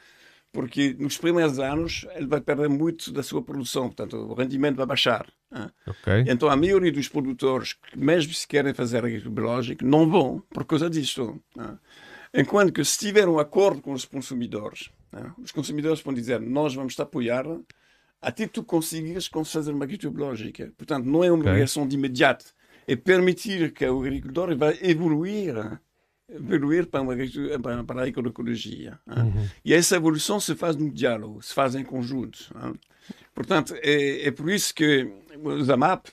porque 0.52 0.94
nos 0.98 1.16
primeiros 1.16 1.58
anos 1.58 2.06
ele 2.14 2.26
vai 2.26 2.40
perder 2.40 2.68
muito 2.68 3.10
da 3.10 3.22
sua 3.22 3.42
produção, 3.42 3.84
portanto 3.84 4.16
o 4.16 4.34
rendimento 4.34 4.76
vai 4.76 4.86
baixar. 4.86 5.26
Okay. 5.86 6.24
Então 6.28 6.48
a 6.48 6.56
maioria 6.56 6.92
dos 6.92 7.08
produtores, 7.08 7.76
mesmo 7.96 8.32
se 8.34 8.46
querem 8.46 8.74
fazer 8.74 8.98
agricultura 8.98 9.34
biológica, 9.34 9.84
não 9.84 10.08
vão 10.08 10.42
por 10.50 10.64
causa 10.64 10.88
disto. 10.90 11.42
Enquanto 12.34 12.72
que 12.72 12.84
se 12.84 12.98
tiver 12.98 13.28
um 13.28 13.38
acordo 13.38 13.80
com 13.80 13.92
os 13.92 14.04
consumidores, 14.04 14.90
os 15.42 15.50
consumidores 15.50 16.00
vão 16.00 16.14
dizer 16.14 16.40
nós 16.40 16.74
vamos 16.74 16.94
te 16.94 17.02
apoiar 17.02 17.44
até 18.20 18.46
tu 18.46 18.62
conseguires 18.62 19.28
fazer 19.46 19.72
uma 19.72 19.84
agricultura 19.84 20.14
biológica. 20.14 20.72
Portanto, 20.76 21.06
não 21.06 21.24
é 21.24 21.30
uma 21.30 21.40
okay. 21.40 21.50
obrigação 21.50 21.88
de 21.88 21.96
imediato. 21.96 22.44
É 22.86 22.94
permitir 22.94 23.72
que 23.72 23.84
o 23.84 24.00
agricultor 24.00 24.56
vai 24.56 24.78
evoluir, 24.80 25.54
evoluir 26.34 26.86
para, 26.86 27.02
uma 27.02 27.84
para 27.84 28.02
a 28.02 28.06
agroecologia. 28.06 28.98
Uhum. 29.06 29.48
E 29.64 29.72
essa 29.72 29.96
evolução 29.96 30.40
se 30.40 30.54
faz 30.54 30.76
no 30.76 30.90
diálogo, 30.90 31.42
se 31.42 31.54
faz 31.54 31.74
em 31.74 31.84
conjunto. 31.84 32.38
Hein? 32.62 32.74
Portanto, 33.34 33.74
é, 33.76 34.28
é, 34.28 34.30
por 34.30 34.50
isso 34.50 34.74
que 34.74 35.10
o 35.42 35.62
ZAMAP 35.64 36.08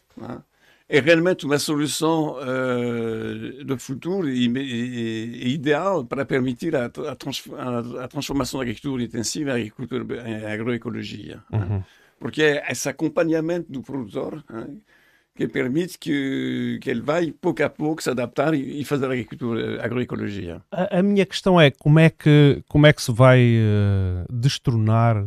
é 0.87 0.99
realmente 0.99 1.45
uma 1.45 1.59
solução 1.59 2.37
uh, 2.37 3.63
do 3.63 3.77
futuro 3.77 4.27
e, 4.27 4.47
e, 4.47 5.47
e, 5.47 5.53
ideal 5.53 6.03
para 6.03 6.25
permitir 6.25 6.75
a, 6.75 6.85
a, 6.85 7.15
trans, 7.15 7.43
a, 7.55 8.05
a, 8.05 8.07
transformação 8.07 8.59
da 8.59 8.63
agricultura 8.63 9.03
intensiva 9.03 9.51
em, 9.59 9.67
agricultura, 9.67 10.29
em 10.29 10.45
agroecologia. 10.45 11.43
Uhum 11.51 11.83
porque 12.19 12.43
é 12.43 12.71
esse 12.71 12.89
acompanhamento 12.89 13.71
do 13.71 13.81
produtor 13.81 14.43
hein, 14.51 14.81
que 15.39 15.47
permite 15.47 15.97
que, 15.97 16.81
ele 16.85 16.99
vai, 16.99 17.31
pouco 17.31 17.63
a 17.63 17.69
pouco, 17.69 18.03
se 18.03 18.09
adaptar 18.09 18.53
e, 18.53 18.81
e 18.81 18.83
fazer 18.83 19.05
agricultura, 19.05 19.81
agroecologia. 19.81 20.61
A, 20.69 20.99
a, 20.99 21.01
minha 21.01 21.25
questão 21.25 21.59
é 21.59 21.71
como 21.71 21.97
é 21.97 22.09
que, 22.09 22.61
como 22.67 22.85
é 22.85 22.91
que 22.91 23.01
se 23.01 23.09
vai 23.13 23.39
uh, 23.39 24.25
destronar 24.29 25.25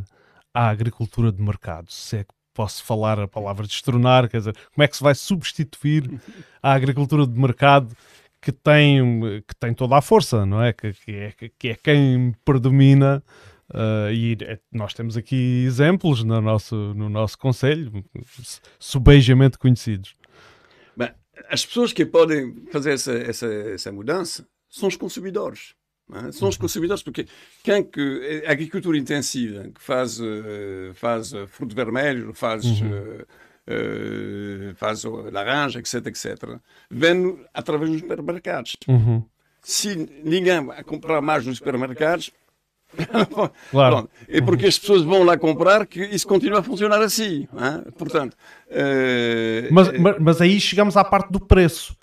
a 0.53 0.69
agricultura 0.69 1.33
de 1.33 1.41
mercado? 1.41 1.91
Se 1.91 2.19
é 2.19 2.25
que 2.25 2.35
posso 2.53 2.85
falar 2.85 3.19
a 3.21 3.27
palavra 3.27 3.67
destronar, 3.67 4.29
quer 4.29 4.37
dizer, 4.37 4.55
como 4.75 4.85
é 4.85 4.87
que 4.87 4.99
se 4.99 5.03
vai 5.03 5.15
substituir 5.15 6.21
a 6.63 6.75
agricultura 6.75 7.27
de 7.27 7.41
mercado 7.41 7.97
que 8.39 8.53
tem, 8.53 9.43
que 9.49 9.57
tem 9.59 9.73
toda 9.73 9.97
a 9.97 10.03
força, 10.03 10.45
não 10.45 10.63
é? 10.63 10.75
Que, 10.75 10.93
que 10.93 11.13
é, 11.13 11.33
que 11.59 11.69
é 11.71 11.75
quem 11.75 12.35
predomina 12.45 13.25
Uh, 13.73 14.13
e 14.13 14.37
é, 14.43 14.59
nós 14.71 14.93
temos 14.93 15.17
aqui 15.17 15.65
exemplos 15.65 16.23
no 16.23 16.41
nosso, 16.43 16.77
no 16.95 17.09
nosso 17.09 17.39
Conselho, 17.39 18.05
subejamente 18.79 19.57
conhecidos. 19.57 20.15
Bem, 20.95 21.11
as 21.49 21.65
pessoas 21.65 21.93
que 21.93 22.05
podem 22.05 22.67
fazer 22.71 22.93
essa, 22.93 23.13
essa, 23.13 23.47
essa 23.47 23.91
mudança 23.91 24.47
são 24.69 24.89
os 24.89 24.97
consumidores. 24.97 25.75
É? 26.13 26.33
São 26.33 26.49
os 26.49 26.57
uhum. 26.57 26.61
consumidores, 26.61 27.03
porque 27.03 27.27
quem 27.63 27.83
que 27.83 28.45
a 28.47 28.53
agricultura 28.53 28.99
intensiva, 28.99 29.65
que 29.75 29.81
faz, 29.81 30.21
uh, 30.21 30.93
faz 30.93 31.33
uh, 31.33 31.47
fruto 31.47 31.75
vermelho, 31.75 32.35
faz, 32.35 32.65
uhum. 32.65 33.25
faz 34.77 35.05
laranja, 35.05 35.79
etc., 35.79 36.07
etc., 36.07 36.59
vem 36.91 37.43
através 37.55 37.91
dos 37.91 38.01
supermercados. 38.01 38.77
Uhum. 38.87 39.25
Se 39.63 39.95
ninguém 40.25 40.67
comprar 40.85 41.23
mais 41.23 41.47
nos 41.47 41.59
supermercados, 41.59 42.31
claro. 43.71 44.09
É 44.29 44.41
porque 44.41 44.67
as 44.67 44.79
pessoas 44.79 45.03
vão 45.03 45.23
lá 45.23 45.37
comprar 45.37 45.87
que 45.87 46.01
isso 46.05 46.27
continua 46.27 46.61
a 46.61 46.63
funcionar 46.63 47.01
assim. 47.01 47.49
É? 47.55 47.91
Portanto, 47.93 48.35
uh, 48.35 49.73
mas, 49.73 49.99
mas, 49.99 50.17
mas, 50.19 50.41
aí 50.41 50.61
chegamos 50.61 50.97
à 50.97 51.05
parte 51.05 51.31
do 51.31 51.41
preço. 51.41 51.97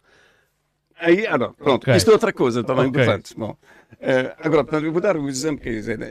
Aí, 1.00 1.26
ah, 1.28 1.38
não, 1.38 1.54
pronto. 1.54 1.84
Okay. 1.84 1.96
Isto 1.96 2.10
é 2.10 2.14
outra 2.14 2.34
coisa 2.34 2.64
também 2.64 2.88
okay. 2.88 3.02
importante. 3.02 3.34
Bom, 3.38 3.52
uh, 3.52 4.36
agora, 4.40 4.64
portanto, 4.64 4.86
eu 4.86 4.92
vou 4.92 5.02
dar 5.02 5.16
um 5.16 5.30
exemplo. 5.30 5.64
Quer 5.64 5.72
dizer, 5.72 6.02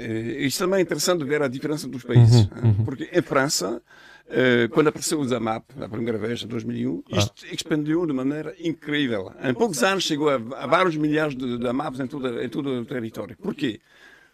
isto 0.40 0.58
também 0.60 0.78
é 0.78 0.82
interessante 0.82 1.24
ver 1.24 1.42
a 1.42 1.48
diferença 1.48 1.86
dos 1.86 2.02
países. 2.02 2.48
Uhum, 2.62 2.68
uhum. 2.68 2.84
Porque 2.84 3.08
em 3.12 3.22
França, 3.22 3.82
Uh, 4.28 4.68
quando 4.74 4.88
apareceu 4.88 5.18
o 5.18 5.24
Zamap, 5.24 5.64
a 5.80 5.88
primeira 5.88 6.18
vez, 6.18 6.42
em 6.42 6.46
2001, 6.46 7.02
ah. 7.12 7.18
isto 7.18 7.46
ah. 7.46 7.54
expandiu 7.54 8.06
de 8.06 8.12
maneira 8.12 8.54
incrível. 8.60 9.32
Em 9.42 9.54
poucos 9.54 9.82
anos 9.82 10.04
chegou 10.04 10.28
a, 10.28 10.34
a 10.34 10.66
vários 10.66 10.98
milhares 10.98 11.34
de, 11.34 11.56
de 11.56 11.66
AMAPs 11.66 11.98
em 11.98 12.04
em 12.04 12.48
todo 12.50 12.68
o 12.68 12.84
território. 12.84 13.34
Porquê? 13.38 13.80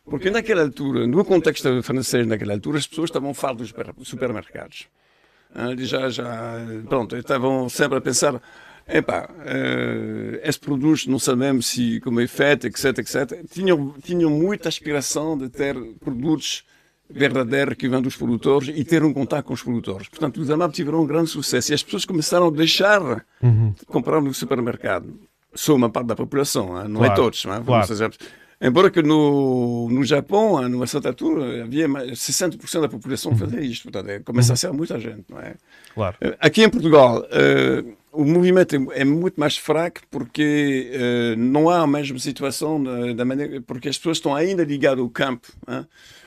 Porque 0.04 0.30
naquela 0.30 0.62
altura, 0.62 1.06
no 1.06 1.24
contexto 1.24 1.82
francês 1.82 2.26
naquela 2.26 2.52
altura, 2.52 2.78
as 2.78 2.86
pessoas 2.86 3.08
estavam 3.08 3.32
farto 3.32 3.64
dos 3.64 4.08
supermercados. 4.08 4.86
Ah, 5.54 5.74
já, 5.78 6.10
já, 6.10 6.56
pronto, 6.88 7.16
estavam 7.16 7.68
sempre 7.68 7.96
a 7.98 8.00
pensar, 8.00 8.42
epá, 8.88 9.30
uh, 9.30 10.40
esse 10.42 10.58
produto 10.58 11.08
não 11.08 11.18
sabemos 11.18 11.66
se, 11.66 12.00
como 12.00 12.20
é 12.20 12.26
feito, 12.26 12.66
etc, 12.66 12.98
etc. 12.98 13.44
Tinham, 13.50 13.94
tinham 14.02 14.30
muita 14.30 14.68
aspiração 14.68 15.38
de 15.38 15.48
ter 15.48 15.74
produtos 16.00 16.64
verdadeiros 17.08 17.76
que 17.76 17.88
vêm 17.88 18.02
dos 18.02 18.16
produtores 18.16 18.72
e 18.74 18.84
ter 18.84 19.04
um 19.04 19.12
contato 19.12 19.44
com 19.44 19.54
os 19.54 19.62
produtores. 19.62 20.08
Portanto, 20.08 20.40
os 20.40 20.50
AMAP 20.50 20.72
tiveram 20.72 21.02
um 21.02 21.06
grande 21.06 21.30
sucesso 21.30 21.70
e 21.70 21.74
as 21.74 21.82
pessoas 21.82 22.04
começaram 22.04 22.48
a 22.48 22.50
deixar 22.50 23.24
uhum. 23.42 23.74
de 23.78 23.86
comprar 23.86 24.20
no 24.20 24.34
supermercado. 24.34 25.14
Sou 25.54 25.76
uma 25.76 25.88
parte 25.88 26.08
da 26.08 26.16
população, 26.16 26.88
não 26.88 27.04
é 27.04 27.06
claro, 27.06 27.12
é 27.12 27.14
todos. 27.14 27.44
Não 27.44 27.54
é? 27.54 27.62
Claro. 27.62 27.86
Embora 28.64 28.90
que 28.90 29.02
no, 29.02 29.90
no 29.90 30.02
Japão, 30.04 30.66
numa 30.70 30.86
certa 30.86 31.08
altura, 31.08 31.64
havia 31.64 31.86
60% 31.86 32.80
da 32.80 32.88
população 32.88 33.32
que 33.32 33.40
fazia 33.40 33.60
isto. 33.60 33.82
Portanto, 33.82 34.08
é, 34.08 34.20
começa 34.20 34.54
a 34.54 34.56
ser 34.56 34.72
muita 34.72 34.98
gente, 34.98 35.24
não 35.28 35.38
é? 35.38 35.54
Claro. 35.94 36.16
Eh, 36.18 36.34
aqui 36.40 36.62
em 36.64 36.70
Portugal, 36.70 37.20
uh, 37.20 37.94
o 38.10 38.24
movimento 38.24 38.74
é, 38.74 39.02
é, 39.02 39.04
muito 39.04 39.38
mais 39.38 39.58
fraco 39.58 40.00
porque 40.10 40.90
uh, 40.94 41.38
não 41.38 41.68
há 41.68 41.80
a 41.80 41.86
mesma 41.86 42.18
situação 42.18 42.82
da, 43.14 43.22
maneira... 43.22 43.60
Porque 43.60 43.90
as 43.90 43.98
pessoas 43.98 44.16
estão 44.16 44.34
ainda 44.34 44.64
ligadas 44.64 45.00
ao 45.00 45.10
campo. 45.10 45.46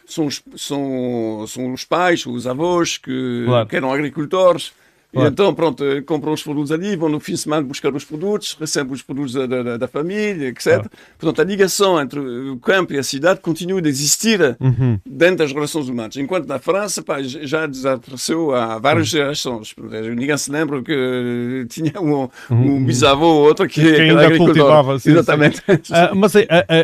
São, 0.05 0.27
os, 0.27 0.43
são, 0.55 1.43
são 1.47 1.73
os 1.73 1.85
pais, 1.85 2.23
os 2.23 2.45
avós 2.45 2.99
que, 2.99 3.45
claro. 3.47 3.67
que 3.67 3.75
eram 3.75 3.91
agricultores 3.91 4.73
Claro. 5.11 5.29
E 5.29 5.31
então, 5.31 5.53
pronto, 5.53 5.83
compram 6.05 6.33
os 6.33 6.43
produtos 6.43 6.71
ali, 6.71 6.95
vão 6.95 7.07
no 7.07 7.19
fim 7.19 7.33
de 7.33 7.39
semana 7.39 7.65
buscar 7.65 7.93
os 7.93 8.03
produtos, 8.03 8.57
recebem 8.59 8.93
os 8.93 9.01
produtos 9.01 9.33
da, 9.33 9.45
da, 9.45 9.77
da 9.77 9.87
família, 9.87 10.49
etc. 10.49 10.63
Claro. 10.63 10.89
Portanto, 11.17 11.41
a 11.41 11.43
ligação 11.45 12.01
entre 12.01 12.19
o 12.19 12.57
campo 12.57 12.93
e 12.93 12.97
a 12.97 13.03
cidade 13.03 13.39
continua 13.39 13.81
a 13.81 13.87
existir 13.87 14.57
uhum. 14.59 14.99
dentro 15.05 15.37
das 15.37 15.53
relações 15.53 15.87
humanas. 15.87 16.17
Enquanto 16.17 16.47
na 16.47 16.59
França, 16.59 17.01
pá, 17.01 17.21
já 17.21 17.65
desapareceu 17.65 18.53
há 18.53 18.77
várias 18.79 19.07
uhum. 19.07 19.19
gerações. 19.19 19.73
Ninguém 20.15 20.37
se 20.37 20.51
lembra 20.51 20.83
que 20.83 21.65
tinha 21.69 22.01
um, 22.01 22.27
um 22.51 22.55
uhum. 22.55 22.85
bisavô 22.85 23.27
ou 23.27 23.47
outro 23.47 23.67
que, 23.67 23.81
que 23.81 24.01
ainda 24.01 24.37
cultivava. 24.37 24.99
Sim, 24.99 25.11
Exatamente. 25.11 25.57
Sim. 25.57 25.77
Uh, 25.97 26.15
mas 26.15 26.33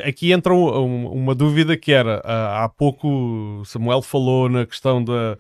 aqui 0.08 0.32
entra 0.32 0.54
uma 0.54 1.36
dúvida 1.36 1.76
que 1.76 1.92
era, 1.92 2.22
há 2.24 2.70
pouco 2.70 3.62
Samuel 3.66 4.02
falou 4.02 4.50
na 4.50 4.66
questão 4.66 5.04
da 5.04 5.38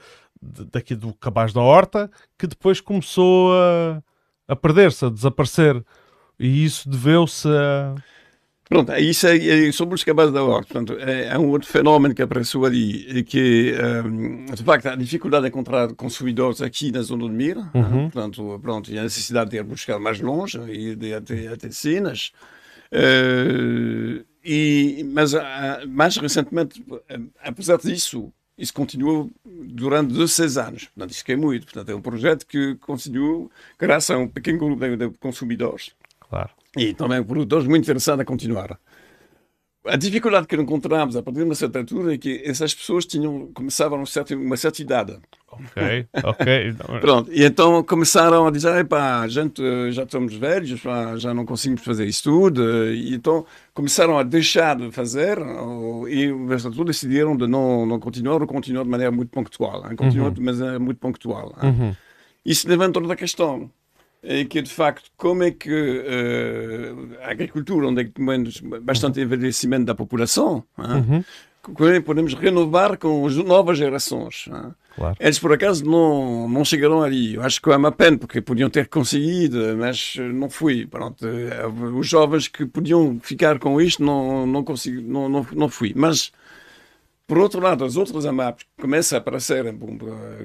daqui 0.71 0.95
do 0.95 1.13
cabaz 1.13 1.53
da 1.53 1.61
horta, 1.61 2.09
que 2.37 2.47
depois 2.47 2.81
começou 2.81 3.53
a, 3.53 4.03
a 4.47 4.55
perder-se, 4.55 5.05
a 5.05 5.09
desaparecer. 5.09 5.83
E 6.39 6.65
isso 6.65 6.89
deveu-se 6.89 7.47
a... 7.47 7.95
Pronto, 8.67 8.91
isso 8.93 9.27
é, 9.27 9.67
é 9.67 9.71
sobre 9.71 9.93
os 9.93 10.03
cabazes 10.03 10.33
da 10.33 10.43
horta. 10.43 10.73
Portanto, 10.73 10.99
é, 10.99 11.27
é, 11.27 11.37
um 11.37 11.49
outro 11.49 11.69
fenómeno 11.69 12.15
que 12.15 12.21
apareceu 12.21 12.65
ali, 12.65 13.23
que 13.23 13.75
um, 14.05 14.45
de 14.45 14.63
facto 14.63 14.87
a 14.87 14.95
dificuldade 14.95 15.43
de 15.43 15.49
encontrar 15.49 15.93
consumidores 15.93 16.61
aqui 16.61 16.91
na 16.91 17.01
zona 17.01 17.25
de 17.25 17.35
Mira, 17.35 17.69
uhum. 17.73 18.09
portanto, 18.09 18.59
pronto, 18.61 18.91
e 18.91 18.97
a 18.97 19.03
necessidade 19.03 19.51
de 19.51 19.57
ir 19.57 19.63
buscar 19.63 19.99
mais 19.99 20.19
longe 20.19 20.59
e 20.71 20.95
de 20.95 21.13
até, 21.13 21.47
até 21.47 21.69
cenas. 21.69 22.31
Uh, 22.91 24.25
e, 24.43 25.03
mas 25.13 25.33
mais 25.87 26.17
recentemente, 26.17 26.83
apesar 27.43 27.77
disso, 27.77 28.33
isso 28.57 28.73
continuou 28.73 29.31
durante 29.45 30.13
16 30.13 30.57
anos. 30.57 30.85
Portanto, 30.85 31.11
isso 31.11 31.25
que 31.25 31.31
é 31.31 31.35
muito. 31.35 31.65
Portanto, 31.65 31.89
é 31.89 31.95
um 31.95 32.01
projeto 32.01 32.45
que 32.45 32.75
continuou 32.75 33.51
graças 33.79 34.11
a 34.11 34.19
um 34.19 34.27
pequeno 34.27 34.59
grupo 34.59 34.85
de, 34.85 34.95
de 34.95 35.09
consumidores. 35.17 35.91
Claro. 36.19 36.51
E 36.77 36.93
também 36.93 37.23
produtores 37.23 37.67
muito 37.67 37.83
interessados 37.83 38.21
a 38.21 38.25
continuar. 38.25 38.79
A 39.85 39.97
dificuldade 39.97 40.47
que 40.47 40.55
encontramos 40.55 41.15
a 41.17 41.21
partir 41.21 41.39
de 41.39 41.45
uma 41.45 41.55
certa 41.55 41.79
altura 41.79 42.13
é 42.13 42.17
que 42.17 42.41
essas 42.45 42.73
pessoas 42.73 43.05
tinham, 43.05 43.49
começavam 43.53 43.97
uma 43.97 44.05
certa, 44.05 44.33
uma 44.33 44.55
certa 44.55 44.81
idade. 44.81 45.19
Ok, 45.51 46.07
ok. 46.23 46.73
Pronto, 47.01 47.31
e 47.31 47.43
então 47.43 47.83
começaram 47.83 48.47
a 48.47 48.51
dizer, 48.51 48.73
epá, 48.77 49.27
gente, 49.27 49.61
já 49.91 50.03
estamos 50.03 50.35
velhos, 50.35 50.81
já 51.17 51.33
não 51.33 51.45
conseguimos 51.45 51.83
fazer 51.83 52.05
isso 52.05 52.23
tudo, 52.23 52.93
e 52.93 53.13
então 53.13 53.45
começaram 53.73 54.17
a 54.17 54.23
deixar 54.23 54.77
de 54.77 54.89
fazer, 54.91 55.37
e 56.09 56.31
nessa 56.31 56.69
altura 56.69 56.87
decidiram 56.87 57.35
de 57.35 57.45
não, 57.45 57.85
não 57.85 57.99
continuar, 57.99 58.41
ou 58.41 58.47
continuar 58.47 58.83
de 58.83 58.89
maneira 58.89 59.11
muito 59.11 59.29
pontual, 59.29 59.85
hein? 59.89 59.97
continuar 59.97 60.27
uhum. 60.29 60.33
de 60.33 60.41
maneira 60.41 60.79
muito 60.79 60.97
pontual. 60.97 61.53
Uhum. 61.61 61.93
Isso 62.45 62.67
levanta 62.69 62.99
outra 62.99 63.15
questão 63.17 63.69
é 64.23 64.45
que 64.45 64.61
de 64.61 64.71
facto 64.71 65.11
como 65.17 65.43
é 65.43 65.51
que 65.51 65.69
uh, 65.69 67.17
a 67.23 67.31
agricultura, 67.31 67.87
onde 67.87 68.01
é 68.01 68.03
que 68.05 68.11
temos 68.11 68.61
bastante 68.81 69.19
envelhecimento 69.19 69.85
da 69.85 69.93
população, 69.93 70.63
uhum. 70.77 71.23
como 71.61 71.89
é 71.89 71.99
podemos 71.99 72.33
renovar 72.33 72.97
com 72.97 73.25
as 73.27 73.35
novas 73.35 73.77
gerações. 73.77 74.47
Claro. 74.95 75.15
Eles 75.19 75.39
por 75.39 75.51
acaso 75.51 75.83
não, 75.83 76.47
não 76.47 76.63
chegaram 76.63 77.01
ali. 77.01 77.33
Eu 77.35 77.41
acho 77.41 77.61
que 77.61 77.69
é 77.69 77.75
uma 77.75 77.91
pena, 77.91 78.17
porque 78.17 78.39
podiam 78.41 78.69
ter 78.69 78.87
conseguido, 78.87 79.75
mas 79.77 80.15
não 80.33 80.49
fui. 80.49 80.85
Pronto, 80.85 81.25
eh, 81.27 81.67
os 81.95 82.07
jovens 82.07 82.47
que 82.47 82.65
podiam 82.65 83.19
ficar 83.19 83.57
com 83.57 83.81
isto 83.81 84.03
não, 84.03 84.45
não, 84.45 84.63
consigo, 84.63 85.01
não, 85.01 85.27
não, 85.27 85.47
não 85.53 85.67
fui. 85.67 85.93
Mas 85.95 86.31
por 87.25 87.37
outro 87.37 87.61
lado, 87.61 87.85
as 87.85 87.95
outras 87.95 88.25
AMAPs 88.25 88.63
que 88.63 88.81
começam 88.81 89.17
a 89.17 89.21
aparecer, 89.21 89.65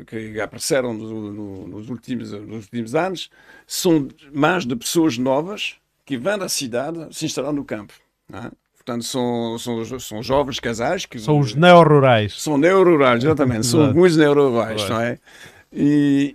que 0.06 0.40
apareceram 0.40 0.94
no, 0.94 1.32
no, 1.32 1.68
nos, 1.68 1.88
últimos, 1.90 2.30
nos 2.32 2.64
últimos 2.64 2.94
anos, 2.94 3.30
são 3.66 4.06
mais 4.32 4.64
de 4.64 4.76
pessoas 4.76 5.18
novas 5.18 5.74
que 6.04 6.16
vêm 6.16 6.38
da 6.38 6.48
cidade 6.48 7.06
se 7.10 7.26
instalar 7.26 7.52
no 7.52 7.64
campo. 7.64 7.92
É? 8.32 8.50
Portanto, 8.76 9.04
são, 9.04 9.58
são, 9.58 10.00
são 10.00 10.22
jovens 10.22 10.60
casais 10.60 11.04
que. 11.04 11.18
São 11.18 11.38
os 11.38 11.54
neo-rurais. 11.54 12.40
São 12.40 12.56
neo-rurais, 12.56 13.22
exatamente. 13.22 13.66
são 13.66 13.84
alguns 13.84 14.16
neo-rurais, 14.16 14.88
não 14.88 15.00
é? 15.00 15.18
E, 15.70 16.32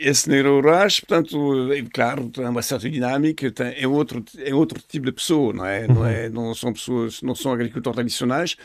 e 0.00 0.08
esse 0.08 0.28
neo-rurais, 0.28 0.98
portanto, 0.98 1.72
é, 1.72 1.82
claro, 1.82 2.28
tem 2.30 2.44
uma 2.44 2.62
certa 2.62 2.90
dinâmica, 2.90 3.48
tem, 3.52 3.74
é, 3.78 3.86
outro, 3.86 4.24
é 4.38 4.52
outro 4.52 4.82
tipo 4.88 5.06
de 5.06 5.12
pessoa, 5.12 5.52
não 5.52 5.64
é? 5.64 5.86
Não, 5.86 6.04
é, 6.04 6.28
não 6.28 6.52
são 6.54 6.72
pessoas, 6.72 7.22
não 7.22 7.34
são 7.36 7.52
agricultores 7.52 7.94
tradicionais, 7.94 8.56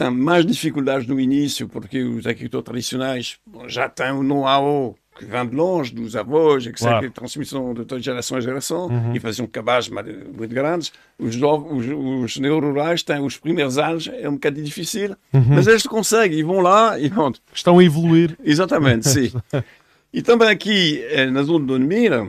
tem 0.00 0.10
mais 0.10 0.46
dificuldades 0.46 1.06
no 1.06 1.20
início, 1.20 1.68
porque 1.68 2.02
os 2.02 2.26
agricultores 2.26 2.64
tradicionais 2.64 3.38
já 3.68 3.86
têm 3.86 4.12
um 4.12 4.22
know-how 4.22 4.96
que 5.14 5.26
vem 5.26 5.46
de 5.46 5.54
longe, 5.54 5.92
dos 5.92 6.16
avós, 6.16 6.66
etc., 6.66 6.80
claro. 6.80 7.10
transmissão 7.10 7.74
de 7.74 8.00
geração 8.00 8.38
a 8.38 8.40
geração, 8.40 8.86
uhum. 8.86 9.14
e 9.14 9.20
faziam 9.20 9.46
cabazes 9.46 9.90
muito 9.90 10.54
grandes. 10.54 10.90
Os, 11.18 11.36
os, 11.36 11.86
os 12.24 12.38
neorurais 12.38 13.02
têm 13.02 13.20
os 13.20 13.36
primeiros 13.36 13.76
anos, 13.76 14.08
é 14.10 14.26
um 14.26 14.34
bocadinho 14.34 14.64
difícil, 14.64 15.14
uhum. 15.34 15.44
mas 15.50 15.66
eles 15.66 15.82
conseguem 15.82 16.38
e 16.38 16.42
vão 16.42 16.60
lá 16.60 16.98
e 16.98 17.10
pronto. 17.10 17.38
Estão 17.52 17.78
a 17.78 17.84
evoluir. 17.84 18.38
Exatamente, 18.42 19.06
sim. 19.06 19.30
e 20.10 20.22
também 20.22 20.48
aqui, 20.48 21.04
eh, 21.10 21.26
na 21.26 21.42
zona 21.42 21.66
do 21.66 21.78
Mira, 21.78 22.26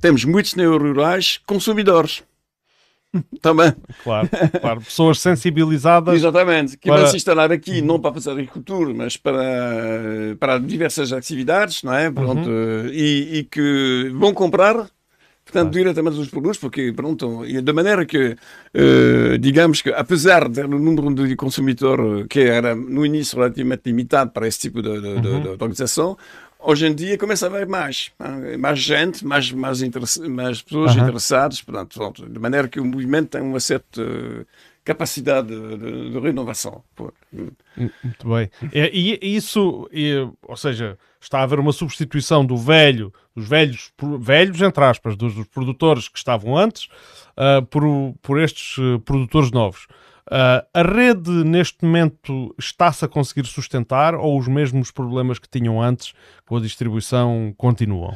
temos 0.00 0.24
muitos 0.24 0.54
neorurais 0.54 1.40
consumidores. 1.44 2.22
Também. 3.42 3.72
Claro, 4.04 4.28
claro. 4.60 4.80
Pessoas 4.80 5.18
sensibilizadas. 5.18 6.14
Exatamente. 6.14 6.76
Que 6.76 6.88
para... 6.88 7.00
vão 7.00 7.06
se 7.08 7.16
instalar 7.16 7.50
aqui 7.50 7.82
não 7.82 7.98
para 7.98 8.14
fazer 8.14 8.30
agricultura, 8.30 8.94
mas 8.94 9.16
para, 9.16 9.42
para 10.38 10.58
diversas 10.58 11.12
atividades, 11.12 11.82
não 11.82 11.94
é? 11.94 12.10
Pronto. 12.10 12.48
Uhum. 12.48 12.86
E, 12.92 13.38
e, 13.38 13.44
que 13.44 14.12
vão 14.14 14.32
comprar, 14.32 14.74
portanto, 14.74 15.52
claro. 15.52 15.70
diretamente 15.70 16.18
os 16.18 16.28
produtos, 16.28 16.58
porque, 16.58 16.92
pronto, 16.92 17.44
de 17.44 17.72
maneira 17.72 18.06
que, 18.06 18.36
uh, 18.74 19.38
digamos 19.38 19.82
que, 19.82 19.90
apesar 19.90 20.48
do 20.48 20.68
número 20.68 21.12
de 21.14 21.34
consumidores 21.34 22.26
que 22.28 22.40
era 22.40 22.74
no 22.76 23.04
início 23.04 23.38
relativamente 23.38 23.82
limitado 23.86 24.30
para 24.30 24.46
esse 24.46 24.60
tipo 24.60 24.80
de, 24.82 25.00
de, 25.00 25.08
uhum. 25.08 25.20
de, 25.20 25.40
de 25.40 25.48
organização, 25.48 26.16
hoje 26.62 26.86
em 26.86 26.94
dia 26.94 27.18
começa 27.18 27.46
a 27.46 27.48
haver 27.48 27.66
mais, 27.66 28.10
mais 28.58 28.78
gente, 28.78 29.24
mais, 29.24 29.50
mais, 29.52 29.82
mais 30.28 30.62
pessoas 30.62 30.94
uhum. 30.94 31.02
interessadas, 31.02 31.62
portanto, 31.62 31.94
pronto, 31.94 32.28
de 32.28 32.38
maneira 32.38 32.68
que 32.68 32.80
o 32.80 32.84
movimento 32.84 33.30
tem 33.30 33.40
uma 33.40 33.60
certa 33.60 34.02
capacidade 34.84 35.48
de, 35.48 35.76
de, 35.76 36.10
de 36.10 36.18
renovação. 36.18 36.82
Muito 37.76 38.28
bem. 38.28 38.50
E, 38.72 39.18
e 39.22 39.36
isso, 39.36 39.88
ou 40.42 40.56
seja, 40.56 40.98
está 41.20 41.40
a 41.40 41.42
haver 41.42 41.60
uma 41.60 41.72
substituição 41.72 42.44
do 42.44 42.56
velho, 42.56 43.12
dos 43.36 43.46
velhos, 43.46 43.92
velhos 44.18 44.60
entre 44.62 44.84
aspas, 44.84 45.16
dos, 45.16 45.34
dos 45.34 45.46
produtores 45.46 46.08
que 46.08 46.18
estavam 46.18 46.56
antes, 46.56 46.88
uh, 47.36 47.64
por, 47.66 47.82
por 48.22 48.40
estes 48.40 48.78
uh, 48.78 48.98
produtores 49.00 49.50
novos. 49.50 49.86
Uh, 50.26 50.64
a 50.72 50.82
rede, 50.82 51.30
neste 51.44 51.84
momento, 51.84 52.54
está-se 52.58 53.04
a 53.04 53.08
conseguir 53.08 53.46
sustentar 53.46 54.14
ou 54.14 54.38
os 54.38 54.46
mesmos 54.46 54.90
problemas 54.90 55.38
que 55.38 55.48
tinham 55.48 55.80
antes 55.80 56.12
com 56.46 56.56
a 56.56 56.60
distribuição 56.60 57.54
continuam? 57.56 58.14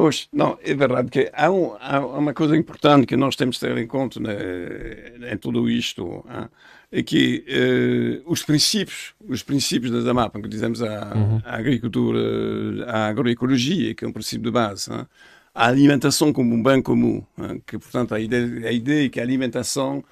Pois, 0.00 0.28
não, 0.32 0.56
é 0.62 0.74
verdade 0.74 1.10
que 1.10 1.28
há, 1.32 1.50
um, 1.50 1.74
há 1.80 1.98
uma 1.98 2.32
coisa 2.32 2.56
importante 2.56 3.04
que 3.04 3.16
nós 3.16 3.34
temos 3.34 3.56
de 3.56 3.62
ter 3.62 3.76
em 3.76 3.86
conta 3.86 4.20
né, 4.20 5.32
em 5.32 5.36
tudo 5.36 5.68
isto, 5.68 6.24
hein, 6.30 6.48
é 6.92 7.02
que 7.02 7.44
uh, 8.24 8.30
os 8.30 8.44
princípios, 8.44 9.14
os 9.28 9.42
princípios 9.42 9.90
da 9.90 10.00
ZAMAP, 10.00 10.40
que 10.40 10.48
dizemos 10.48 10.82
a, 10.82 11.14
uhum. 11.16 11.42
a, 11.44 11.56
agricultura, 11.56 12.20
a 12.86 13.06
agroecologia, 13.08 13.92
que 13.92 14.04
é 14.04 14.08
um 14.08 14.12
princípio 14.12 14.44
de 14.44 14.50
base, 14.52 14.92
hein, 14.92 15.04
a 15.52 15.66
alimentação 15.66 16.32
como 16.32 16.54
um 16.54 16.62
bem 16.62 16.80
comum, 16.80 17.24
que 17.66 17.76
portanto 17.76 18.14
a 18.14 18.20
ideia, 18.20 18.68
a 18.68 18.72
ideia 18.72 19.06
é 19.06 19.08
que 19.08 19.18
a 19.18 19.22
alimentação 19.24 20.04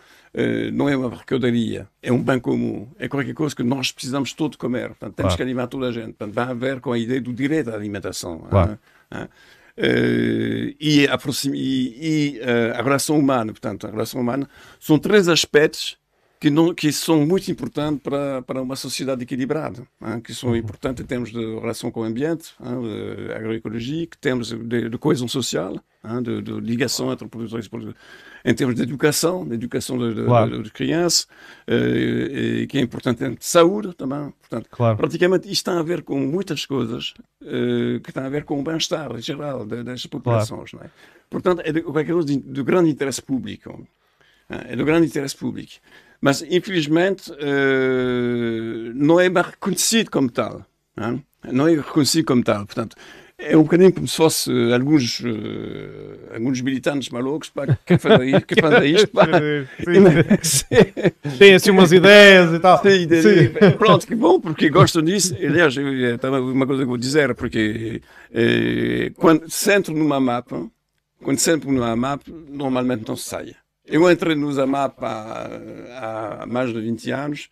não 0.73 0.89
é 0.89 0.97
uma 0.97 1.09
mercadoria, 1.09 1.89
é 2.03 2.13
um 2.13 2.23
bem 2.23 2.39
comum, 2.39 2.89
é 2.99 3.09
qualquer 3.09 3.33
coisa 3.33 3.57
que 3.57 3.63
nós 3.63 3.91
precisamos 3.91 4.33
todo 4.33 4.59
comer. 4.59 4.89
Portanto, 4.89 5.15
temos 5.15 5.31
claro. 5.31 5.37
que 5.37 5.43
alimentar 5.43 5.67
toda 5.69 5.89
a 5.89 5.93
gente. 5.93 6.13
Portanto, 6.13 6.35
vai 6.35 6.45
haver 6.45 6.81
com 6.81 6.93
a 6.93 6.99
ideia 6.99 7.21
do 7.21 7.33
direito 7.33 7.71
à 7.71 7.75
alimentação. 7.75 8.41
Claro. 8.51 8.79
Uh, 9.13 10.75
e, 10.81 11.07
a, 11.07 11.19
e, 11.53 12.37
e 12.37 12.41
uh, 12.41 12.79
a 12.79 12.83
relação 12.83 13.19
humana, 13.19 13.53
portanto, 13.53 13.87
a 13.87 13.91
relação 13.91 14.21
humana 14.21 14.49
são 14.81 14.99
três 14.99 15.29
aspectos 15.29 15.99
que, 16.39 16.51
não, 16.51 16.75
que 16.75 16.93
são 16.93 17.25
muito 17.25 17.51
importantes 17.51 18.01
para, 18.03 18.43
para 18.43 18.61
uma 18.61 18.77
sociedade 18.77 19.23
equilibrada, 19.23 19.87
hein, 20.03 20.21
que 20.21 20.35
são 20.35 20.51
uhum. 20.51 20.57
importantes 20.57 21.03
em 21.03 21.07
termos 21.07 21.31
de 21.31 21.39
relação 21.39 21.91
com 21.91 22.01
o 22.01 22.05
ambiente, 22.05 22.55
hein, 22.61 22.83
de 22.83 23.33
agroecologia, 23.33 24.07
que 24.07 24.19
temos 24.19 24.49
de, 24.49 24.89
de 24.89 24.99
coesão 24.99 25.27
social, 25.27 25.81
hein, 26.05 26.23
de, 26.23 26.43
de, 26.43 26.53
ligação 26.61 27.11
entre 27.11 27.27
produtores 27.27 27.67
e 27.67 27.95
em 28.49 28.55
termos 28.55 28.77
de 28.77 28.83
educação, 28.83 29.47
de 29.47 29.55
educação 29.55 29.99
de, 29.99 30.25
claro. 30.25 30.63
de 30.63 30.71
crianças, 30.71 31.27
uh, 31.69 32.67
que 32.69 32.79
é 32.79 32.81
importante 32.81 33.25
em 33.25 33.37
saúde 33.41 33.95
também. 33.95 34.33
Portanto, 34.41 34.69
claro. 34.71 34.97
praticamente 34.97 35.51
isto 35.51 35.65
tem 35.69 35.81
a 35.81 35.83
ver 35.83 36.03
com 36.03 36.19
muitas 36.21 36.65
coisas 36.65 37.15
uh, 37.43 37.99
que 38.01 38.13
têm 38.13 38.23
a 38.23 38.29
ver 38.29 38.45
com 38.45 38.61
o 38.61 38.63
bem-estar 38.63 39.17
geral 39.21 39.67
das 39.67 40.07
populações. 40.07 40.71
Claro. 40.71 40.87
É? 40.87 40.91
Portanto, 41.29 41.63
é 41.65 41.73
de, 41.73 41.81
é 41.81 42.25
de, 42.25 42.37
de 42.37 42.63
grande 42.63 42.91
interesse 42.91 43.21
público. 43.21 43.85
É 44.49 44.77
do 44.77 44.85
grande 44.85 45.09
interesse 45.09 45.37
público 45.37 45.73
mas 46.21 46.43
infelizmente 46.43 47.31
uh, 47.31 48.93
não 48.95 49.21
é 49.21 49.29
reconhecido 49.29 50.11
como 50.11 50.31
tal. 50.31 50.65
Não 50.97 51.07
é? 51.07 51.53
não 51.53 51.69
é 51.69 51.75
reconhecido 51.75 52.27
como 52.27 52.43
tal. 52.43 52.67
Portanto, 52.67 52.97
é 53.39 53.57
um 53.57 53.63
bocadinho 53.63 53.93
como 53.93 54.09
se 54.09 54.17
fosse 54.17 54.51
alguns, 54.73 55.21
uh, 55.21 56.35
alguns 56.35 56.61
militantes 56.63 57.11
malucos 57.11 57.51
para 57.51 57.79
que 57.85 57.99
fazem 57.99 58.41
que 58.41 58.61
fazem 58.61 58.95
isto. 58.95 59.09
Pá. 59.09 59.27
Tem 61.39 61.55
assim 61.55 61.71
umas 61.71 61.93
ideias 61.93 62.53
e 62.55 62.59
tal. 62.59 62.83
Sim, 62.83 63.09
Sim. 63.09 63.77
Pronto, 63.77 64.07
que 64.07 64.15
bom, 64.15 64.41
porque 64.41 64.71
gostam 64.71 65.03
disso. 65.03 65.35
Aliás, 65.35 65.75
também 66.21 66.41
uma 66.41 66.67
coisa 66.67 66.83
que 66.83 66.89
vou 66.89 66.97
dizer, 66.97 67.35
porque 67.35 68.01
eh, 68.33 69.13
quando 69.17 69.51
se 69.51 69.71
entra 69.73 69.93
numa 69.93 70.19
mapa, 70.19 70.67
quando 71.23 71.39
se 71.39 71.51
entra 71.51 71.71
numa 71.71 71.95
mapa, 71.95 72.25
normalmente 72.49 73.07
não 73.07 73.17
se 73.17 73.25
saia. 73.25 73.57
Eu 73.87 74.11
entrei 74.11 74.35
no 74.35 74.53
Zamap 74.53 74.97
há, 75.01 76.41
há, 76.43 76.47
mais 76.47 76.73
de 76.73 76.81
20 76.81 77.11
anos 77.13 77.49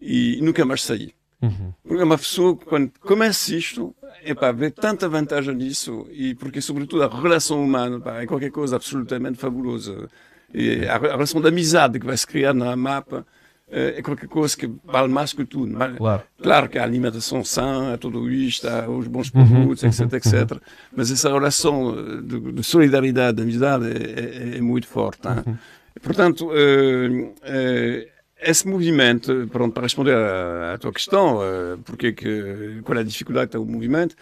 e 0.00 0.38
nunca 0.42 0.64
mais 0.64 0.82
saí. 0.82 1.12
Uhum. 1.42 1.74
Porque 1.86 2.02
uma 2.02 2.16
pessoa, 2.16 2.56
quando 2.56 2.90
começa 3.00 3.54
isto, 3.54 3.94
é 4.24 4.34
para 4.34 4.52
ver 4.52 4.72
tanta 4.72 5.08
vantagem 5.08 5.54
nisso, 5.54 6.06
e 6.10 6.34
porque, 6.34 6.60
sobretudo, 6.62 7.02
a 7.02 7.20
relação 7.20 7.62
humana 7.62 8.00
pá, 8.00 8.22
é 8.22 8.26
qualquer 8.26 8.50
coisa 8.50 8.76
absolutamente 8.76 9.38
fabulosa. 9.38 10.08
E 10.52 10.86
a, 10.86 10.96
a 10.96 10.98
relação 10.98 11.40
de 11.40 11.48
amizade 11.48 11.98
que 11.98 12.06
vai 12.06 12.16
se 12.16 12.26
criar 12.26 12.54
na 12.54 12.74
mapa 12.74 13.26
é 13.74 14.02
qualquer 14.02 14.28
coisa 14.28 14.56
que 14.56 14.70
vale 14.84 15.08
mais 15.08 15.32
que 15.32 15.44
tudo. 15.44 15.72
Mas, 15.76 15.96
claro. 15.96 16.22
claro 16.40 16.68
que 16.68 16.78
a 16.78 16.84
alimentação 16.84 17.44
sã, 17.44 17.96
tudo 17.98 18.30
isto, 18.30 18.68
os 18.88 19.08
bons 19.08 19.32
uhum, 19.34 19.46
produtos, 19.46 19.82
uhum, 19.82 19.88
etc, 19.88 20.12
etc. 20.12 20.52
Uhum. 20.52 20.60
Mas 20.96 21.10
essa 21.10 21.32
relação 21.32 22.22
de, 22.22 22.52
de 22.52 22.62
solidariedade, 22.62 23.36
de 23.36 23.42
amizade 23.42 23.86
é, 23.86 24.54
é, 24.54 24.58
é 24.58 24.60
muito 24.60 24.86
forte. 24.86 25.26
Uhum. 25.26 25.58
portanto, 26.00 26.48
uh, 26.48 28.14
esse 28.40 28.68
movimento, 28.68 29.48
pronto, 29.50 29.72
para 29.72 29.82
responder 29.82 30.14
à, 30.14 30.74
à 30.74 30.78
tua 30.78 30.92
questão, 30.92 31.38
uh, 31.38 31.78
porque 31.84 32.12
que, 32.12 32.80
qual 32.84 32.98
é 32.98 33.00
a 33.00 33.04
dificuldade 33.04 33.52
do 33.52 33.66
movimento, 33.66 34.14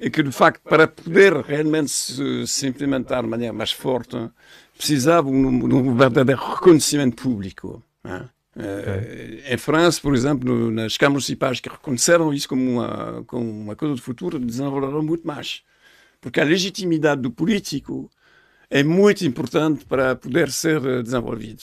é 0.00 0.10
que, 0.10 0.22
de 0.22 0.32
facto, 0.32 0.60
para 0.62 0.86
poder 0.88 1.32
realmente 1.36 1.90
se, 1.90 2.46
se 2.46 2.66
implementar 2.66 3.22
de 3.22 3.28
maneira 3.28 3.52
mais 3.52 3.72
forte, 3.72 4.16
precisava 4.76 5.30
de 5.30 5.36
um, 5.36 5.48
um 5.64 5.96
verdadeiro 5.96 6.40
reconhecimento 6.40 7.22
público. 7.22 7.82
Né? 8.04 8.28
Okay. 8.58 9.42
em 9.52 9.58
França, 9.58 10.00
por 10.00 10.14
exemplo, 10.14 10.70
nas 10.70 10.96
câmaras 10.96 11.24
municipais 11.24 11.60
que 11.60 11.68
reconheceram 11.68 12.32
isso 12.32 12.48
como 12.48 12.70
uma, 12.70 13.22
como 13.26 13.50
uma 13.50 13.76
coisa 13.76 13.94
de 13.94 14.00
futuro, 14.00 14.38
desenvolveram 14.38 15.02
muito 15.02 15.26
mais. 15.26 15.62
Porque 16.20 16.40
a 16.40 16.44
legitimidade 16.44 17.20
do 17.20 17.30
político 17.30 18.10
é 18.70 18.82
muito 18.82 19.24
importante 19.24 19.84
para 19.84 20.16
poder 20.16 20.50
ser 20.50 20.84
eh, 20.84 21.02
desenvolvido. 21.02 21.62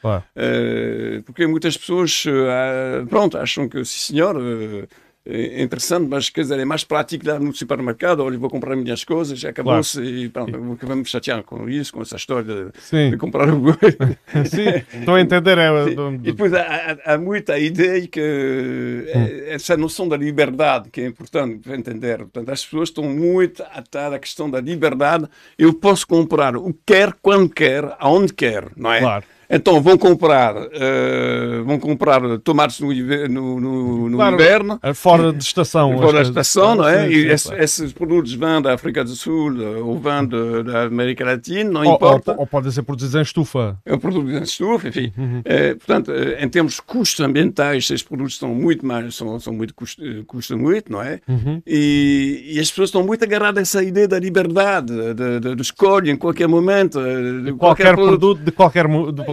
Claro. 0.00 0.24
Uh, 0.34 1.22
porque 1.24 1.46
muitas 1.46 1.76
pessoas 1.76 2.24
uh, 2.24 3.06
pronto, 3.06 3.36
acham 3.36 3.68
que, 3.68 3.84
sim 3.84 4.14
senhor, 4.14 4.36
é 4.40 4.86
interessante, 5.28 6.08
mas 6.08 6.30
quer 6.30 6.40
dizer, 6.40 6.58
é 6.58 6.64
mais 6.64 6.84
prático 6.84 7.28
lá 7.28 7.38
no 7.38 7.54
supermercado, 7.54 8.20
olha, 8.20 8.38
vou 8.38 8.48
comprar 8.48 8.74
minhas 8.74 9.04
coisas, 9.04 9.44
acabou-se 9.44 9.98
claro. 9.98 10.16
e 10.16 10.28
pronto, 10.28 10.78
vamos 10.86 11.10
chatear 11.10 11.42
com 11.42 11.68
isso, 11.68 11.92
com 11.92 12.00
essa 12.00 12.16
história 12.16 12.44
de, 12.44 13.10
de 13.10 13.16
comprar 13.18 13.48
o 13.50 13.62
Sim, 14.46 14.98
estou 14.98 15.14
a 15.14 15.20
entender. 15.20 15.58
É, 15.58 15.84
do, 15.84 15.94
do... 15.94 16.14
E 16.14 16.32
depois 16.32 16.54
há, 16.54 16.96
há, 17.04 17.18
muita 17.18 17.58
ideia 17.58 18.06
que 18.06 18.20
hum. 18.20 19.44
essa 19.48 19.76
noção 19.76 20.08
da 20.08 20.16
liberdade 20.16 20.88
que 20.90 21.02
é 21.02 21.06
importante 21.06 21.58
para 21.58 21.76
entender. 21.76 22.18
Portanto, 22.18 22.48
as 22.50 22.64
pessoas 22.64 22.88
estão 22.88 23.04
muito 23.04 23.62
atadas 23.62 24.14
à 24.14 24.18
questão 24.18 24.50
da 24.50 24.60
liberdade. 24.60 25.26
Eu 25.58 25.74
posso 25.74 26.06
comprar 26.06 26.56
o 26.56 26.72
que 26.72 26.80
quer, 26.86 27.14
quando 27.20 27.50
quer, 27.50 27.96
aonde 27.98 28.32
quer, 28.32 28.68
não 28.76 28.92
é? 28.92 29.00
Claro. 29.00 29.24
Então 29.50 29.80
vão 29.80 29.96
comprar, 29.96 30.54
uh, 30.56 31.64
vão 31.64 31.78
comprar 31.78 32.20
tomates 32.40 32.80
no, 32.80 32.92
no, 32.92 33.60
no, 33.60 34.10
no 34.10 34.16
claro, 34.16 34.34
inverno. 34.34 34.80
Fora 34.94 35.32
de 35.32 35.42
estação. 35.42 35.96
Fora 35.98 36.22
de 36.22 36.28
estação, 36.28 36.74
não 36.74 36.86
é? 36.86 37.06
Sim, 37.06 37.14
e 37.14 37.26
esse, 37.28 37.54
esses 37.54 37.92
produtos 37.92 38.34
vêm 38.34 38.60
da 38.60 38.74
África 38.74 39.02
do 39.02 39.10
Sul 39.10 39.54
eh, 39.60 39.78
ou 39.78 39.98
vêm 39.98 40.26
da 40.64 40.82
América 40.84 41.24
Latina, 41.24 41.70
não 41.70 41.86
ou, 41.86 41.94
importa. 41.94 42.32
Ou, 42.32 42.40
ou, 42.40 42.46
podem 42.46 42.70
ser 42.70 42.82
produzidos 42.82 43.14
em 43.14 43.22
estufa. 43.22 43.78
É 43.86 43.96
produtos 43.96 44.32
em 44.32 44.42
estufa, 44.42 44.88
enfim. 44.88 45.12
Uhum. 45.16 45.40
Uh, 45.40 45.76
portanto, 45.76 46.08
uh, 46.12 46.44
em 46.44 46.48
termos 46.48 46.74
de 46.74 46.82
custos 46.82 47.24
ambientais, 47.24 47.84
esses 47.84 48.02
produtos 48.02 48.36
são 48.36 48.54
muito 48.54 48.84
mais, 48.84 49.14
são, 49.14 49.40
são 49.40 49.52
muito, 49.52 49.74
custam, 49.74 50.58
muito, 50.58 50.92
não 50.92 51.00
é? 51.00 51.20
Uhum. 51.26 51.62
E, 51.66 52.52
e, 52.52 52.60
as 52.60 52.68
pessoas 52.68 52.88
estão 52.88 53.02
muito 53.02 53.24
agarradas 53.24 53.58
a 53.58 53.62
essa 53.62 53.82
ideia 53.82 54.06
da 54.06 54.18
liberdade, 54.18 54.92
de, 55.14 55.40
de, 55.40 55.54
de 55.54 55.62
escolha 55.62 56.10
em 56.10 56.16
qualquer 56.16 56.48
momento. 56.48 57.00
De, 57.00 57.52
qualquer, 57.52 57.58
qualquer 57.58 57.94
produto, 57.94 58.18
produto, 58.18 58.44
de 58.44 58.52
qualquer 58.52 58.88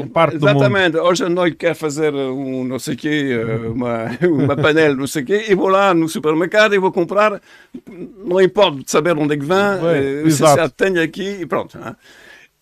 parte 0.07 0.35
Exatamente. 0.35 0.97
Hoje 0.97 1.23
à 1.23 1.29
noite 1.29 1.57
quer 1.57 1.75
fazer 1.75 2.13
um 2.13 2.63
não 2.63 2.79
sei 2.79 2.95
quê, 2.95 3.31
eh, 3.31 3.67
uma, 3.67 4.05
uma 4.27 4.55
panela, 4.55 4.95
não 4.95 5.07
sei 5.07 5.23
quê, 5.23 5.45
e 5.49 5.55
vou 5.55 5.67
lá 5.67 5.93
no 5.93 6.07
supermercado 6.07 6.75
e 6.75 6.79
vou 6.79 6.91
comprar, 6.91 7.41
não 8.25 8.41
importa 8.41 8.81
saber 8.87 9.17
onde 9.17 9.35
é 9.35 9.37
que 9.37 9.45
vem, 9.45 10.25
uh, 10.25 10.31
se 10.31 10.39
já 10.39 10.69
tenho 10.69 11.01
aqui 11.01 11.41
e 11.41 11.45
pronto. 11.45 11.77
Hein? 11.77 11.95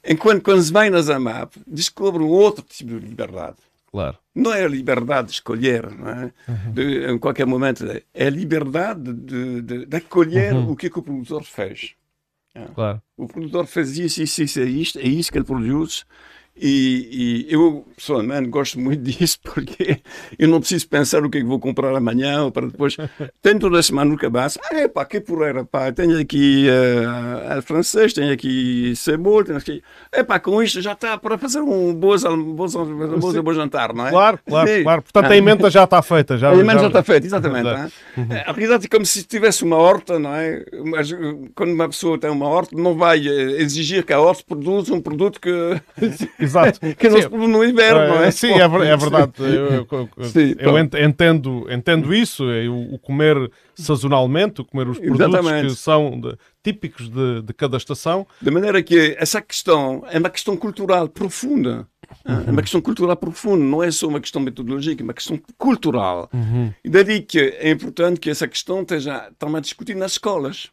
Enquanto 0.06 0.42
quando 0.42 0.62
se 0.62 0.72
vai 0.72 0.90
nas 0.90 1.10
AMAP, 1.10 1.56
descobre 1.66 2.22
um 2.22 2.28
outro 2.28 2.64
tipo 2.68 3.00
de 3.00 3.08
liberdade. 3.08 3.56
Claro. 3.90 4.18
Não 4.34 4.52
é 4.52 4.66
a 4.66 4.68
liberdade 4.68 5.28
de 5.28 5.34
escolher, 5.36 5.86
é? 5.86 6.52
Uhum. 6.52 6.74
De, 6.74 7.12
em 7.12 7.20
qualquer 7.20 7.46
momento, 7.46 7.86
é 8.14 8.26
a 8.26 8.30
liberdade 8.30 9.14
de, 9.14 9.62
de, 9.62 9.86
de 9.86 9.98
acolher 9.98 10.54
uhum. 10.54 10.72
o 10.72 10.76
que, 10.76 10.88
é 10.88 10.90
que 10.90 10.98
o 10.98 11.04
produtor 11.04 11.44
fez. 11.44 11.94
É. 12.56 12.66
Claro. 12.74 13.02
O 13.16 13.28
produtor 13.28 13.66
fez 13.68 13.98
isso, 13.98 14.22
isso, 14.22 14.44
isso, 14.44 14.60
é 14.60 14.66
isto, 14.66 15.00
é 15.00 15.08
isso 15.08 15.32
que 15.32 15.38
ele 15.38 15.46
produz 15.46 16.06
e, 16.56 17.48
e, 17.50 17.54
eu, 17.54 17.86
pessoalmente, 17.96 18.48
gosto 18.50 18.80
muito 18.80 19.02
disso 19.04 19.40
porque 19.44 20.00
eu 20.38 20.48
não 20.48 20.60
preciso 20.60 20.88
pensar 20.88 21.24
o 21.26 21.30
que 21.30 21.40
é 21.40 21.42
que 21.42 21.48
vou 21.48 21.60
comprar 21.60 21.96
amanhã 21.96 22.44
ou 22.44 22.52
para 22.52 22.68
depois. 22.68 22.96
Tenho 23.42 23.60
toda 23.60 23.80
a 23.80 23.84
semana 23.84 24.12
no 24.12 24.18
cabaço. 24.18 24.60
Ah, 24.64 24.76
é 24.76 24.88
pá, 24.88 25.04
que 25.06 25.20
porreira, 25.20 25.66
pá. 25.66 25.92
Tenho 25.92 26.20
aqui 26.20 26.68
uh, 26.70 27.62
francês, 27.64 28.14
tenho 28.14 28.32
aqui 28.32 28.94
cebola, 28.96 29.46
tenho 29.46 29.58
aqui. 29.58 29.84
É 30.12 30.24
pá, 30.24 30.40
com 30.40 30.62
isto 30.62 30.82
já 30.82 30.94
está 30.94 31.18
para 31.18 31.38
fazer 31.38 31.60
um 31.60 31.94
bom, 31.94 32.16
bom, 32.56 33.44
bom 33.44 33.54
jantar, 33.54 33.94
não 33.94 34.08
é? 34.08 34.12
Claro, 34.12 34.40
claro, 34.46 34.84
claro. 34.84 35.02
Portanto, 35.02 35.32
a 35.32 35.36
emenda 35.38 35.70
já 35.72 35.86
está 35.86 36.02
feita. 36.02 36.38
Já, 36.38 36.52
a 36.52 36.54
emenda 36.54 36.74
já, 36.74 36.82
já 36.82 36.88
está 36.88 37.04
feita, 37.04 37.26
exatamente. 37.26 37.68
É? 37.68 38.44
A 38.46 38.52
realidade 38.52 38.86
é 38.86 38.90
como 38.90 39.06
se 39.06 39.24
tivesse 39.24 39.64
uma 39.64 39.78
horta, 39.78 40.20
não 40.20 40.36
é? 40.36 40.64
Mas 40.86 41.12
quando 41.56 41.74
uma 41.74 41.88
pessoa 41.88 42.20
tem 42.20 42.30
uma 42.30 42.48
horta, 42.48 42.76
não 42.76 42.96
vai 42.96 43.28
eh, 43.28 43.62
exigir 43.62 44.06
que 44.06 44.14
a 44.14 44.20
horta 44.20 44.44
produza 44.48 44.94
um 44.94 45.02
produto 45.02 45.40
que. 45.40 45.50
Exato. 46.44 46.80
que 46.96 46.96
produz 46.96 47.50
no 47.50 47.64
inverno, 47.64 48.16
não 48.16 48.24
é? 48.24 48.32
Sim, 48.32 48.54
é, 48.54 48.64
é 48.64 48.98
verdade. 48.98 49.34
Eu, 49.40 49.88
eu, 49.92 50.10
Sim, 50.26 50.56
eu 50.60 50.78
entendo, 50.78 51.66
entendo 51.72 52.14
isso. 52.14 52.50
É 52.50 52.68
o 52.68 52.98
comer 53.00 53.52
sazonalmente, 53.76 54.62
o 54.62 54.66
comer 54.66 54.88
os 54.88 55.00
produtos 55.00 55.28
Exatamente. 55.28 55.68
que 55.68 55.76
são 55.76 56.20
de, 56.20 56.38
típicos 56.64 57.10
de, 57.10 57.42
de 57.42 57.54
cada 57.54 57.78
estação. 57.78 58.28
De 58.42 58.52
maneira 58.52 58.82
que 58.84 59.16
essa 59.18 59.42
questão 59.42 60.04
é 60.10 60.20
uma 60.20 60.30
questão 60.30 60.56
cultural 60.56 61.08
profunda. 61.08 61.88
Uhum. 62.28 62.44
É 62.48 62.52
uma 62.52 62.62
questão 62.62 62.82
cultural 62.82 63.16
profunda, 63.16 63.64
não 63.64 63.82
é 63.82 63.90
só 63.90 64.08
uma 64.08 64.20
questão 64.20 64.42
metodológica, 64.42 65.02
é 65.02 65.06
uma 65.06 65.14
questão 65.14 65.40
cultural. 65.58 66.30
Uhum. 66.34 66.72
E 66.84 66.90
daí 66.90 67.22
que 67.22 67.40
é 67.40 67.72
importante 67.72 68.20
que 68.20 68.30
essa 68.30 68.48
questão 68.48 68.82
esteja 68.82 69.32
também 69.40 69.62
discutida 69.62 70.00
nas 70.00 70.14
escolas 70.14 70.70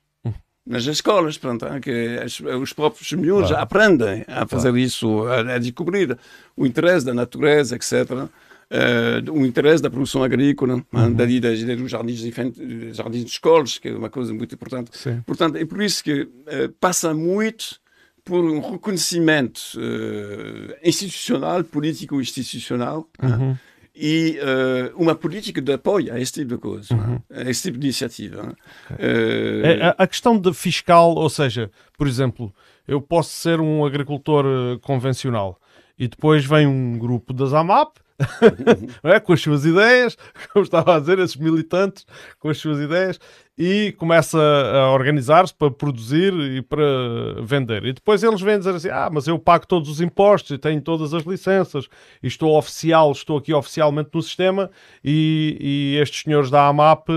nas 0.71 0.87
escolas, 0.87 1.37
pronto, 1.37 1.67
que 1.83 2.17
os 2.63 2.73
próprios 2.73 3.11
miúdos 3.13 3.49
claro. 3.49 3.63
aprendem 3.63 4.25
a 4.29 4.47
fazer 4.47 4.69
claro. 4.69 4.79
isso, 4.79 5.25
a, 5.27 5.55
a, 5.55 5.59
descobrir 5.59 6.17
o 6.57 6.65
interesse 6.65 7.05
da 7.05 7.13
natureza, 7.13 7.75
etc. 7.75 7.93
Uh, 7.93 8.29
eh, 8.71 9.23
o 9.33 9.45
interesse 9.45 9.83
da 9.83 9.91
produção 9.91 10.23
agrícola, 10.23 10.77
né, 10.77 10.85
uhum. 10.93 11.13
daí 11.13 11.41
das, 11.41 11.61
dos 11.65 11.91
jardins, 11.91 12.21
jardins 12.93 13.25
de 13.25 13.31
escolas, 13.33 13.79
que 13.79 13.89
é 13.89 13.93
uma 13.97 14.09
coisa 14.09 14.33
muito 14.33 14.55
importante. 14.55 14.91
Sim. 14.97 15.21
Portanto, 15.27 15.57
é 15.57 15.65
por 15.65 15.83
isso 15.83 16.05
que 16.05 16.23
uh, 16.23 16.29
passa 16.79 17.13
muito 17.13 17.81
por 18.25 18.45
um 18.45 18.61
reconhecimento 18.61 19.61
uh, 19.77 20.77
institucional, 20.85 21.65
político-institucional, 21.65 23.09
né, 23.21 23.37
uhum 23.37 23.57
e 24.03 24.39
uh, 24.39 24.97
uma 24.97 25.15
política 25.15 25.61
de 25.61 25.75
apoio 25.75 26.11
a 26.15 26.19
esse 26.19 26.33
tipo 26.33 26.55
de 26.55 26.59
coisa, 26.59 26.95
é? 26.95 26.97
uhum. 26.97 27.23
a 27.31 27.51
esse 27.51 27.65
tipo 27.65 27.79
de 27.79 27.87
iniciativa. 27.89 28.57
Uh... 28.93 29.95
A, 29.99 30.05
a, 30.05 30.07
questão 30.07 30.39
de 30.39 30.55
fiscal, 30.55 31.15
ou 31.15 31.29
seja, 31.29 31.71
por 31.99 32.09
exemplo, 32.09 32.51
eu 32.89 33.03
posso 33.03 33.31
ser 33.31 33.61
um 33.61 33.85
agricultor 33.85 34.47
eh, 34.47 34.79
convencional 34.81 35.61
e 35.99 36.09
depois 36.09 36.47
vem 36.47 36.67
um 36.67 36.99
grupo 36.99 37.35
das 37.35 37.53
AMAP 37.53 37.99
é? 39.03 39.21
com 39.21 39.33
as 39.33 39.41
suas 39.41 39.65
ideias, 39.65 40.17
como 40.53 40.65
estava 40.65 40.97
a 40.97 41.01
dizer, 41.01 41.19
esses 41.19 41.37
militantes 41.37 42.07
com 42.39 42.49
as 42.49 42.59
suas 42.59 42.79
ideias, 42.79 43.19
e 43.57 43.93
começa 43.99 44.39
a 44.39 44.91
organizar-se 44.93 45.55
para 45.55 45.71
produzir 45.71 46.33
e 46.33 46.63
para 46.63 47.43
vender. 47.43 47.85
E 47.85 47.93
depois 47.93 48.23
eles 48.23 48.41
vêm 48.41 48.59
dizer 48.59 48.75
assim: 48.75 48.89
ah, 48.89 49.11
mas 49.13 49.27
eu 49.27 49.39
pago 49.39 49.67
todos 49.67 49.91
os 49.91 50.01
impostos 50.01 50.53
e 50.53 50.59
tenho 50.59 50.81
todas 50.81 51.13
as 51.13 51.25
licenças 51.25 51.87
e 52.23 52.27
estou 52.27 52.57
oficial, 52.57 53.13
estou 53.13 53.37
aqui 53.37 53.53
oficialmente 53.53 54.11
no 54.15 54.23
sistema, 54.23 54.71
e, 55.05 55.59
e 55.61 55.97
estes 56.01 56.23
senhores 56.23 56.51
da 56.51 56.67
AMAP 56.69 57.09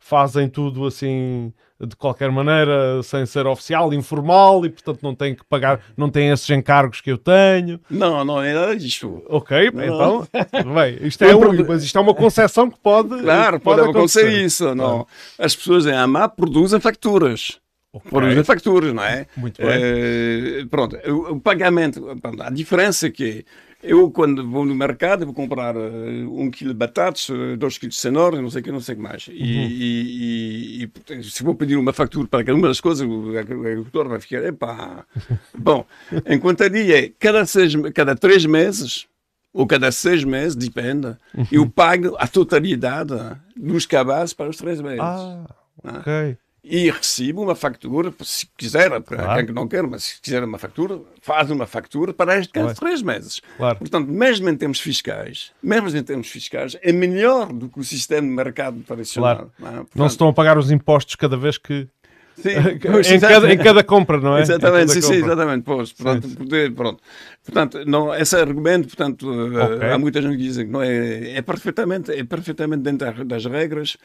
fazem 0.00 0.48
tudo 0.48 0.86
assim 0.86 1.52
de 1.86 1.96
qualquer 1.96 2.30
maneira, 2.30 3.02
sem 3.02 3.26
ser 3.26 3.46
oficial, 3.46 3.92
informal, 3.92 4.64
e 4.64 4.70
portanto 4.70 5.00
não 5.02 5.14
tem 5.14 5.34
que 5.34 5.44
pagar, 5.44 5.80
não 5.96 6.08
tem 6.08 6.30
esses 6.30 6.48
encargos 6.50 7.00
que 7.00 7.10
eu 7.10 7.18
tenho. 7.18 7.80
Não, 7.90 8.24
não 8.24 8.42
é 8.42 8.54
nada 8.54 8.76
disto. 8.76 9.22
Ok, 9.28 9.70
não. 9.72 9.82
então, 9.82 10.28
bem, 10.74 10.98
isto 11.02 11.22
é, 11.24 11.34
um, 11.34 11.66
mas 11.66 11.82
isto 11.82 11.98
é 11.98 12.00
uma 12.00 12.14
concepção 12.14 12.70
que 12.70 12.78
pode. 12.78 13.20
Claro, 13.20 13.58
que 13.58 13.64
pode, 13.64 13.80
pode 13.80 13.90
acontecer. 13.90 14.20
acontecer. 14.20 14.44
isso. 14.44 14.74
Não. 14.74 15.06
As 15.38 15.54
pessoas 15.54 15.86
em 15.86 15.92
AMAP 15.92 16.36
produzem 16.36 16.80
facturas. 16.80 17.60
Okay. 17.94 18.10
Produzem 18.10 18.44
facturas, 18.44 18.94
não 18.94 19.04
é? 19.04 19.26
Muito 19.36 19.60
bem. 19.60 19.68
É, 19.70 20.64
pronto, 20.70 20.96
o, 21.06 21.32
o 21.32 21.40
pagamento, 21.40 22.02
a 22.40 22.50
diferença 22.50 23.10
que 23.10 23.44
eu, 23.82 24.10
quando 24.10 24.48
vou 24.48 24.64
no 24.64 24.74
mercado, 24.74 25.24
vou 25.24 25.34
comprar 25.34 25.76
uh, 25.76 26.40
um 26.40 26.50
quilo 26.50 26.72
de 26.72 26.78
batatas, 26.78 27.28
uh, 27.28 27.56
dois 27.56 27.78
quilos 27.78 27.96
de 27.96 28.00
cenoura, 28.00 28.40
não 28.40 28.48
sei 28.48 28.60
o 28.60 28.64
que, 28.64 28.72
não 28.72 28.80
sei 28.80 28.94
o 28.94 28.96
que 28.96 29.02
mais. 29.02 29.28
E, 29.28 29.32
uhum. 29.32 29.38
e, 29.38 30.82
e, 30.84 30.90
e, 31.18 31.24
se 31.24 31.42
vou 31.42 31.54
pedir 31.54 31.76
uma 31.76 31.92
factura 31.92 32.28
para 32.28 32.44
cada 32.44 32.56
uma 32.56 32.68
das 32.68 32.80
coisas, 32.80 33.06
o 33.06 33.36
agricultor 33.36 34.08
vai 34.08 34.20
ficar, 34.20 34.44
epá. 34.44 35.04
Bom, 35.56 35.84
enquanto 36.26 36.62
ali 36.62 36.92
é 36.92 37.10
cada, 37.18 37.44
seis, 37.44 37.74
cada 37.94 38.14
três 38.14 38.46
meses, 38.46 39.06
ou 39.52 39.66
cada 39.66 39.90
seis 39.90 40.22
meses, 40.22 40.54
depende, 40.54 41.08
uhum. 41.36 41.46
eu 41.50 41.68
pago 41.68 42.16
a 42.18 42.28
totalidade 42.28 43.14
dos 43.56 43.84
cabazes 43.84 44.32
para 44.32 44.48
os 44.48 44.56
três 44.56 44.80
meses. 44.80 45.00
Ah, 45.00 45.44
ok 45.82 46.38
e 46.64 46.90
recebo 46.90 47.42
uma 47.42 47.56
fatura, 47.56 48.14
se 48.22 48.46
quiser, 48.56 49.00
para 49.00 49.44
quem 49.44 49.54
não 49.54 49.66
quer, 49.66 49.82
mas 49.82 50.04
se 50.04 50.20
quiser 50.20 50.44
uma 50.44 50.58
fatura, 50.58 51.00
faz 51.20 51.50
uma 51.50 51.66
fatura 51.66 52.14
para 52.14 52.38
este 52.38 52.52
caso 52.52 52.68
de 52.68 52.74
três 52.76 53.02
meses. 53.02 53.40
Claro. 53.56 53.78
Portanto, 53.78 54.08
mesmo 54.08 54.48
em 54.48 54.56
termos 54.56 54.78
fiscais, 54.78 55.50
mesmo 55.60 55.88
em 55.88 56.02
termos 56.04 56.28
fiscais, 56.28 56.76
é 56.80 56.92
melhor 56.92 57.52
do 57.52 57.68
que 57.68 57.80
o 57.80 57.84
sistema 57.84 58.28
de 58.28 58.34
mercado 58.34 58.80
tradicional. 58.82 59.36
Claro. 59.36 59.52
Não, 59.58 59.66
é? 59.66 59.72
Portanto, 59.72 59.96
não 59.96 60.08
se 60.08 60.14
estão 60.14 60.28
a 60.28 60.32
pagar 60.32 60.56
os 60.56 60.70
impostos 60.70 61.16
cada 61.16 61.36
vez 61.36 61.58
que 61.58 61.88
Sim, 62.36 62.50
em, 62.74 62.78
cada, 63.20 63.52
em, 63.52 63.58
cada, 63.58 63.84
compra, 63.84 64.18
não 64.18 64.36
é? 64.36 64.42
Exatamente, 64.42 64.92
sim, 64.92 65.02
sim, 65.02 65.14
exatamente. 65.14 65.64
Pois, 65.64 65.92
pronto, 65.92 66.28
pronto. 66.74 67.02
Portanto, 67.44 67.84
não, 67.86 68.14
esse 68.14 68.36
argumento, 68.36 68.86
portanto, 68.86 69.30
eh, 69.30 69.74
okay. 69.76 69.90
há 69.90 69.98
muita 69.98 70.22
gente 70.22 70.36
que 70.36 70.42
diz 70.42 70.56
que 70.56 70.64
não 70.64 70.82
é, 70.82 71.36
é, 71.36 71.42
perfeitamente, 71.42 72.10
é 72.10 72.24
perfeitamente 72.24 72.82
dentro 72.82 73.24
das 73.24 73.44
regras 73.44 73.96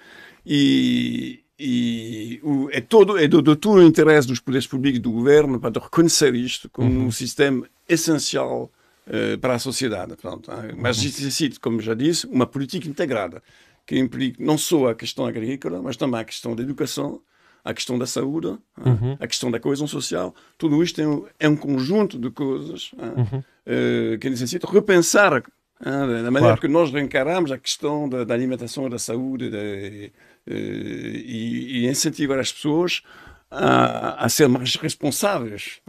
e, 0.45 1.39
e 1.59 2.39
o, 2.43 2.69
é 2.71 2.79
todo 2.79 3.17
é 3.17 3.27
do, 3.27 3.41
do 3.41 3.55
todo 3.55 3.79
o 3.79 3.83
interesse 3.83 4.27
dos 4.27 4.39
poderes 4.39 4.67
públicos 4.67 4.99
do 4.99 5.11
governo 5.11 5.59
para 5.59 5.81
reconhecer 5.81 6.35
isto 6.35 6.69
como 6.69 6.89
uhum. 6.89 7.07
um 7.07 7.11
sistema 7.11 7.67
essencial 7.89 8.71
uh, 9.07 9.37
para 9.39 9.55
a 9.55 9.59
sociedade. 9.59 10.15
Pronto, 10.15 10.51
mas 10.77 10.99
uhum. 10.99 11.05
isso 11.05 11.23
necessita, 11.23 11.59
como 11.59 11.81
já 11.81 11.93
disse, 11.93 12.27
uma 12.27 12.45
política 12.45 12.87
integrada 12.87 13.41
que 13.85 13.97
implica 13.97 14.43
não 14.43 14.57
só 14.57 14.89
a 14.89 14.95
questão 14.95 15.25
agrícola, 15.25 15.81
mas 15.81 15.95
também 15.95 16.19
a 16.19 16.25
questão 16.25 16.55
da 16.55 16.61
educação, 16.61 17.21
a 17.63 17.73
questão 17.73 17.97
da 17.97 18.05
saúde, 18.05 18.47
uhum. 18.47 19.17
a 19.19 19.25
questão 19.25 19.49
da 19.49 19.59
coesão 19.59 19.87
social, 19.87 20.35
tudo 20.57 20.83
isto 20.83 21.01
é 21.01 21.07
um, 21.07 21.25
é 21.39 21.49
um 21.49 21.55
conjunto 21.55 22.19
de 22.19 22.29
coisas 22.29 22.91
uhum. 22.93 23.39
uh, 23.39 24.19
que 24.19 24.29
necessita 24.29 24.67
repensar 24.69 25.41
da 25.79 26.31
maneira 26.31 26.39
claro. 26.39 26.61
que 26.61 26.67
nós 26.67 26.93
encaramos 26.93 27.51
a 27.51 27.57
questão 27.57 28.09
da, 28.09 28.23
da 28.23 28.33
alimentação 28.33 28.89
da 28.89 28.97
saúde 28.97 29.49
de, 29.49 30.11
e, 30.49 31.83
e, 31.83 31.87
incentivar 31.87 32.39
as 32.39 32.51
pessoas 32.51 33.01
a, 33.49 34.25
a 34.25 34.29
ser 34.29 34.47
mais 34.47 34.75
responsáveis. 34.75 35.81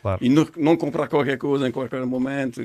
Claro. 0.00 0.24
E 0.24 0.28
não, 0.28 0.46
não, 0.56 0.76
comprar 0.76 1.08
qualquer 1.08 1.36
coisa 1.38 1.68
em 1.68 1.72
qualquer 1.72 2.04
momento. 2.06 2.60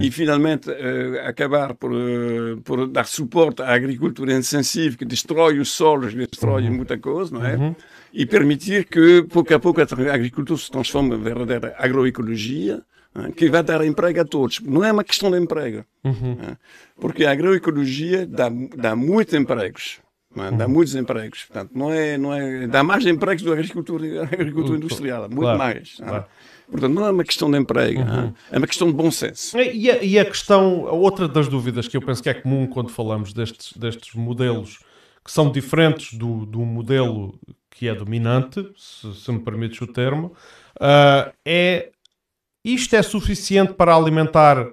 E 0.00 0.10
finalmente 0.10 0.70
uh, 0.70 1.26
acabar 1.26 1.74
por, 1.74 1.92
uh, 1.92 2.60
por 2.64 2.86
dar 2.88 3.06
suporte 3.06 3.62
à 3.62 3.74
agricultura 3.74 4.32
intensiva 4.32 4.96
que 4.96 5.04
destrói 5.04 5.58
os 5.58 5.70
solos, 5.70 6.14
destrói 6.14 6.64
uhum. 6.64 6.74
muita 6.74 6.98
coisa, 6.98 7.34
não 7.34 7.44
é? 7.44 7.56
Uhum. 7.56 7.76
E 8.12 8.24
permitir 8.24 8.84
que 8.86 9.22
pouco 9.24 9.52
a 9.54 9.58
pouco 9.58 9.80
a 9.80 10.14
agricultura 10.14 10.58
se 10.58 10.70
transforme 10.70 11.14
em 11.14 11.20
verdadeira 11.20 11.74
agroecologia 11.78 12.82
é? 13.14 13.30
que 13.32 13.48
vai 13.50 13.62
dar 13.62 13.84
emprego 13.84 14.20
a 14.20 14.24
todos. 14.24 14.60
Não 14.60 14.82
é 14.82 14.92
uma 14.92 15.04
questão 15.04 15.30
de 15.30 15.38
emprego. 15.38 15.84
Uhum. 16.04 16.38
É? 16.40 16.56
Porque 16.98 17.24
a 17.24 17.32
agroecologia 17.32 18.26
dá, 18.26 18.50
dá 18.74 18.96
muitos 18.96 19.34
empregos. 19.34 20.00
É? 20.44 20.50
Dá 20.50 20.66
uhum. 20.66 20.72
muitos 20.72 20.94
empregos. 20.94 21.44
Portanto, 21.44 21.70
não 21.74 21.92
é, 21.92 22.18
não 22.18 22.34
é, 22.34 22.66
dá 22.66 22.82
mais 22.82 23.06
empregos 23.06 23.42
do 23.42 23.52
que 23.52 23.56
a 23.56 23.60
agricultura, 23.60 24.22
agricultura 24.24 24.78
uhum. 24.78 24.84
industrial. 24.84 25.22
Muito 25.22 25.40
claro. 25.40 25.58
mais. 25.58 25.94
Claro. 25.96 26.24
Portanto, 26.70 26.92
não 26.92 27.06
é 27.06 27.10
uma 27.10 27.24
questão 27.24 27.50
de 27.50 27.58
emprego, 27.58 28.00
uhum. 28.00 28.32
é 28.50 28.58
uma 28.58 28.66
questão 28.66 28.88
de 28.88 28.94
bom 28.94 29.10
senso. 29.10 29.56
E 29.56 29.90
a, 29.90 30.02
e 30.02 30.18
a, 30.18 30.24
questão, 30.24 30.82
outra 30.82 31.28
das 31.28 31.46
dúvidas 31.46 31.86
que 31.86 31.96
eu 31.96 32.02
penso 32.02 32.22
que 32.22 32.28
é 32.28 32.34
comum 32.34 32.66
quando 32.66 32.88
falamos 32.90 33.32
destes, 33.32 33.72
destes 33.76 34.14
modelos 34.14 34.80
que 35.24 35.30
são 35.30 35.50
diferentes 35.50 36.18
do, 36.18 36.44
do 36.44 36.60
modelo 36.60 37.38
que 37.70 37.88
é 37.88 37.94
dominante, 37.94 38.68
se, 38.76 39.14
se 39.14 39.30
me 39.30 39.38
permites 39.40 39.80
o 39.80 39.86
termo, 39.86 40.32
uh, 40.76 41.32
é 41.44 41.90
isto 42.64 42.96
é 42.96 43.02
suficiente 43.02 43.74
para 43.74 43.94
alimentar 43.94 44.66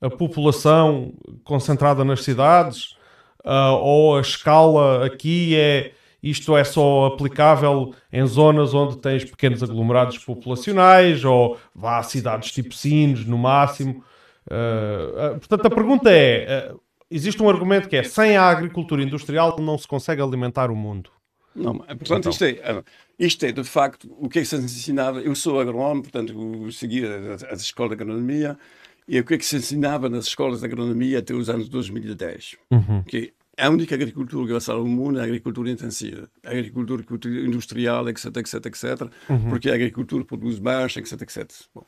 a 0.00 0.08
população 0.08 1.12
concentrada 1.42 2.04
nas 2.04 2.22
cidades? 2.22 2.96
Uh, 3.44 3.76
ou 3.80 4.16
a 4.16 4.20
escala 4.20 5.04
aqui 5.04 5.54
é 5.54 5.92
isto 6.22 6.56
é 6.56 6.64
só 6.64 7.04
aplicável 7.04 7.94
em 8.10 8.26
zonas 8.26 8.72
onde 8.72 8.96
tens 8.96 9.22
pequenos 9.26 9.62
aglomerados 9.62 10.16
populacionais 10.16 11.22
ou 11.22 11.58
vá 11.74 11.98
a 11.98 12.02
cidades 12.02 12.50
tipo 12.50 12.74
Sines, 12.74 13.26
no 13.26 13.36
máximo. 13.36 14.02
Uh, 14.46 15.38
portanto, 15.38 15.66
a 15.66 15.70
pergunta 15.70 16.10
é: 16.10 16.72
uh, 16.72 16.80
existe 17.10 17.42
um 17.42 17.48
argumento 17.50 17.90
que 17.90 17.96
é 17.96 18.02
sem 18.02 18.38
a 18.38 18.44
agricultura 18.44 19.02
industrial 19.02 19.60
não 19.60 19.76
se 19.76 19.86
consegue 19.86 20.22
alimentar 20.22 20.70
o 20.70 20.76
mundo. 20.76 21.10
Não, 21.54 21.76
portanto, 21.76 22.18
então. 22.18 22.32
isto, 22.32 22.44
é, 22.44 22.82
isto 23.18 23.46
é 23.46 23.52
de 23.52 23.62
facto 23.62 24.08
o 24.18 24.28
que 24.28 24.38
é 24.38 24.42
que 24.42 24.48
se 24.48 24.56
ensinava. 24.56 25.20
Eu 25.20 25.34
sou 25.34 25.60
agrónomo, 25.60 26.02
portanto, 26.02 26.72
segui 26.72 27.02
as 27.50 27.60
escolas 27.60 27.96
de 27.96 28.02
agronomia 28.02 28.58
e 29.06 29.20
o 29.20 29.24
que 29.24 29.34
é 29.34 29.38
que 29.38 29.44
se 29.44 29.56
ensinava 29.56 30.08
nas 30.08 30.26
escolas 30.26 30.60
de 30.60 30.66
agronomia 30.66 31.18
até 31.18 31.34
os 31.34 31.50
anos 31.50 31.68
2010. 31.68 32.56
Uhum. 32.70 33.02
Que 33.04 33.32
a 33.56 33.68
única 33.68 33.94
agricultura 33.94 34.46
que 34.46 34.52
vai 34.52 34.60
salvar 34.60 34.84
o 34.84 34.88
mundo 34.88 35.18
é 35.18 35.22
a 35.22 35.24
agricultura 35.24 35.70
intensiva. 35.70 36.28
A 36.44 36.50
agricultura 36.50 37.04
industrial, 37.24 38.08
etc, 38.08 38.36
etc, 38.36 38.66
etc. 38.66 38.84
Uhum. 39.28 39.50
Porque 39.50 39.70
a 39.70 39.74
agricultura 39.74 40.24
produz 40.24 40.58
mais, 40.58 40.96
etc, 40.96 41.20
etc. 41.22 41.50
Bom, 41.74 41.86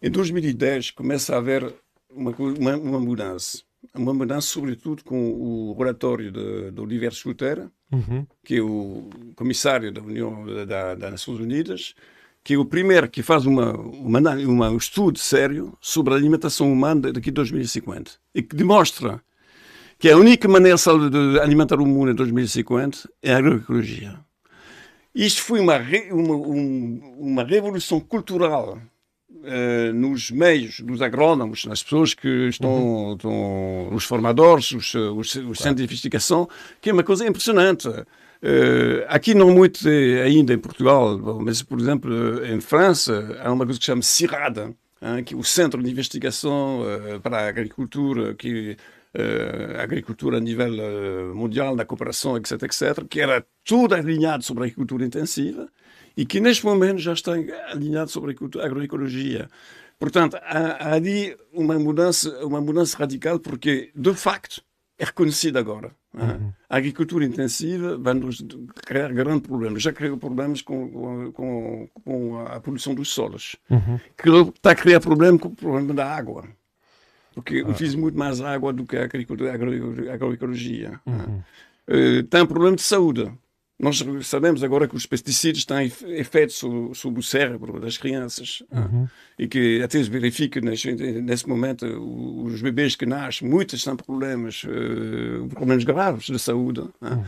em 0.00 0.10
2010 0.10 0.92
começa 0.92 1.34
a 1.34 1.38
haver 1.38 1.74
uma, 2.10 2.30
uma, 2.32 2.76
uma, 2.76 3.00
mudança. 3.00 3.62
Uma 3.94 4.14
mudança, 4.14 4.46
sobretudo, 4.46 5.02
com 5.02 5.32
o 5.32 5.74
relatório 5.76 6.30
de, 6.30 6.70
de 6.70 6.80
Oliver 6.80 7.12
Schutter, 7.12 7.68
uhum. 7.90 8.26
que 8.44 8.56
é 8.56 8.62
o 8.62 9.08
comissário 9.34 9.90
da 9.90 10.02
União 10.02 10.46
da, 10.66 10.94
das 10.94 11.10
Nações 11.10 11.40
Unidas, 11.40 11.94
que 12.44 12.54
é 12.54 12.58
o 12.58 12.64
primeiro 12.64 13.08
que 13.08 13.22
faz 13.22 13.46
uma, 13.46 13.72
uma, 13.72 14.18
uma, 14.18 14.70
um 14.70 14.76
estudo 14.76 15.18
sério 15.18 15.76
sobre 15.80 16.12
a 16.12 16.16
alimentação 16.16 16.72
humana 16.72 17.12
daqui 17.12 17.30
a 17.30 17.32
2050 17.32 18.12
e 18.34 18.42
que 18.42 18.56
demonstra 18.56 19.22
que 19.98 20.10
a 20.10 20.16
única 20.16 20.48
maneira 20.48 20.76
de 20.76 21.40
alimentar 21.40 21.80
o 21.80 21.86
mundo 21.86 22.10
em 22.10 22.14
2050 22.14 23.08
é 23.22 23.32
a 23.32 23.38
agroecologia. 23.38 24.18
Isto 25.14 25.42
foi 25.42 25.60
uma, 25.60 25.76
uma, 26.10 26.34
uma 27.18 27.44
revolução 27.44 28.00
cultural 28.00 28.80
uh, 29.30 29.92
nos 29.92 30.30
meios 30.30 30.80
dos 30.80 31.02
agrónomos, 31.02 31.64
nas 31.66 31.82
pessoas 31.82 32.14
que 32.14 32.48
estão, 32.48 32.70
uhum. 32.70 33.12
estão 33.14 33.94
os 33.94 34.04
formadores, 34.04 34.72
os, 34.72 34.94
os, 34.94 35.16
os 35.16 35.32
claro. 35.32 35.54
centros 35.54 35.76
de 35.76 35.84
investigação, 35.84 36.48
que 36.80 36.90
é 36.90 36.92
uma 36.92 37.04
coisa 37.04 37.26
impressionante. 37.26 37.88
Uh, 38.42 39.04
aqui 39.06 39.34
não 39.34 39.50
muito 39.50 39.88
ainda 40.24 40.52
em 40.52 40.58
Portugal, 40.58 41.16
mas 41.40 41.62
por 41.62 41.78
exemplo 41.78 42.44
em 42.44 42.60
França 42.60 43.38
há 43.40 43.52
uma 43.52 43.64
coisa 43.64 43.78
que 43.78 43.86
chama 43.86 44.02
CIRAD, 44.02 44.74
hein, 45.00 45.24
que 45.24 45.34
é 45.34 45.36
o 45.36 45.44
Centro 45.44 45.80
de 45.82 45.90
Investigação 45.90 46.80
para 47.22 47.38
a 47.38 47.48
Agricultura, 47.48 48.34
que 48.34 48.76
uh, 49.14 49.80
agricultura 49.80 50.38
a 50.38 50.40
nível 50.40 50.72
uh, 50.72 51.34
mundial, 51.34 51.76
da 51.76 51.84
cooperação, 51.84 52.36
etc., 52.36 52.62
etc., 52.62 53.04
que 53.08 53.20
era 53.20 53.44
tudo 53.64 53.94
alinhado 53.94 54.42
sobre 54.42 54.64
a 54.64 54.66
agricultura 54.66 55.04
intensiva 55.04 55.68
e 56.16 56.24
que 56.24 56.40
neste 56.40 56.64
momento 56.64 56.98
já 56.98 57.12
está 57.12 57.32
alinhado 57.68 58.10
sobre 58.10 58.36
a 58.60 58.66
agroecologia. 58.66 59.48
Portanto, 59.98 60.36
há, 60.42 60.88
há 60.88 60.94
ali 60.94 61.36
uma 61.52 61.78
mudança, 61.78 62.44
uma 62.44 62.60
mudança 62.60 62.98
radical, 62.98 63.38
porque, 63.38 63.90
de 63.94 64.14
facto, 64.14 64.62
é 65.02 65.04
reconhecido 65.04 65.58
agora. 65.58 65.90
É? 66.16 66.22
Uhum. 66.22 66.52
A 66.68 66.76
agricultura 66.76 67.24
intensiva 67.24 67.98
vai 67.98 68.14
nos 68.14 68.44
criar 68.86 69.12
grandes 69.12 69.46
problemas. 69.46 69.82
Já 69.82 69.92
criou 69.92 70.16
problemas 70.16 70.62
com, 70.62 71.32
com, 71.32 71.88
com 72.04 72.38
a 72.46 72.60
poluição 72.60 72.94
dos 72.94 73.08
solos. 73.08 73.56
Uhum. 73.68 73.98
Está 74.48 74.70
a 74.70 74.74
criar 74.74 75.00
problemas 75.00 75.40
com 75.40 75.48
o 75.48 75.54
problema 75.54 75.94
da 75.94 76.06
água 76.06 76.44
porque 77.34 77.64
ah. 77.66 77.74
fiz 77.74 77.94
muito 77.94 78.18
mais 78.18 78.40
água 78.40 78.72
do 78.72 78.84
que 78.84 78.96
a 78.96 79.04
agricultura, 79.04 79.50
a 79.50 80.14
agroecologia. 80.14 81.00
Uhum. 81.06 81.42
Uh, 81.88 82.22
tem 82.24 82.42
um 82.42 82.46
problema 82.46 82.76
de 82.76 82.82
saúde. 82.82 83.32
Nós 83.82 84.00
sabemos 84.22 84.62
agora 84.62 84.86
que 84.86 84.94
os 84.94 85.06
pesticidas 85.06 85.64
têm 85.64 85.92
efeito 86.16 86.52
sobre, 86.52 86.94
sobre 86.94 87.18
o 87.18 87.22
cérebro 87.22 87.80
das 87.80 87.98
crianças 87.98 88.62
uhum. 88.70 89.08
e 89.36 89.48
que 89.48 89.82
até 89.82 90.00
se 90.00 90.08
verifica 90.08 90.60
nesse, 90.60 90.92
nesse 90.92 91.48
momento 91.48 91.84
os 91.84 92.62
bebês 92.62 92.94
que 92.94 93.04
nascem, 93.04 93.48
muitos 93.48 93.82
têm 93.82 93.96
problemas, 93.96 94.62
uh, 94.62 95.48
problemas 95.48 95.82
graves 95.82 96.26
de 96.26 96.38
saúde. 96.38 96.82
Uhum. 97.00 97.24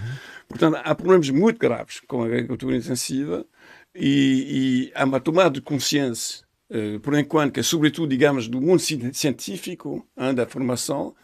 Portanto, 0.49 0.81
há 0.85 0.95
problemas 0.95 1.29
muito 1.31 1.59
graves 1.59 2.01
com 2.07 2.23
a 2.23 2.27
agricultura 2.27 2.77
intensiva 2.77 3.45
e, 3.93 4.93
e 4.93 4.93
há 4.95 5.05
uma 5.05 5.19
tomada 5.19 5.51
de 5.51 5.61
consciência 5.61 6.45
por 7.03 7.17
enquanto, 7.17 7.53
que 7.53 7.61
é 7.61 7.63
sobretudo, 7.63 8.09
digamos, 8.09 8.49
do 8.49 8.61
mundo 8.61 8.81
científico, 8.81 10.05
da 10.35 10.45
formação, 10.45 11.15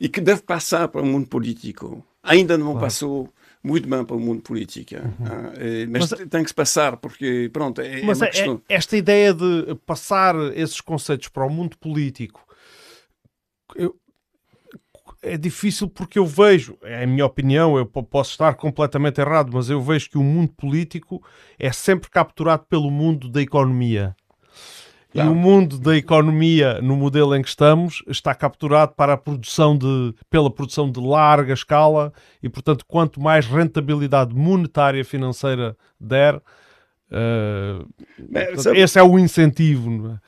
e 0.00 0.08
que 0.08 0.20
deve 0.20 0.40
passar 0.42 0.88
para 0.88 1.02
o 1.02 1.04
mundo 1.04 1.26
político. 1.26 2.02
Ainda 2.22 2.56
não 2.56 2.72
claro. 2.72 2.80
passou 2.80 3.28
muito 3.64 3.88
bem 3.88 4.04
para 4.04 4.14
o 4.14 4.20
mundo 4.20 4.42
político. 4.42 4.94
Uhum. 4.94 5.90
mas, 5.90 6.10
mas, 6.10 6.28
tem 6.28 6.42
que 6.42 6.48
se 6.48 6.54
passar, 6.54 6.98
porque, 6.98 7.48
pronto, 7.50 7.80
é, 7.80 8.02
mas 8.02 8.20
é, 8.20 8.26
questão... 8.26 8.62
é 8.68 8.74
esta 8.74 8.96
ideia 8.96 9.32
de 9.32 9.74
passar 9.86 10.36
esses 10.54 10.80
conceitos 10.82 11.28
para 11.28 11.46
o 11.46 11.50
mundo 11.50 11.78
político, 11.78 12.46
eu, 13.74 13.96
é 15.22 15.38
difícil 15.38 15.88
porque 15.88 16.18
eu 16.18 16.26
vejo, 16.26 16.76
é 16.82 17.04
a 17.04 17.06
minha 17.06 17.24
opinião, 17.24 17.78
eu 17.78 17.86
posso 17.86 18.32
estar 18.32 18.54
completamente 18.54 19.20
errado, 19.20 19.50
mas 19.52 19.70
eu 19.70 19.80
vejo 19.80 20.10
que 20.10 20.18
o 20.18 20.22
mundo 20.22 20.52
político 20.52 21.24
é 21.58 21.72
sempre 21.72 22.10
capturado 22.10 22.66
pelo 22.68 22.90
mundo 22.90 23.30
da 23.30 23.40
economia. 23.40 24.14
E 25.14 25.20
o 25.20 25.34
mundo 25.34 25.78
da 25.78 25.96
economia, 25.96 26.80
no 26.82 26.96
modelo 26.96 27.36
em 27.36 27.42
que 27.42 27.48
estamos, 27.48 28.02
está 28.08 28.34
capturado 28.34 28.94
para 28.96 29.12
a 29.12 29.16
produção 29.16 29.78
de, 29.78 30.12
pela 30.28 30.50
produção 30.50 30.90
de 30.90 30.98
larga 30.98 31.52
escala 31.52 32.12
e, 32.42 32.48
portanto, 32.48 32.84
quanto 32.86 33.20
mais 33.20 33.46
rentabilidade 33.46 34.34
monetária 34.34 35.04
financeira 35.04 35.76
der, 36.00 36.34
uh, 36.34 37.86
portanto, 38.32 38.74
esse 38.74 38.98
é 38.98 39.02
o 39.04 39.16
incentivo. 39.16 40.18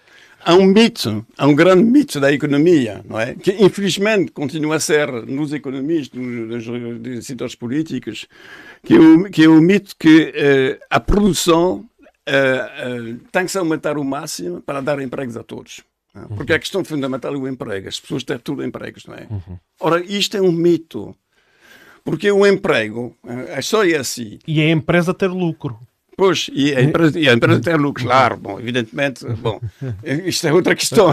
há 0.44 0.54
um 0.54 0.66
mito, 0.66 1.26
há 1.36 1.48
um 1.48 1.54
grande 1.56 1.82
mito 1.82 2.20
da 2.20 2.32
economia, 2.32 3.04
não 3.08 3.18
é? 3.18 3.34
Que 3.34 3.50
infelizmente 3.54 4.30
continua 4.30 4.76
a 4.76 4.80
ser 4.80 5.10
nos 5.26 5.52
economistas, 5.52 6.20
nos, 6.20 6.64
nos 6.64 7.26
setores 7.26 7.56
políticos, 7.56 8.28
que 8.84 8.94
é 8.94 9.00
o, 9.00 9.24
que 9.24 9.42
é 9.42 9.48
o 9.48 9.60
mito 9.60 9.96
que 9.98 10.32
uh, 10.32 10.84
a 10.88 11.00
produção 11.00 11.84
uh, 12.28 13.18
tem 13.30 13.44
que 13.44 13.50
se 13.50 13.58
aumentar 13.58 13.98
o 13.98 14.04
máximo 14.04 14.60
para 14.60 14.80
dar 14.80 15.00
empregos 15.00 15.36
a 15.36 15.42
todos. 15.42 15.82
Uhum. 16.14 16.36
Porque 16.36 16.52
a 16.52 16.58
questão 16.58 16.84
fundamental 16.84 17.34
é 17.34 17.36
o 17.36 17.48
emprego, 17.48 17.88
as 17.88 18.00
pessoas 18.00 18.24
têm 18.24 18.38
tudo 18.38 18.64
empregos, 18.64 19.04
não 19.06 19.14
é? 19.14 19.26
Uhum. 19.30 19.58
Ora, 19.80 20.00
isto 20.04 20.36
é 20.36 20.40
um 20.40 20.52
mito. 20.52 21.14
Porque 22.02 22.30
o 22.30 22.46
emprego, 22.46 23.16
história 23.58 23.96
é 23.96 23.98
assim. 23.98 24.38
E 24.46 24.60
a 24.60 24.70
empresa 24.70 25.12
ter 25.12 25.26
lucro. 25.26 25.78
Pois, 26.16 26.48
e 26.50 26.74
a 26.74 26.80
empresa, 26.80 27.18
e 27.20 27.28
a 27.28 27.34
empresa 27.34 27.60
tem 27.60 27.74
lucros, 27.76 28.06
claro, 28.06 28.38
bom, 28.38 28.58
evidentemente, 28.58 29.26
bom, 29.34 29.60
isto 30.24 30.46
é 30.46 30.52
outra 30.52 30.74
questão. 30.74 31.10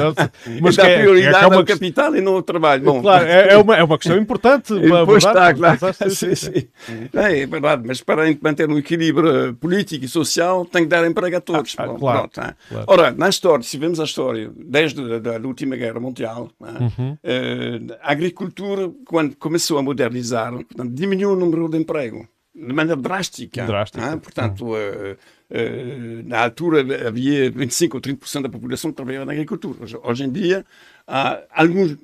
Mas 0.61 0.77
dá 0.77 0.87
é, 0.87 0.99
prioridade 0.99 1.45
é, 1.45 1.49
é 1.49 1.53
ao 1.53 1.65
capital 1.65 2.15
e 2.15 2.21
não 2.21 2.35
ao 2.35 2.41
trabalho. 2.41 2.83
Bom, 2.83 3.01
claro, 3.01 3.25
é, 3.25 3.49
é, 3.49 3.57
uma, 3.57 3.75
é 3.75 3.83
uma 3.83 3.97
questão 3.97 4.17
importante. 4.17 4.73
Pois 5.05 5.23
está, 5.23 5.53
claro. 5.53 5.79
Sim, 6.09 6.35
sim. 6.35 6.67
É, 7.13 7.45
verdade, 7.45 7.83
mas 7.85 7.99
para 7.99 8.23
manter 8.41 8.69
um 8.69 8.77
equilíbrio 8.77 9.53
político 9.55 10.05
e 10.05 10.07
social 10.07 10.65
tem 10.65 10.83
que 10.83 10.89
dar 10.89 11.05
emprego 11.05 11.35
a 11.35 11.41
todos. 11.41 11.75
Ah, 11.77 11.87
bom, 11.87 11.97
claro, 11.97 12.29
pronto, 12.29 12.55
claro, 12.69 12.85
Ora, 12.87 13.11
na 13.11 13.27
história, 13.27 13.63
se 13.63 13.77
vemos 13.77 13.99
a 13.99 14.05
história, 14.05 14.51
desde 14.55 15.01
a, 15.01 15.37
a 15.37 15.47
última 15.47 15.75
guerra 15.75 15.99
mundial, 15.99 16.49
uhum. 16.59 17.17
Eh, 17.23 17.79
a 18.01 18.11
agricultura, 18.11 18.89
quando 19.05 19.35
começou 19.35 19.77
a 19.77 19.83
modernizar, 19.83 20.53
diminuiu 20.91 21.31
o 21.31 21.35
número 21.35 21.67
de 21.67 21.77
emprego 21.77 22.27
de 22.55 22.73
maneira 22.73 22.99
drástica. 22.99 23.65
drástica. 23.65 24.05
É? 24.05 24.15
Portanto, 24.17 24.65
uh, 24.67 24.73
uh, 24.75 26.23
na 26.25 26.43
altura 26.43 27.07
havia 27.07 27.49
25 27.49 27.97
ou 27.97 28.01
30% 28.01 28.41
da 28.43 28.49
população 28.49 28.91
que 28.91 28.97
trabalhava 28.97 29.25
na 29.25 29.31
agricultura. 29.31 29.83
Hoje, 29.83 29.97
hoje, 30.01 30.23
em 30.23 30.31
dia, 30.31 30.65
há 31.07 31.41
alguns 31.49 31.97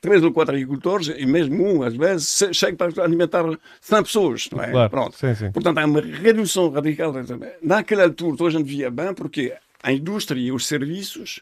três 0.00 0.22
ou 0.22 0.30
quatro 0.32 0.54
agricultores, 0.54 1.08
e 1.16 1.24
mesmo 1.24 1.64
um, 1.64 1.82
às 1.82 1.96
vezes, 1.96 2.50
chega 2.52 2.76
para 2.76 3.02
alimentar 3.02 3.44
100 3.80 4.02
pessoas. 4.02 4.48
Não 4.52 4.62
é? 4.62 4.70
Claro. 4.70 4.90
Pronto. 4.90 5.16
Sim, 5.16 5.34
sim. 5.34 5.50
Portanto, 5.50 5.78
há 5.78 5.86
uma 5.86 6.00
redução 6.00 6.68
radical. 6.68 7.14
Naquela 7.62 8.04
altura, 8.04 8.36
hoje 8.44 8.56
a 8.56 8.60
gente 8.60 8.68
via 8.68 8.90
bem, 8.90 9.14
porque 9.14 9.54
a 9.82 9.92
indústria 9.92 10.38
e 10.38 10.52
os 10.52 10.66
serviços 10.66 11.40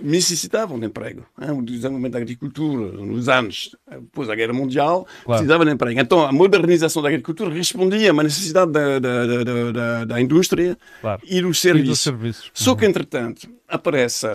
necessitavam 0.00 0.78
de 0.78 0.86
emprego. 0.86 1.24
Hein? 1.40 1.50
O 1.50 1.62
desenvolvimento 1.62 2.12
da 2.12 2.18
agricultura, 2.18 2.92
nos 2.92 3.28
anos 3.28 3.76
depois 3.90 4.28
da 4.28 4.34
Guerra 4.34 4.52
Mundial, 4.52 5.06
claro. 5.24 5.40
precisava 5.40 5.64
de 5.64 5.72
emprego. 5.72 6.00
Então, 6.00 6.24
a 6.24 6.32
modernização 6.32 7.02
da 7.02 7.08
agricultura 7.08 7.52
respondia 7.52 8.10
a 8.10 8.12
uma 8.12 8.22
necessidade 8.22 8.70
da, 8.70 8.98
da, 8.98 9.26
da, 9.26 9.72
da, 9.72 10.04
da 10.04 10.20
indústria 10.20 10.78
claro. 11.00 11.20
e 11.24 11.40
dos 11.42 11.60
serviços. 11.60 11.86
E 11.86 11.90
dos 11.90 12.00
serviços. 12.00 12.50
Só 12.54 12.74
que, 12.74 12.84
uhum. 12.84 12.90
entretanto, 12.90 13.48
aparece 13.66 14.26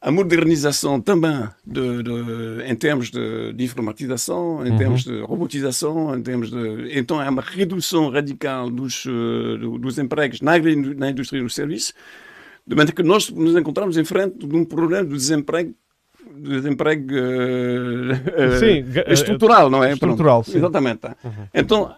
a 0.00 0.12
modernização 0.12 1.00
também 1.00 1.48
de, 1.66 2.02
de, 2.02 2.64
em 2.66 2.74
termos 2.76 3.10
de, 3.10 3.52
de 3.52 3.64
informatização, 3.64 4.64
em 4.64 4.70
uhum. 4.70 4.78
termos 4.78 5.02
de 5.02 5.20
robotização, 5.22 6.16
em 6.16 6.22
termos 6.22 6.50
de... 6.50 6.98
Então, 6.98 7.20
é 7.20 7.28
uma 7.28 7.42
redução 7.42 8.08
radical 8.10 8.70
dos, 8.70 9.04
uh, 9.06 9.78
dos 9.78 9.98
empregos 9.98 10.40
na, 10.40 10.52
na 10.96 11.10
indústria 11.10 11.40
e 11.40 11.42
nos 11.42 11.54
serviços, 11.54 11.88
de 11.88 11.94
maneira 12.76 12.92
que 12.92 13.02
nós 13.02 13.30
nos 13.30 13.56
encontramos 13.56 13.96
em 13.96 14.04
frente 14.04 14.46
de 14.46 14.56
um 14.56 14.64
problema 14.64 15.04
de 15.04 15.14
desemprego 15.14 15.74
desemprego 16.30 17.14
uh, 17.14 18.58
sim, 18.58 18.82
uh, 18.82 19.12
estrutural, 19.12 19.70
não 19.70 19.82
é? 19.82 19.92
Estrutural, 19.92 20.42
Pronto. 20.42 20.50
sim. 20.50 20.58
Exatamente. 20.58 21.06
Uhum. 21.24 21.48
Então, 21.52 21.94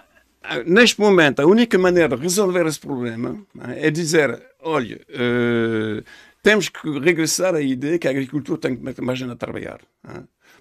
neste 0.66 1.00
momento, 1.00 1.40
a 1.40 1.46
única 1.46 1.76
maneira 1.78 2.16
de 2.16 2.22
resolver 2.22 2.66
esse 2.66 2.80
problema 2.80 3.36
é 3.76 3.90
dizer, 3.90 4.40
olha, 4.62 5.00
uh, 5.10 6.02
temos 6.42 6.68
que 6.68 6.98
regressar 6.98 7.54
à 7.54 7.60
ideia 7.60 7.98
que 7.98 8.08
a 8.08 8.10
agricultura 8.10 8.58
tem 8.58 8.76
que 8.76 8.82
meter 8.82 9.02
mais 9.02 9.18
gente 9.18 9.32
a 9.32 9.36
trabalhar. 9.36 9.80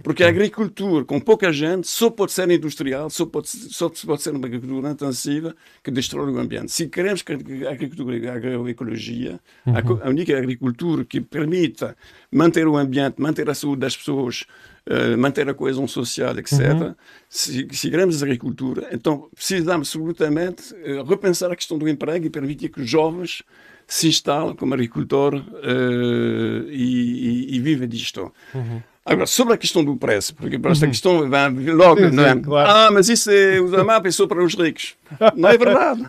Porque 0.03 0.23
a 0.23 0.29
agricultura, 0.29 1.03
com 1.03 1.19
pouca 1.19 1.51
gente, 1.51 1.87
só 1.87 2.09
pode 2.09 2.31
ser 2.31 2.49
industrial, 2.49 3.09
só 3.09 3.25
pode, 3.25 3.49
só 3.49 3.89
pode 3.89 4.21
ser 4.21 4.33
uma 4.33 4.47
agricultura 4.47 4.91
intensiva 4.91 5.55
que 5.83 5.91
destrói 5.91 6.31
o 6.31 6.39
ambiente. 6.39 6.71
Se 6.71 6.87
queremos 6.87 7.21
que 7.21 7.33
a 7.33 7.71
agricultura 7.71 8.17
e 8.17 8.27
a 8.27 8.33
agroecologia, 8.33 9.39
uhum. 9.65 9.99
a 10.01 10.09
única 10.09 10.37
agricultura 10.37 11.03
que 11.03 11.19
permita 11.19 11.97
manter 12.31 12.67
o 12.67 12.77
ambiente, 12.77 13.21
manter 13.21 13.49
a 13.49 13.53
saúde 13.53 13.81
das 13.81 13.97
pessoas, 13.97 14.45
uh, 14.87 15.17
manter 15.17 15.49
a 15.49 15.53
coesão 15.53 15.87
social, 15.87 16.37
etc., 16.37 16.59
uhum. 16.59 16.95
se, 17.27 17.67
se 17.71 17.89
queremos 17.89 18.21
a 18.21 18.25
agricultura, 18.25 18.87
então 18.91 19.29
precisamos 19.35 19.89
absolutamente 19.89 20.73
uh, 20.73 21.03
repensar 21.03 21.51
a 21.51 21.55
questão 21.55 21.77
do 21.77 21.89
emprego 21.89 22.25
e 22.25 22.29
permitir 22.29 22.69
que 22.69 22.81
os 22.81 22.89
jovens 22.89 23.43
se 23.85 24.07
instalem 24.07 24.55
como 24.55 24.73
agricultor 24.73 25.35
uh, 25.35 26.69
e, 26.69 27.47
e, 27.49 27.55
e 27.55 27.59
vivem 27.59 27.87
disto. 27.87 28.31
Uhum. 28.53 28.81
Agora, 29.05 29.25
sobre 29.25 29.53
a 29.53 29.57
questão 29.57 29.83
do 29.83 29.95
preço, 29.95 30.35
porque 30.35 30.59
para 30.59 30.71
esta 30.71 30.85
uhum. 30.85 30.91
questão 30.91 31.29
vai 31.29 31.49
logo, 31.49 31.99
sim, 31.99 32.11
não 32.11 32.25
é? 32.25 32.33
Sim, 32.33 32.41
claro. 32.41 32.69
Ah, 32.69 32.89
mas 32.91 33.09
isso 33.09 33.31
é, 33.31 33.59
o 33.59 33.73
é 34.05 34.11
só 34.11 34.27
para 34.27 34.43
os 34.43 34.53
ricos. 34.53 34.95
Não 35.35 35.49
é 35.49 35.57
verdade. 35.57 36.05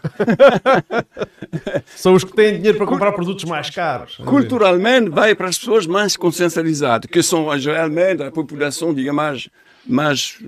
São 1.97 2.14
os 2.14 2.24
que 2.24 2.34
têm 2.34 2.57
dinheiro 2.57 2.76
para 2.76 2.86
comprar 2.86 3.12
produtos 3.12 3.45
mais 3.45 3.70
caros. 3.70 4.16
Culturalmente, 4.16 5.09
vai 5.09 5.34
para 5.34 5.49
as 5.49 5.59
pessoas 5.59 5.86
mais 5.86 6.16
consciencializadas, 6.16 7.09
que 7.11 7.22
são 7.22 7.49
realmente 7.49 8.22
a 8.22 8.30
população, 8.30 8.93
diga 8.93 9.12
mais, 9.12 9.49
mais 9.86 10.38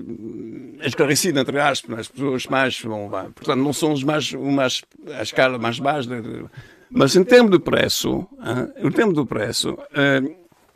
esclarecida, 0.83 1.41
entre 1.41 1.59
aspas, 1.59 2.01
as 2.01 2.09
pessoas 2.09 2.47
mais. 2.47 2.79
Bom, 2.83 3.09
portanto, 3.35 3.61
não 3.61 3.73
são 3.73 3.93
os 3.93 4.05
mais, 4.05 4.31
mais, 4.33 4.83
a 5.19 5.23
escala 5.23 5.59
mais 5.59 5.79
baixa. 5.79 6.11
Mas 6.91 7.17
em 7.17 7.25
termos 7.25 7.51
de 7.51 7.59
preço, 7.59 8.27
em 8.77 8.91
termos 8.91 9.15
do 9.15 9.25
preço, 9.25 9.79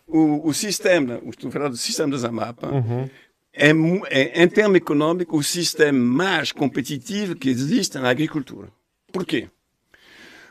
o, 0.07 0.49
o 0.49 0.55
sistema, 0.55 1.21
estou 1.29 1.51
falando 1.51 1.73
do 1.73 1.77
sistema 1.77 2.11
da 2.11 2.19
Zamapa, 2.19 2.69
uhum. 2.69 3.09
é, 3.53 3.71
é, 4.11 4.43
em 4.43 4.49
termos 4.49 4.77
econômicos, 4.77 5.39
o 5.39 5.43
sistema 5.43 5.99
mais 5.99 6.53
competitivo 6.53 7.35
que 7.35 7.49
existe 7.49 7.99
na 7.99 8.11
agricultura. 8.11 8.69
Por 9.13 9.25
quê? 9.25 9.49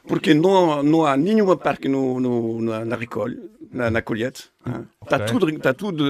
Porque 0.08 0.34
não, 0.34 0.84
não 0.84 1.06
há 1.06 1.18
nenhuma 1.18 1.58
parte 1.58 1.88
no, 1.88 2.20
no, 2.20 2.62
na, 2.62 2.86
na 2.86 2.96
recolha, 2.96 3.38
na, 3.72 3.90
na 3.90 4.02
colheita. 4.02 4.42
Está 5.04 5.16
okay. 5.18 5.28
tudo, 5.28 5.60
tá 5.60 5.74
tudo. 5.74 6.06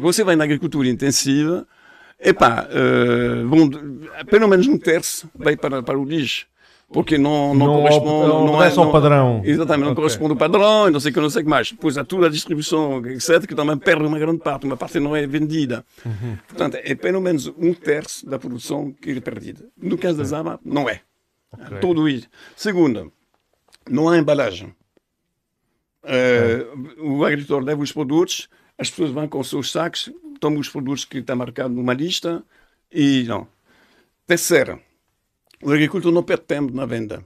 Você 0.00 0.24
vai 0.24 0.36
na 0.36 0.44
agricultura 0.44 0.88
intensiva, 0.88 1.66
epá, 2.20 2.68
uh, 2.68 3.48
bom, 3.48 3.70
pelo 4.28 4.48
menos 4.48 4.66
um 4.66 4.78
terço 4.78 5.30
vai 5.34 5.56
para, 5.56 5.82
para 5.82 5.98
o 5.98 6.04
lixo 6.04 6.46
porque 6.90 7.18
não, 7.18 7.54
não, 7.54 7.66
não 7.66 7.82
corresponde. 7.82 8.28
Não, 8.28 8.46
não 8.46 8.62
é 8.62 8.70
só 8.70 8.88
o 8.88 8.92
padrão. 8.92 9.42
Exatamente, 9.44 9.84
não 9.84 9.92
okay. 9.92 10.02
corresponde 10.02 10.30
ao 10.32 10.36
padrão, 10.36 10.90
não 10.90 11.00
sei 11.00 11.12
que, 11.12 11.20
não 11.20 11.28
sei 11.28 11.42
que 11.42 11.48
mais. 11.48 11.70
Depois 11.70 11.98
há 11.98 12.04
toda 12.04 12.26
a 12.26 12.30
distribuição, 12.30 13.04
etc., 13.06 13.46
que 13.46 13.54
também 13.54 13.76
perde 13.76 14.04
uma 14.04 14.18
grande 14.18 14.38
parte, 14.38 14.64
uma 14.64 14.76
parte 14.76 14.98
não 14.98 15.14
é 15.14 15.26
vendida. 15.26 15.84
Uhum. 16.04 16.38
Portanto, 16.48 16.78
é 16.82 16.94
pelo 16.94 17.20
menos 17.20 17.46
um 17.46 17.74
terço 17.74 18.24
da 18.28 18.38
produção 18.38 18.90
que 18.90 19.10
é 19.10 19.20
perdida. 19.20 19.66
No 19.76 19.98
caso 19.98 20.16
da 20.16 20.24
Zama, 20.24 20.58
não 20.64 20.88
é. 20.88 21.02
Okay. 21.52 21.78
Tudo 21.78 22.08
isso. 22.08 22.28
Segundo, 22.56 23.12
não 23.88 24.08
há 24.08 24.16
embalagem. 24.16 24.74
Uh, 26.04 27.16
o 27.16 27.24
agricultor 27.24 27.62
leva 27.62 27.82
os 27.82 27.92
produtos, 27.92 28.48
as 28.78 28.88
pessoas 28.88 29.10
vão 29.10 29.28
com 29.28 29.40
os 29.40 29.50
seus 29.50 29.70
sacos, 29.70 30.10
tomam 30.40 30.60
os 30.60 30.70
produtos 30.70 31.04
que 31.04 31.18
estão 31.18 31.36
marcados 31.36 31.76
numa 31.76 31.92
lista 31.92 32.42
e 32.90 33.24
não. 33.28 33.46
Terceiro, 34.26 34.80
o 35.62 35.70
agricultor 35.72 36.12
não 36.12 36.22
perde 36.22 36.44
tempo 36.44 36.74
na 36.74 36.86
venda. 36.86 37.22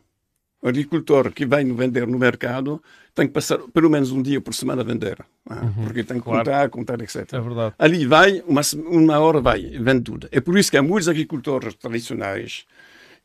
O 0.63 0.69
agricultor 0.69 1.33
que 1.33 1.45
vem 1.45 1.75
vender 1.75 2.07
no 2.07 2.19
mercado 2.19 2.81
tem 3.15 3.27
que 3.27 3.33
passar 3.33 3.59
pelo 3.75 3.91
menos 3.91 4.13
um 4.13 4.23
dia 4.23 4.41
por 4.41 4.55
semana 4.55 4.83
a 4.83 4.85
vender. 4.85 5.19
Ah, 5.51 5.65
uhum, 5.65 5.85
porque 5.85 6.05
tem 6.05 6.19
que 6.19 6.23
claro. 6.23 6.45
contar, 6.45 6.71
contar, 6.71 7.01
etc. 7.03 7.33
É 7.33 7.41
verdade. 7.41 7.75
Ali 7.79 8.07
vai, 8.07 8.45
uma, 8.47 8.61
uma 8.87 9.19
hora 9.19 9.41
vai, 9.41 9.61
vende 9.61 10.03
tudo. 10.03 10.29
É 10.31 10.41
por 10.41 10.57
isso 10.57 10.71
que 10.71 10.77
há 10.77 10.83
muitos 10.83 11.09
agricultores 11.09 11.75
tradicionais 11.75 12.65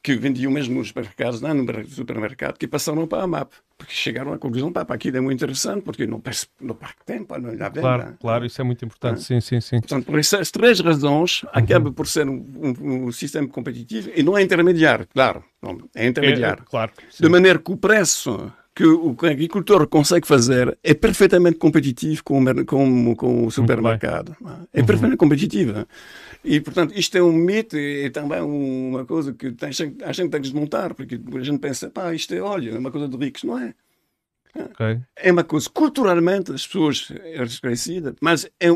que 0.02 0.16
vendiam 0.16 0.52
mesmo 0.52 0.76
nos 0.76 0.89
supermercados, 0.89 1.41
não 1.41 1.54
no 1.54 1.88
supermercado, 1.89 2.58
que 2.58 2.68
passaram 2.68 3.06
para 3.08 3.24
a 3.24 3.28
MAP, 3.28 3.52
porque 3.78 3.93
chegaram 3.93 4.34
à 4.34 4.38
conclusão, 4.38 4.72
pá, 4.72 4.86
aquilo 4.88 5.18
é 5.18 5.20
muito 5.20 5.43
interessante, 5.43 5.84
porque 5.84 6.08
não 6.08 6.20
perde, 6.20 6.48
não 6.62 6.76
perde 6.76 6.95
tempo, 7.06 7.38
não 7.38 7.66
há 7.66 7.70
Claro, 7.70 8.18
claro, 8.20 8.45
isso 8.45 8.62
é 8.62 8.64
muito 8.64 8.86
importante, 8.86 9.20
ah. 9.20 9.22
sim, 9.22 9.41
sim, 9.41 9.60
sim. 9.60 9.80
Portanto, 9.80 10.06
por 10.06 10.20
essas 10.20 10.50
três 10.50 10.80
razões, 10.80 11.43
uhum. 11.43 11.50
acaba 11.54 11.91
por 11.91 12.08
ser 12.08 12.28
um, 12.28 12.45
um, 12.82 13.06
um, 13.06 13.12
sistema 13.12 13.48
competitivo 13.48 14.10
e 14.16 14.24
não 14.24 14.38
é 14.38 14.41
intermediário, 14.41 15.08
claro, 15.14 15.43
não, 15.62 15.78
é 15.95 16.08
intermediário. 16.08 16.64
É, 16.64 16.70
claro. 16.70 16.91
Sim. 17.10 17.24
De 17.24 17.30
maneira 17.30 17.60
que 17.60 17.72
o 17.72 17.78
preço 17.78 18.52
que 18.78 18.86
o 18.86 19.16
agricultor 19.24 19.88
consegue 19.88 20.28
fazer 20.28 20.78
é 20.84 20.94
perfeitamente 20.94 21.58
competitivo 21.58 22.24
com 22.24 22.44
o, 22.44 22.66
com, 22.66 23.16
com 23.16 23.48
o 23.48 23.52
supermercado. 23.52 24.38
É 24.72 24.82
uhum. 24.82 24.86
perfeitamente 24.86 25.18
competitivo. 25.18 25.88
E, 26.46 26.62
portanto, 26.62 26.94
isto 26.96 27.18
é 27.18 27.24
um 27.24 27.34
mito 27.34 27.76
e 27.76 28.08
também 28.12 28.40
uma 28.40 29.04
coisa 29.04 29.34
que 29.34 29.52
tem, 29.52 29.70
a 29.70 30.12
gente 30.12 30.30
tem 30.30 30.30
que 30.30 30.40
desmontar, 30.42 30.94
porque 30.94 31.16
a 31.16 31.40
gente 31.44 31.58
pensa, 31.58 31.90
pá, 31.90 32.14
isto 32.14 32.36
é, 32.36 32.40
olha, 32.40 32.70
é 32.70 32.78
uma 32.78 32.92
coisa 32.92 33.08
de 33.08 33.18
ricos. 33.18 33.44
Não 33.44 33.58
é. 33.58 33.74
Okay. 34.56 35.00
É 35.16 35.32
uma 35.32 35.44
coisa, 35.44 35.68
culturalmente, 35.72 36.52
as 36.52 36.68
pessoas 36.68 37.12
é 37.24 37.44
desconhecida, 37.44 38.16
mas 38.22 38.46
é, 38.60 38.68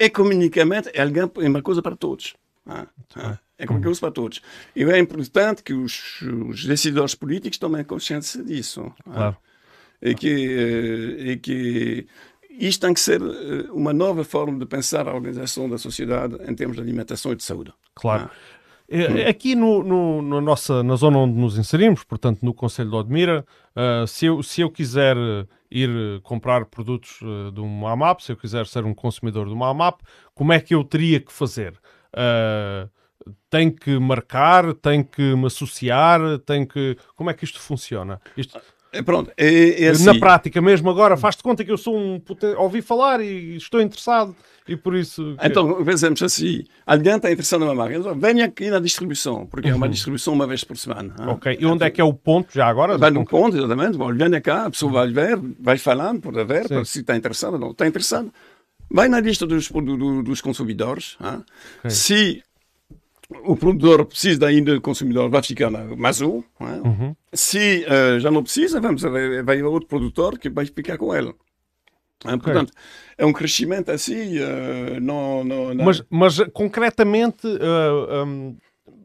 economicamente 0.00 0.88
é, 0.88 0.98
é 0.98 1.48
uma 1.48 1.62
coisa 1.62 1.80
para 1.80 1.94
todos. 1.94 2.34
Ah, 2.66 2.88
ah, 3.14 3.38
é 3.64 3.80
coisa 3.80 4.00
para 4.00 4.10
todos. 4.10 4.42
E 4.74 4.82
é 4.84 4.98
importante 4.98 5.62
que 5.62 5.72
os, 5.72 6.22
os 6.22 6.64
decisores 6.64 7.14
políticos 7.14 7.58
tomem 7.58 7.84
consciência 7.84 8.42
disso. 8.42 8.92
Ah. 9.06 9.12
Claro. 9.12 9.36
E 10.02 10.14
que, 10.14 11.16
e 11.18 11.36
que 11.38 12.06
isto 12.50 12.82
tem 12.82 12.92
que 12.92 13.00
ser 13.00 13.22
uma 13.72 13.92
nova 13.92 14.22
forma 14.22 14.58
de 14.58 14.66
pensar 14.66 15.08
a 15.08 15.14
organização 15.14 15.68
da 15.68 15.78
sociedade 15.78 16.36
em 16.46 16.54
termos 16.54 16.76
de 16.76 16.82
alimentação 16.82 17.32
e 17.32 17.36
de 17.36 17.42
saúde. 17.42 17.72
Claro. 17.94 18.28
Ah. 18.30 19.28
Aqui 19.28 19.54
no, 19.54 19.82
no, 19.82 20.20
no, 20.20 20.40
nossa, 20.42 20.82
na 20.82 20.94
zona 20.94 21.18
onde 21.18 21.34
nos 21.38 21.56
inserimos, 21.56 22.04
portanto 22.04 22.42
no 22.42 22.52
Conselho 22.52 22.90
de 22.90 22.96
Odmira, 22.96 23.44
uh, 23.74 24.06
se, 24.06 24.26
eu, 24.26 24.42
se 24.42 24.60
eu 24.60 24.70
quiser 24.70 25.16
ir 25.70 26.20
comprar 26.22 26.66
produtos 26.66 27.18
uh, 27.22 27.50
de 27.50 27.60
uma 27.60 27.92
AMAP, 27.92 28.20
se 28.20 28.30
eu 28.32 28.36
quiser 28.36 28.66
ser 28.66 28.84
um 28.84 28.94
consumidor 28.94 29.46
de 29.46 29.54
uma 29.54 29.70
AMAP, 29.70 30.00
como 30.34 30.52
é 30.52 30.60
que 30.60 30.74
eu 30.74 30.84
teria 30.84 31.18
que 31.18 31.32
fazer? 31.32 31.72
Uh, 32.12 32.88
tem 33.50 33.70
que 33.70 33.98
marcar, 33.98 34.74
tem 34.74 35.02
que 35.02 35.34
me 35.34 35.46
associar, 35.46 36.38
tem 36.40 36.64
que. 36.64 36.96
Como 37.16 37.30
é 37.30 37.34
que 37.34 37.44
isto 37.44 37.60
funciona? 37.60 38.20
Isto... 38.36 38.60
É, 38.92 39.02
pronto, 39.02 39.32
é, 39.36 39.84
é 39.84 39.88
assim. 39.88 40.04
Na 40.04 40.18
prática 40.18 40.62
mesmo 40.62 40.88
agora, 40.88 41.16
faz-te 41.16 41.42
conta 41.42 41.64
que 41.64 41.70
eu 41.72 41.76
sou 41.76 41.98
um. 41.98 42.22
Ouvi 42.58 42.80
falar 42.80 43.20
e 43.20 43.56
estou 43.56 43.80
interessado 43.80 44.34
e 44.68 44.76
por 44.76 44.94
isso. 44.94 45.36
Então, 45.42 45.84
pensamos 45.84 46.22
assim: 46.22 46.64
alguém 46.86 47.16
está 47.16 47.30
interessado 47.30 47.60
numa 47.60 47.74
marca, 47.74 47.96
então, 47.96 48.14
venha 48.14 48.44
aqui 48.44 48.70
na 48.70 48.78
distribuição, 48.78 49.46
porque 49.46 49.68
uhum. 49.68 49.74
é 49.74 49.76
uma 49.76 49.86
uhum. 49.86 49.92
distribuição 49.92 50.32
uma 50.32 50.46
vez 50.46 50.62
por 50.62 50.76
semana. 50.76 51.12
Ok, 51.26 51.56
e 51.60 51.66
onde 51.66 51.84
é 51.84 51.90
que 51.90 52.00
é 52.00 52.04
o 52.04 52.14
ponto 52.14 52.54
já 52.54 52.68
agora? 52.68 52.96
Vai 52.96 53.10
no 53.10 53.24
ponto, 53.24 53.56
exatamente. 53.56 53.98
Bom, 53.98 54.14
venha 54.14 54.40
cá, 54.40 54.66
a 54.66 54.70
pessoa 54.70 54.92
vai 54.92 55.08
ver, 55.10 55.40
vai 55.58 55.76
falando, 55.76 56.20
por 56.20 56.32
ver, 56.46 56.66
se 56.86 57.00
está 57.00 57.16
interessado 57.16 57.54
ou 57.54 57.58
não. 57.58 57.70
Está 57.72 57.86
interessado? 57.86 58.32
Vai 58.88 59.08
na 59.08 59.18
lista 59.18 59.44
dos, 59.44 59.68
do, 59.70 60.22
dos 60.22 60.40
consumidores. 60.40 61.16
Okay. 61.18 61.90
Se 61.90 62.42
o 63.30 63.56
produtor 63.56 64.04
precisa 64.04 64.46
ainda 64.46 64.74
do 64.74 64.80
consumidor, 64.80 65.30
vai 65.30 65.42
ficar 65.42 65.70
na 65.70 65.84
Mazul. 65.96 66.44
É? 66.60 66.64
Uhum. 66.64 67.16
Se 67.32 67.86
uh, 67.86 68.20
já 68.20 68.30
não 68.30 68.42
precisa, 68.42 68.80
vamos, 68.80 69.02
vai 69.44 69.62
outro 69.62 69.88
produtor 69.88 70.38
que 70.38 70.50
vai 70.50 70.66
ficar 70.66 70.98
com 70.98 71.14
ele. 71.14 71.34
Okay. 72.24 72.38
Portanto, 72.38 72.72
é 73.18 73.26
um 73.26 73.32
crescimento 73.32 73.90
assim, 73.90 74.38
uh, 74.38 75.00
não, 75.00 75.44
não, 75.44 75.74
não, 75.74 75.84
Mas, 75.84 76.02
mas 76.08 76.38
concretamente, 76.52 77.46
uh, 77.46 78.24
um, 78.24 78.56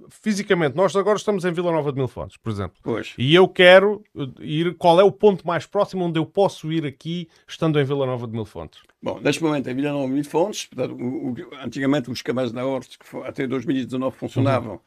fisicamente, 0.09 0.75
nós 0.75 0.95
agora 0.95 1.17
estamos 1.17 1.45
em 1.45 1.51
Vila 1.51 1.71
Nova 1.71 1.91
de 1.91 1.97
Mil 1.97 2.07
Fontes, 2.07 2.37
por 2.37 2.51
exemplo. 2.51 2.77
Pois. 2.83 3.13
E 3.17 3.33
eu 3.33 3.47
quero 3.47 4.03
ir. 4.39 4.75
Qual 4.75 4.99
é 4.99 5.03
o 5.03 5.11
ponto 5.11 5.45
mais 5.45 5.65
próximo 5.65 6.05
onde 6.05 6.19
eu 6.19 6.25
posso 6.25 6.71
ir 6.71 6.85
aqui, 6.85 7.27
estando 7.47 7.79
em 7.79 7.83
Vila 7.83 8.05
Nova 8.05 8.27
de 8.27 8.33
Mil 8.33 8.45
Fontes? 8.45 8.81
Bom, 9.01 9.19
neste 9.21 9.43
momento, 9.43 9.69
em 9.69 9.75
Vila 9.75 9.91
Nova 9.91 10.07
de 10.07 10.13
Mil 10.13 10.23
Fontes, 10.23 10.65
portanto, 10.65 10.95
o, 10.99 11.31
o, 11.31 11.35
antigamente 11.63 12.09
os 12.11 12.21
cabais 12.21 12.51
da 12.51 12.65
Horte, 12.65 12.97
que 12.97 13.17
até 13.17 13.47
2019 13.47 14.15
funcionavam. 14.15 14.73
Uhum. 14.73 14.79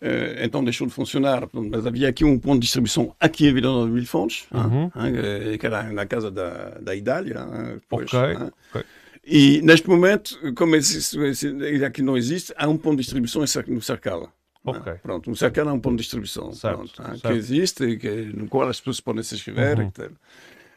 Uh, 0.00 0.44
então 0.44 0.62
deixou 0.62 0.86
de 0.86 0.92
funcionar, 0.92 1.48
mas 1.52 1.84
havia 1.84 2.08
aqui 2.08 2.24
um 2.24 2.38
ponto 2.38 2.60
de 2.60 2.66
distribuição 2.66 3.16
aqui 3.18 3.48
em 3.48 3.54
Vila 3.54 3.68
Nova 3.68 3.86
de 3.86 3.92
Mil 3.92 4.06
Fontes, 4.06 4.46
uhum. 4.52 4.84
hein, 4.94 5.58
que 5.58 5.66
era 5.66 5.82
na 5.92 6.06
casa 6.06 6.30
da, 6.30 6.78
da 6.80 6.94
Idália. 6.94 7.34
Depois, 7.80 8.12
okay. 8.12 8.34
okay. 8.70 8.84
E 9.30 9.60
neste 9.60 9.86
momento, 9.86 10.38
como 10.54 10.74
esse, 10.74 11.20
esse, 11.22 11.84
aqui 11.84 12.00
não 12.00 12.16
existe, 12.16 12.50
há 12.56 12.66
um 12.66 12.78
ponto 12.78 12.96
de 12.96 13.02
distribuição 13.02 13.42
no 13.66 13.82
Cercala. 13.82 14.32
Okay. 14.70 14.94
Pronto, 15.02 15.30
um 15.30 15.34
Cercala 15.34 15.70
é 15.70 15.74
um 15.74 15.80
ponto 15.80 15.96
de 15.96 16.02
distribuição 16.02 16.52
certo, 16.52 16.76
pronto, 16.76 16.96
certo. 16.96 17.20
que 17.22 17.32
existe, 17.34 17.96
que, 17.96 18.08
no 18.34 18.48
qual 18.48 18.68
as 18.68 18.78
pessoas 18.78 19.00
podem 19.00 19.22
se 19.22 19.34
inscrever. 19.34 19.78
Uhum. 19.78 19.90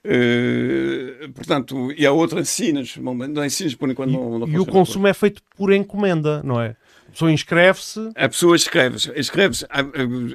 Uh, 0.03 1.31
portanto, 1.33 1.91
e 1.95 2.07
há 2.07 2.11
outras 2.11 2.41
ensinas, 2.41 2.97
não 2.97 3.45
ensinas 3.45 3.75
por 3.75 3.89
enquanto 3.89 4.09
e, 4.09 4.13
não, 4.13 4.39
não 4.39 4.47
E 4.47 4.57
o 4.57 4.65
consumo 4.65 5.07
é 5.07 5.13
feito 5.13 5.43
por 5.55 5.71
encomenda, 5.71 6.41
não 6.43 6.59
é? 6.59 6.75
A 7.07 7.11
pessoa 7.11 7.31
inscreve-se. 7.31 8.09
A 8.15 8.29
pessoa 8.29 8.55
escreve-se. 8.55 9.11
Escreve-se 9.15 9.67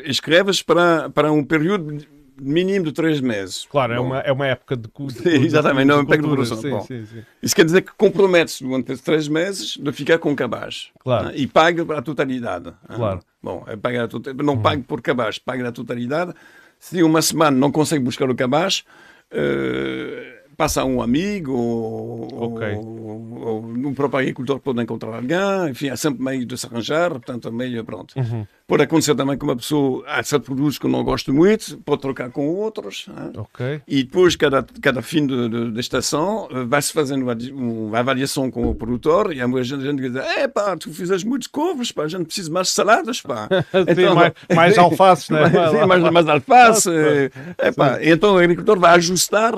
escreve 0.04 0.52
para, 0.64 1.10
para 1.10 1.32
um 1.32 1.42
período 1.42 2.06
mínimo 2.38 2.86
de 2.86 2.92
três 2.92 3.20
meses. 3.20 3.66
Claro, 3.70 3.92
é 3.92 4.00
uma, 4.00 4.18
é 4.20 4.32
uma 4.32 4.46
época 4.46 4.76
de, 4.76 4.88
de 4.88 5.46
Exatamente, 5.46 5.86
não 5.86 5.94
é 5.94 5.98
uma 5.98 6.02
época 6.02 6.18
de 6.18 6.22
produção. 6.22 6.80
Sim, 6.80 6.80
sim, 6.80 7.06
sim. 7.06 7.22
Isso 7.42 7.54
quer 7.54 7.64
dizer 7.64 7.82
que 7.82 7.92
compromete-se 7.96 8.64
durante 8.64 8.96
três 8.98 9.28
meses 9.28 9.76
de 9.76 9.92
ficar 9.92 10.18
com 10.18 10.34
cabaz. 10.34 10.90
Claro. 10.98 11.28
Né? 11.28 11.32
E 11.36 11.46
paga 11.46 11.98
a 11.98 12.02
totalidade. 12.02 12.72
Claro. 12.94 13.20
Bom, 13.42 13.64
é 13.66 13.76
paga 13.76 14.08
totalidade. 14.08 14.46
não 14.46 14.54
uhum. 14.54 14.62
paga 14.62 14.82
por 14.86 15.00
cabaz, 15.00 15.38
paga 15.38 15.68
a 15.68 15.72
totalidade. 15.72 16.32
Se 16.78 17.02
uma 17.02 17.22
semana 17.22 17.56
não 17.56 17.72
consegue 17.72 18.04
buscar 18.04 18.28
o 18.28 18.34
cabaz, 18.34 18.84
uh, 19.32 20.35
passa 20.56 20.84
um 20.84 21.02
amigo 21.02 21.52
ou, 21.52 22.52
okay. 22.52 22.74
ou, 22.74 23.38
ou, 23.40 23.66
um 23.66 23.94
próprio 23.94 24.20
agricultor 24.20 24.58
pode 24.58 24.82
encontrar 24.82 25.14
alguém, 25.14 25.70
enfim, 25.70 25.90
há 25.90 25.96
sempre 25.96 26.22
meio 26.22 26.46
de 26.46 26.56
se 26.56 26.66
arranjar, 26.66 27.10
portanto, 27.10 27.52
meio 27.52 27.84
pronto. 27.84 28.14
Uhum. 28.16 28.46
Pode 28.66 28.82
acontecer 28.82 29.14
também 29.14 29.38
que 29.38 29.44
uma 29.44 29.54
pessoa, 29.54 30.02
há 30.08 30.20
certos 30.24 30.46
produtos 30.46 30.78
que 30.78 30.88
não 30.88 31.04
gosta 31.04 31.32
muito, 31.32 31.78
pode 31.78 32.00
trocar 32.00 32.30
com 32.30 32.48
outros, 32.48 33.06
okay. 33.36 33.80
e 33.86 34.02
depois, 34.02 34.34
cada, 34.34 34.64
cada 34.80 35.02
fim 35.02 35.26
de, 35.26 35.48
de, 35.48 35.70
de 35.70 35.80
estação, 35.80 36.48
eh, 36.50 36.64
vai-se 36.64 36.92
fazendo 36.92 37.22
uma, 37.22 37.36
uma, 37.52 37.98
avaliação 37.98 38.50
com 38.50 38.68
o 38.68 38.74
produtor, 38.74 39.32
e 39.32 39.40
há 39.40 39.46
muita 39.46 39.64
gente 39.64 40.02
que 40.02 40.08
diz, 40.08 40.16
é 40.16 40.48
pá, 40.48 40.76
tu 40.76 40.92
fizeste 40.92 41.26
muitos 41.28 41.46
couves, 41.46 41.92
pá, 41.92 42.04
a 42.04 42.08
gente 42.08 42.24
precisa 42.24 42.50
mais 42.50 42.70
saladas, 42.70 43.20
pá. 43.20 43.48
então, 43.86 44.14
mais, 44.16 44.32
mais 44.52 44.78
alfaces, 44.78 45.30
né? 45.30 45.48
mais, 45.48 45.86
mais, 45.86 46.12
mais 46.12 46.28
alface, 46.28 46.90
é, 47.58 47.70
pá. 47.70 47.98
então 48.02 48.34
o 48.34 48.38
agricultor 48.38 48.80
vai 48.80 48.94
ajustar 48.96 49.54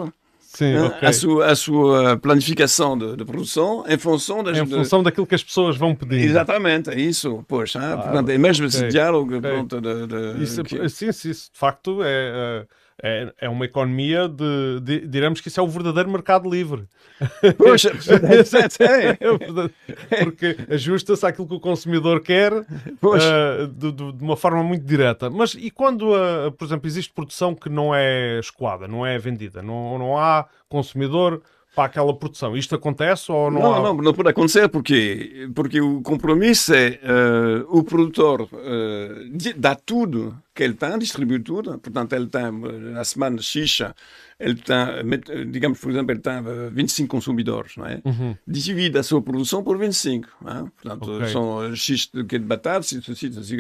Sim, 0.59 0.77
okay. 0.77 1.09
a, 1.09 1.13
sua, 1.13 1.47
a 1.47 1.55
sua 1.55 2.17
planificação 2.17 2.99
de, 2.99 3.15
de, 3.15 3.25
produção 3.25 3.85
em 3.87 3.97
função 3.97 4.43
das, 4.43 4.59
em 4.59 4.67
função 4.67 5.05
daquilo 5.05 5.25
que 5.25 5.37
as 5.37 5.45
pessoas 5.45 5.77
vão 5.77 5.95
pedir. 5.95 6.21
Exatamente, 6.21 6.91
é 6.91 6.99
isso. 6.99 7.45
Pois, 7.47 7.77
ah, 7.77 7.97
portanto, 7.97 8.29
é 8.31 8.39
mesmo 8.39 8.67
esse 8.67 8.89
diálogo. 8.89 9.37
Okay. 9.37 9.53
Pronto, 9.53 9.81
de, 9.81 10.07
de, 10.09 10.43
isso, 10.43 10.65
que... 10.65 10.89
Sim, 10.89 11.13
sim, 11.13 11.31
isso 11.31 11.53
de 11.53 11.57
facto 11.57 12.01
é, 12.03 12.67
é, 13.03 13.33
é 13.41 13.49
uma 13.49 13.65
economia 13.65 14.29
de, 14.29 14.81
de, 14.81 15.07
diremos 15.07 15.41
que 15.41 15.49
isso 15.49 15.61
é 15.61 15.63
o 15.63 15.69
verdadeiro 15.69 16.11
mercado 16.11 16.51
livre. 16.51 16.85
Poxa, 17.57 17.91
é, 18.81 19.11
é 19.11 20.25
porque 20.25 20.57
ajusta-se 20.69 21.25
àquilo 21.25 21.47
que 21.47 21.55
o 21.55 21.61
consumidor 21.61 22.21
quer 22.21 22.53
uh, 22.53 23.67
de, 23.69 23.93
de, 23.93 24.03
uma 24.23 24.37
forma 24.37 24.63
muito 24.63 24.85
direta. 24.85 25.31
Mas 25.31 25.55
e 25.55 25.71
quando, 25.71 26.13
uh, 26.13 26.51
por 26.53 26.65
exemplo, 26.65 26.89
existe 26.89 27.13
produção 27.13 27.55
que 27.55 27.69
não 27.69 27.95
é 27.95 28.39
escoada, 28.41 28.89
não 28.89 29.07
é 29.07 29.19
vendida, 29.19 29.63
não, 29.63 29.99
não 29.99 30.19
há 30.19 30.47
consumidor 30.69 31.41
para 31.79 31.85
aquela 31.85 32.13
produção. 32.13 32.57
Isto 32.57 32.75
acontece 32.75 33.31
ou 33.31 33.51
não? 33.51 33.61
Não, 33.61 33.75
há... 33.75 33.83
não, 33.83 33.97
não 33.97 34.13
pode 34.13 34.31
acontecer 34.31 34.69
porque, 34.69 35.49
porque 35.55 35.81
o 35.81 36.03
compromisso 36.03 36.75
é 36.75 36.99
uh, 37.03 37.79
o 37.79 37.85
produtor 37.85 38.43
uh, 38.43 39.57
dá 39.57 39.77
tudo 39.77 40.37
que 40.59 40.65
ele 40.65 40.75
tem, 40.75 40.99
distribui 40.99 41.39
tudo. 41.39 41.79
Portanto, 41.79 42.13
ele 42.15 42.27
tem 42.27 42.51
na 42.51 43.05
semana 43.05 43.41
xixa 43.41 43.95
ele 44.41 44.55
tem, 44.55 45.51
digamos, 45.51 45.81
por 45.81 45.91
exemplo, 45.91 46.13
ele 46.13 46.21
tem 46.21 46.41
25 46.71 47.09
consumidores, 47.09 47.77
não 47.77 47.85
é? 47.87 48.01
Uhum. 48.05 48.37
Divide 48.47 48.97
a 48.97 49.03
sua 49.03 49.21
produção 49.21 49.65
por 49.65 49.77
25. 49.77 50.29
Não 50.41 50.53
é? 50.53 50.65
Portanto, 50.81 51.13
okay. 51.13 51.29
são 51.29 51.75
X 51.75 52.09
de, 52.15 52.23
de 52.23 52.39
batatas, 52.39 52.93
isso, 52.93 53.11
isso, 53.11 53.27
isso, 53.27 53.55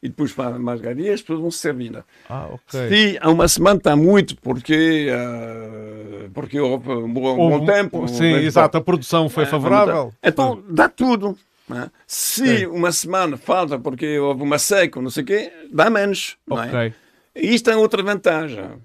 e 0.00 0.08
depois 0.08 0.32
para 0.32 0.56
mais 0.56 0.80
garias, 0.80 1.14
as 1.14 1.20
pessoas 1.20 1.40
vão 1.40 1.50
se 1.50 1.58
servindo. 1.58 2.04
Ah, 2.28 2.46
ok. 2.52 2.88
Se 2.88 3.18
há 3.20 3.28
uma 3.28 3.48
semana 3.48 3.78
está 3.78 3.96
muito, 3.96 4.36
porque, 4.36 5.08
uh, 5.10 6.30
porque 6.30 6.60
houve 6.60 6.88
um 6.90 7.12
bom, 7.12 7.36
bom 7.36 7.66
tempo. 7.66 8.06
Sim, 8.06 8.34
exato, 8.34 8.78
a 8.78 8.80
produção 8.80 9.28
foi 9.28 9.46
favorável. 9.46 10.12
Então, 10.22 10.62
dá 10.70 10.88
tudo. 10.88 11.36
É? 11.70 11.90
Se 12.06 12.66
uma 12.66 12.92
semana 12.92 13.38
falta 13.38 13.78
porque 13.78 14.18
houve 14.18 14.42
uma 14.42 14.58
seca, 14.58 15.00
não 15.00 15.08
sei 15.10 15.22
o 15.22 15.26
quê, 15.26 15.52
dá 15.72 15.88
menos. 15.88 16.36
Okay. 16.48 16.72
Não 16.72 16.78
é? 16.78 16.94
E 17.34 17.54
isto 17.54 17.70
tem 17.70 17.74
outra 17.74 18.02
vantagem 18.02 18.82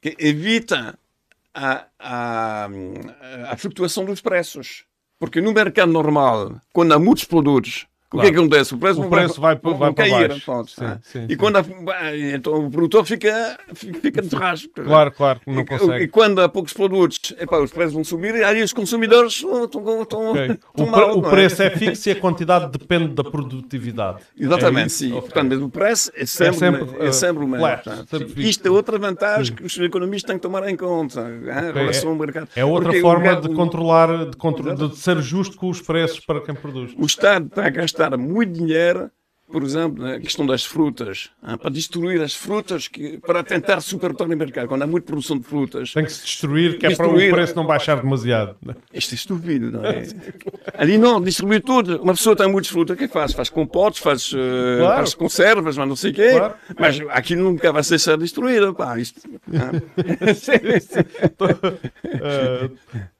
que 0.00 0.16
evita 0.18 0.98
a, 1.54 1.84
a, 1.98 2.68
a 3.50 3.56
flutuação 3.56 4.04
dos 4.04 4.20
preços. 4.20 4.84
Porque 5.18 5.40
no 5.40 5.52
mercado 5.52 5.92
normal, 5.92 6.60
quando 6.72 6.92
há 6.92 6.98
muitos 6.98 7.24
produtos, 7.24 7.86
Claro. 8.12 8.18
O 8.18 8.20
que 8.20 8.26
é 8.28 8.30
que 8.30 8.38
acontece? 8.38 8.74
O 8.74 8.78
preço, 8.78 9.00
o 9.00 9.08
preço 9.08 9.40
vai, 9.40 9.56
vai, 9.56 9.74
vai, 9.74 9.94
cair. 9.94 10.10
Para 10.10 10.28
baixo. 10.28 10.44
Pronto, 10.44 10.70
sim, 10.70 10.84
sim, 11.02 11.24
e 11.24 11.32
sim. 11.32 11.36
quando 11.38 11.56
há, 11.56 11.64
então 12.34 12.66
o 12.66 12.70
produtor 12.70 13.06
fica, 13.06 13.58
fica 13.74 14.20
de 14.20 14.36
rasgo. 14.36 14.68
Claro, 14.74 15.10
claro, 15.12 15.40
não 15.46 15.64
consegue. 15.64 16.04
E, 16.04 16.08
quando 16.08 16.42
há 16.42 16.46
poucos 16.46 16.74
produtos, 16.74 17.34
epá, 17.40 17.58
os 17.58 17.70
preços 17.70 17.94
vão 17.94 18.04
subir 18.04 18.34
e 18.34 18.44
aí 18.44 18.62
os 18.62 18.74
consumidores 18.74 19.32
estão, 19.36 19.64
estão, 19.64 20.30
okay. 20.30 20.50
estão 20.50 20.60
o, 20.76 20.90
mal, 20.90 21.16
o 21.16 21.22
preço 21.22 21.62
é? 21.62 21.68
é? 21.68 21.70
fixo 21.70 22.10
e 22.10 22.12
a 22.12 22.16
quantidade 22.16 22.70
depende 22.70 23.14
da 23.14 23.24
produtividade. 23.24 24.18
Exatamente, 24.38 24.86
é 24.86 24.88
sim. 24.90 25.08
Okay. 25.12 25.20
Portanto, 25.22 25.48
mas 25.48 25.62
o 25.62 25.70
preço 25.70 26.12
é 26.14 26.26
sempre, 26.26 26.48
é 26.48 26.58
sempre, 26.58 27.06
é 27.06 27.12
sempre 27.12 27.44
o 27.44 27.48
mesmo. 27.48 27.66
Sempre 28.10 28.46
Isto 28.46 28.68
é 28.68 28.70
outra 28.70 28.98
vantagem 28.98 29.56
que 29.56 29.64
os 29.64 29.78
economistas 29.78 30.28
têm 30.28 30.36
que 30.36 30.42
tomar 30.42 30.68
em 30.68 30.76
conta 30.76 31.22
okay. 31.22 31.70
em 31.70 31.72
relação 31.72 32.10
ao 32.10 32.16
mercado. 32.16 32.48
É 32.54 32.62
outra 32.62 32.90
Porque 32.90 33.00
forma 33.00 33.36
de 33.36 33.48
controlar, 33.54 34.26
de, 34.26 34.36
control, 34.36 34.74
de 34.74 34.98
ser 34.98 35.18
justo 35.22 35.56
com 35.56 35.70
os 35.70 35.80
preços 35.80 36.20
para 36.20 36.42
quem 36.42 36.54
produz. 36.54 36.92
O 36.98 37.06
Estado 37.06 37.46
está 37.46 37.64
a 37.64 37.70
gastar 37.70 38.01
gastar 38.02 38.16
muito 38.16 38.52
dinheiro 38.52 39.10
por 39.50 39.62
exemplo, 39.62 40.06
a 40.06 40.18
questão 40.18 40.46
das 40.46 40.64
frutas, 40.64 41.30
ah, 41.42 41.58
para 41.58 41.70
destruir 41.70 42.22
as 42.22 42.34
frutas, 42.34 42.88
que, 42.88 43.18
para 43.18 43.44
tentar 43.44 43.82
superar 43.82 44.16
o 44.22 44.26
mercado, 44.26 44.66
quando 44.66 44.80
há 44.80 44.86
muita 44.86 45.06
produção 45.08 45.36
de 45.38 45.44
frutas. 45.44 45.92
Tem 45.92 46.06
que 46.06 46.12
se 46.12 46.22
destruir, 46.24 46.78
que 46.78 46.88
destruir, 46.88 47.24
é 47.24 47.26
para 47.26 47.32
o 47.32 47.34
preço 47.34 47.54
não 47.54 47.66
baixar 47.66 48.00
demasiado. 48.00 48.56
Isto 48.94 49.12
é 49.12 49.14
estúpido, 49.14 49.70
não 49.70 49.84
é? 49.84 50.04
Ali 50.72 50.96
não, 50.96 51.20
destruir 51.20 51.62
tudo. 51.62 52.02
Uma 52.02 52.14
pessoa 52.14 52.34
tem 52.34 52.50
muitas 52.50 52.70
frutas, 52.70 52.96
o 52.96 52.98
que 52.98 53.06
faz? 53.06 53.34
Faz 53.34 53.50
compotes, 53.50 54.00
faz, 54.00 54.32
uh, 54.32 54.38
claro. 54.78 54.96
faz 54.96 55.14
conservas, 55.14 55.76
mas 55.76 55.86
não 55.86 55.96
sei 55.96 56.12
o 56.12 56.14
quê. 56.14 56.30
Claro. 56.30 56.54
Mas 56.78 56.98
aquilo 57.10 57.42
nunca 57.44 57.70
vai 57.70 57.82
ser 57.82 57.98
destruído. 58.16 58.72
Pá, 58.72 58.98
isto, 58.98 59.20
uh, 59.28 59.36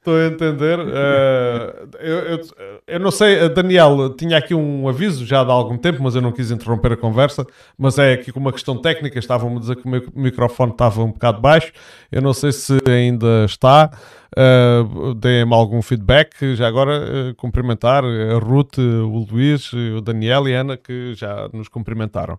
Estou 0.03 0.17
a 0.17 0.25
entender. 0.25 0.79
Uh, 0.79 1.89
eu, 1.97 2.17
eu, 2.17 2.39
eu, 2.85 2.99
não 2.99 3.09
sei, 3.09 3.47
Daniel, 3.47 4.09
tinha 4.17 4.37
aqui 4.37 4.53
um 4.53 4.89
aviso 4.89 5.25
já 5.25 5.45
de 5.45 5.49
algum 5.49 5.77
tempo, 5.77 6.03
mas 6.03 6.13
eu 6.13 6.21
não 6.21 6.33
quis 6.33 6.51
interromper 6.51 6.91
a 6.91 6.97
conversa. 6.97 7.47
Mas 7.77 7.97
é 7.97 8.11
aqui 8.11 8.29
com 8.29 8.41
uma 8.41 8.51
questão 8.51 8.75
técnica. 8.75 9.17
Estavam-me 9.17 9.55
a 9.55 9.59
dizer 9.61 9.77
que 9.77 9.85
o 9.85 9.89
meu 9.89 10.03
microfone 10.13 10.73
estava 10.73 11.01
um 11.01 11.13
bocado 11.13 11.39
baixo. 11.39 11.71
Eu 12.11 12.21
não 12.21 12.33
sei 12.33 12.51
se 12.51 12.77
ainda 12.85 13.45
está. 13.45 13.91
Uh, 14.37 15.13
Deem-me 15.13 15.53
algum 15.53 15.81
feedback. 15.81 16.53
Já 16.53 16.67
agora, 16.67 16.99
uh, 17.29 17.35
cumprimentar 17.35 18.03
a 18.03 18.39
Ruth, 18.39 18.79
o 18.79 19.25
Luís, 19.31 19.71
o 19.71 20.01
Daniel 20.01 20.49
e 20.49 20.53
a 20.53 20.59
Ana, 20.59 20.75
que 20.75 21.13
já 21.15 21.47
nos 21.53 21.69
cumprimentaram. 21.69 22.37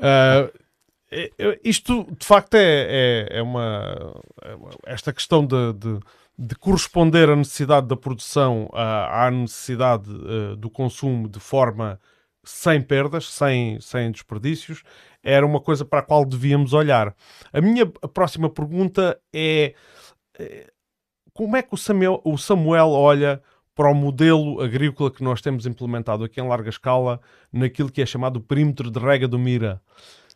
Uh, 0.00 0.50
isto 1.62 2.04
de 2.18 2.26
facto 2.26 2.54
é, 2.54 3.28
é, 3.30 3.38
é, 3.38 3.42
uma, 3.42 4.12
é 4.42 4.56
esta 4.92 5.12
questão 5.12 5.46
de, 5.46 5.72
de 5.74 6.00
de 6.38 6.54
corresponder 6.54 7.30
à 7.30 7.36
necessidade 7.36 7.86
da 7.86 7.96
produção 7.96 8.68
à, 8.72 9.30
necessidade 9.30 10.10
uh, 10.10 10.56
do 10.56 10.68
consumo 10.68 11.28
de 11.28 11.40
forma 11.40 11.98
sem 12.44 12.80
perdas, 12.80 13.28
sem, 13.28 13.80
sem 13.80 14.10
desperdícios, 14.10 14.84
era 15.22 15.44
uma 15.44 15.60
coisa 15.60 15.84
para 15.84 15.98
a 15.98 16.02
qual 16.02 16.24
devíamos 16.24 16.72
olhar. 16.72 17.14
A 17.52 17.60
minha 17.60 17.84
próxima 17.86 18.48
pergunta 18.48 19.18
é 19.32 19.74
eh, 20.38 20.70
como 21.32 21.56
é 21.56 21.62
que 21.62 21.74
o 21.74 21.76
Samuel, 21.76 22.22
o 22.24 22.38
Samuel 22.38 22.90
olha 22.90 23.42
para 23.74 23.90
o 23.90 23.94
modelo 23.94 24.60
agrícola 24.62 25.10
que 25.10 25.24
nós 25.24 25.42
temos 25.42 25.66
implementado 25.66 26.22
aqui 26.22 26.40
em 26.40 26.46
larga 26.46 26.70
escala 26.70 27.20
naquilo 27.52 27.90
que 27.90 28.00
é 28.00 28.06
chamado 28.06 28.40
perímetro 28.40 28.90
de 28.90 28.98
rega 29.00 29.26
do 29.26 29.38
Mira. 29.38 29.82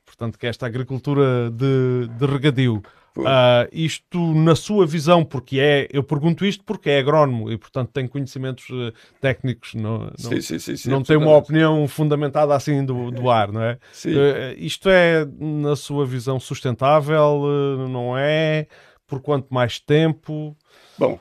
Portanto, 0.04 0.36
que 0.36 0.46
é 0.46 0.50
esta 0.50 0.66
agricultura 0.66 1.48
de, 1.50 2.08
de 2.08 2.26
regadio. 2.26 2.82
Uh, 3.16 3.66
isto 3.72 4.34
na 4.34 4.54
sua 4.54 4.86
visão, 4.86 5.24
porque 5.24 5.58
é, 5.58 5.88
eu 5.92 6.02
pergunto 6.02 6.46
isto 6.46 6.62
porque 6.64 6.88
é 6.88 7.00
agrónomo 7.00 7.50
e 7.50 7.58
portanto 7.58 7.90
tem 7.92 8.06
conhecimentos 8.06 8.68
uh, 8.70 8.92
técnicos, 9.20 9.74
não, 9.74 9.98
não, 9.98 10.12
sim, 10.16 10.40
sim, 10.40 10.58
sim, 10.60 10.76
sim 10.76 10.88
não 10.88 11.02
tem 11.02 11.16
uma 11.16 11.36
opinião 11.36 11.88
fundamentada 11.88 12.54
assim 12.54 12.84
do, 12.84 13.10
do 13.10 13.28
ar, 13.28 13.50
não 13.50 13.62
é? 13.62 13.72
Uh, 13.72 14.54
isto 14.56 14.88
é, 14.88 15.26
na 15.38 15.74
sua 15.74 16.06
visão, 16.06 16.38
sustentável, 16.38 17.42
não 17.88 18.16
é? 18.16 18.68
Por 19.08 19.20
quanto 19.20 19.52
mais 19.52 19.80
tempo? 19.80 20.56
Bom, 20.96 21.18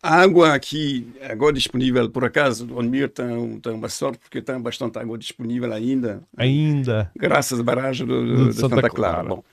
a 0.00 0.14
água 0.22 0.54
aqui, 0.54 1.12
agora 1.28 1.52
disponível, 1.52 2.08
por 2.08 2.24
acaso, 2.24 2.72
o 2.72 2.78
Onmir 2.78 3.08
tem, 3.08 3.58
tem 3.58 3.72
uma 3.72 3.88
sorte 3.88 4.18
porque 4.20 4.40
tem 4.40 4.60
bastante 4.60 4.96
água 4.98 5.18
disponível 5.18 5.72
ainda. 5.72 6.22
Ainda? 6.36 7.10
Graças 7.16 7.58
à 7.58 7.62
barragem 7.64 8.06
de, 8.06 8.12
de, 8.12 8.44
de 8.46 8.52
Santa, 8.54 8.76
Santa 8.76 8.90
Clara. 8.90 9.24
Clara. 9.24 9.28
Bom, 9.28 9.44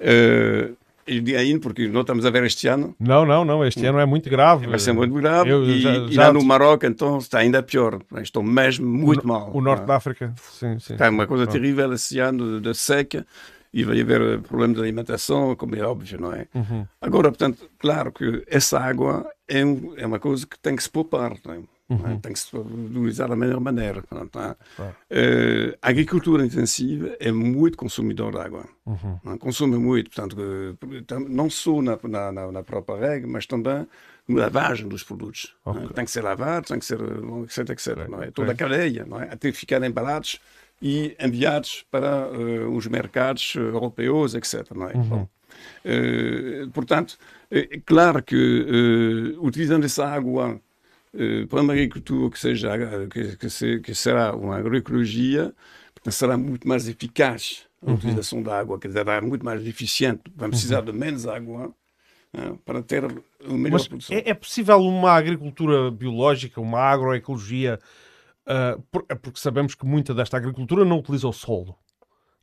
Uh, 0.00 0.76
digo 1.06 1.36
ainda 1.36 1.60
porque 1.60 1.88
não 1.88 2.02
estamos 2.02 2.24
a 2.24 2.30
ver 2.30 2.44
este 2.44 2.68
ano. 2.68 2.94
Não, 2.98 3.24
não, 3.24 3.44
não. 3.44 3.64
Este 3.64 3.84
ano 3.86 3.98
é 3.98 4.06
muito 4.06 4.30
grave. 4.30 4.66
Vai 4.66 4.78
ser 4.78 4.92
muito 4.92 5.14
grave. 5.14 5.50
Eu, 5.50 5.64
e, 5.64 5.80
já, 5.80 5.94
e 5.96 6.14
lá 6.14 6.32
no 6.32 6.44
Marrocos, 6.44 6.88
então, 6.88 7.18
está 7.18 7.38
ainda 7.38 7.62
pior. 7.62 8.00
Estou 8.22 8.42
mesmo 8.42 8.86
muito 8.86 9.24
o, 9.24 9.28
mal. 9.28 9.50
O 9.52 9.60
norte 9.60 9.82
ah. 9.82 9.86
da 9.86 9.96
África, 9.96 10.32
sim, 10.36 10.78
sim. 10.78 10.92
Está 10.92 11.08
uma 11.10 11.26
coisa 11.26 11.46
terrível 11.46 11.92
esse 11.92 12.18
ano 12.18 12.60
de, 12.60 12.74
seca 12.74 13.26
e 13.72 13.84
vai 13.84 14.00
haver 14.00 14.40
problemas 14.40 14.76
de 14.76 14.82
alimentação, 14.82 15.54
como 15.54 15.76
é 15.76 15.82
óbvio, 15.82 16.20
não 16.20 16.32
é? 16.32 16.46
Uhum. 16.54 16.86
Agora, 17.00 17.28
portanto, 17.28 17.70
claro 17.78 18.10
que 18.10 18.42
essa 18.48 18.80
água 18.80 19.26
é, 19.48 19.64
um, 19.64 19.94
é 19.96 20.06
uma 20.06 20.18
coisa 20.18 20.46
que 20.46 20.58
tem 20.58 20.74
que 20.74 20.82
se 20.82 20.90
poupar. 20.90 21.36
Não? 21.44 21.54
É? 21.54 21.58
Uhum. 21.90 22.20
Tem 22.20 22.32
que 22.32 22.38
se 22.38 22.48
valorizar 22.52 23.26
da 23.26 23.34
melhor 23.34 23.58
maneira. 23.58 24.00
Claro. 24.02 24.56
Uh, 25.10 25.76
a 25.82 25.88
agricultura 25.88 26.46
intensiva 26.46 27.16
é 27.18 27.32
muito 27.32 27.76
consumidor 27.76 28.30
de 28.30 28.38
água. 28.38 28.64
Uhum. 28.86 29.34
É? 29.34 29.38
Consome 29.38 29.76
muito, 29.76 30.08
portanto, 30.08 30.36
não 31.28 31.50
só 31.50 31.82
na, 31.82 31.98
na, 32.32 32.52
na, 32.52 32.62
própria 32.62 32.96
regra, 32.96 33.28
mas 33.28 33.44
também 33.44 33.86
na 34.28 34.40
lavagem 34.42 34.86
dos 34.86 35.02
produtos. 35.02 35.56
É? 35.66 35.70
Okay. 35.70 35.88
Tem 35.88 36.04
que 36.04 36.10
ser 36.12 36.22
lavado, 36.22 36.68
tem 36.68 36.78
que 36.78 36.84
ser, 36.84 37.00
etc, 37.44 37.70
etc. 37.70 38.08
Não 38.08 38.22
é? 38.22 38.30
Toda 38.30 38.52
a 38.52 38.54
cadeia, 38.54 39.04
não 39.04 39.20
é? 39.20 39.24
até 39.24 39.50
ficar 39.50 39.82
embalados 39.82 40.38
e 40.80 41.16
enviados 41.20 41.84
para 41.90 42.28
uh, 42.28 42.74
os 42.74 42.86
mercados 42.86 43.54
europeus, 43.56 44.36
etc. 44.36 44.54
É? 44.54 44.96
Uhum. 44.96 45.02
Bom, 45.02 45.28
uh, 45.84 46.70
portanto, 46.70 47.18
é 47.50 47.80
claro 47.84 48.22
que 48.22 49.36
utilizando 49.40 49.84
essa 49.84 50.06
água 50.06 50.52
eh, 50.52 50.69
para 51.48 51.60
uma 51.62 51.72
agricultura 51.72 52.30
que, 52.30 52.38
seja, 52.38 52.70
que, 53.08 53.36
que, 53.36 53.50
se, 53.50 53.80
que 53.80 53.94
será 53.94 54.34
uma 54.34 54.56
agroecologia, 54.56 55.54
será 56.08 56.36
muito 56.36 56.66
mais 56.66 56.88
eficaz 56.88 57.66
a 57.82 57.90
uhum. 57.90 57.94
utilização 57.96 58.42
da 58.42 58.58
água, 58.58 58.78
que 58.78 58.90
será 58.90 59.20
muito 59.20 59.44
mais 59.44 59.66
eficiente, 59.66 60.22
vamos 60.34 60.56
precisar 60.56 60.80
uhum. 60.80 60.86
de 60.86 60.92
menos 60.92 61.26
água 61.26 61.74
né, 62.32 62.56
para 62.64 62.82
ter 62.82 63.04
uma 63.04 63.58
melhor 63.58 63.72
Mas 63.72 63.88
produção. 63.88 64.16
É, 64.16 64.30
é, 64.30 64.34
possível 64.34 64.80
uma 64.80 65.12
agricultura 65.12 65.90
biológica, 65.90 66.60
uma 66.60 66.80
agroecologia, 66.80 67.78
uh, 68.46 68.80
por, 68.90 69.04
é 69.08 69.14
porque 69.14 69.40
sabemos 69.40 69.74
que 69.74 69.84
muita 69.84 70.14
desta 70.14 70.36
agricultura 70.36 70.84
não 70.84 70.98
utiliza 70.98 71.26
o 71.26 71.32
solo, 71.32 71.76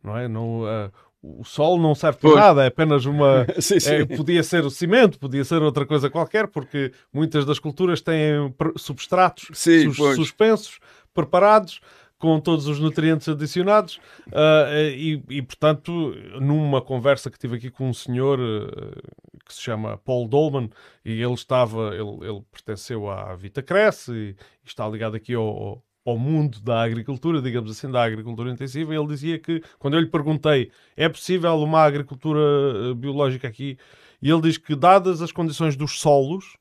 não 0.03 0.17
é? 0.17 0.27
Não, 0.27 0.61
uh, 0.61 0.91
o 1.39 1.43
sol 1.43 1.77
não 1.79 1.93
serve 1.93 2.19
para 2.19 2.35
nada, 2.35 2.63
é 2.63 2.67
apenas 2.67 3.05
uma. 3.05 3.45
sim, 3.59 3.79
sim. 3.79 3.93
É, 3.93 4.05
podia 4.05 4.43
ser 4.43 4.65
o 4.65 4.69
cimento, 4.69 5.19
podia 5.19 5.43
ser 5.43 5.61
outra 5.61 5.85
coisa 5.85 6.09
qualquer, 6.09 6.47
porque 6.47 6.91
muitas 7.13 7.45
das 7.45 7.59
culturas 7.59 8.01
têm 8.01 8.53
substratos 8.77 9.47
sim, 9.53 9.91
sus 9.91 10.15
suspensos, 10.15 10.79
preparados, 11.13 11.81
com 12.17 12.39
todos 12.39 12.67
os 12.67 12.79
nutrientes 12.79 13.27
adicionados. 13.27 13.97
Uh, 14.27 14.89
e, 14.95 15.23
e, 15.29 15.41
portanto, 15.41 16.15
numa 16.39 16.81
conversa 16.81 17.29
que 17.29 17.37
tive 17.37 17.57
aqui 17.57 17.69
com 17.69 17.89
um 17.89 17.93
senhor 17.93 18.39
uh, 18.39 19.43
que 19.45 19.53
se 19.53 19.61
chama 19.61 19.97
Paul 19.97 20.27
Dolman, 20.27 20.69
e 21.05 21.21
ele 21.21 21.33
estava, 21.33 21.95
ele, 21.95 22.27
ele 22.27 22.41
pertenceu 22.51 23.09
à 23.09 23.35
Vita 23.35 23.61
Cresce 23.61 24.11
e, 24.11 24.29
e 24.29 24.35
está 24.65 24.87
ligado 24.87 25.15
aqui 25.15 25.33
ao 25.33 25.47
ao 25.47 25.86
mundo 26.15 26.61
da 26.61 26.83
agricultura, 26.83 27.41
digamos 27.41 27.71
assim, 27.71 27.89
da 27.89 28.03
agricultura 28.03 28.51
intensiva, 28.51 28.93
ele 28.93 29.07
dizia 29.07 29.39
que, 29.39 29.61
quando 29.79 29.95
eu 29.95 29.99
lhe 29.99 30.07
perguntei, 30.07 30.71
é 30.95 31.09
possível 31.09 31.55
uma 31.57 31.81
agricultura 31.81 32.39
eh, 32.39 32.93
biológica 32.93 33.47
aqui? 33.47 33.77
E 34.21 34.29
ele 34.29 34.41
diz 34.41 34.57
que, 34.57 34.75
dadas 34.75 35.21
as 35.21 35.31
condições 35.31 35.75
dos 35.75 35.99
solos, 35.99 36.55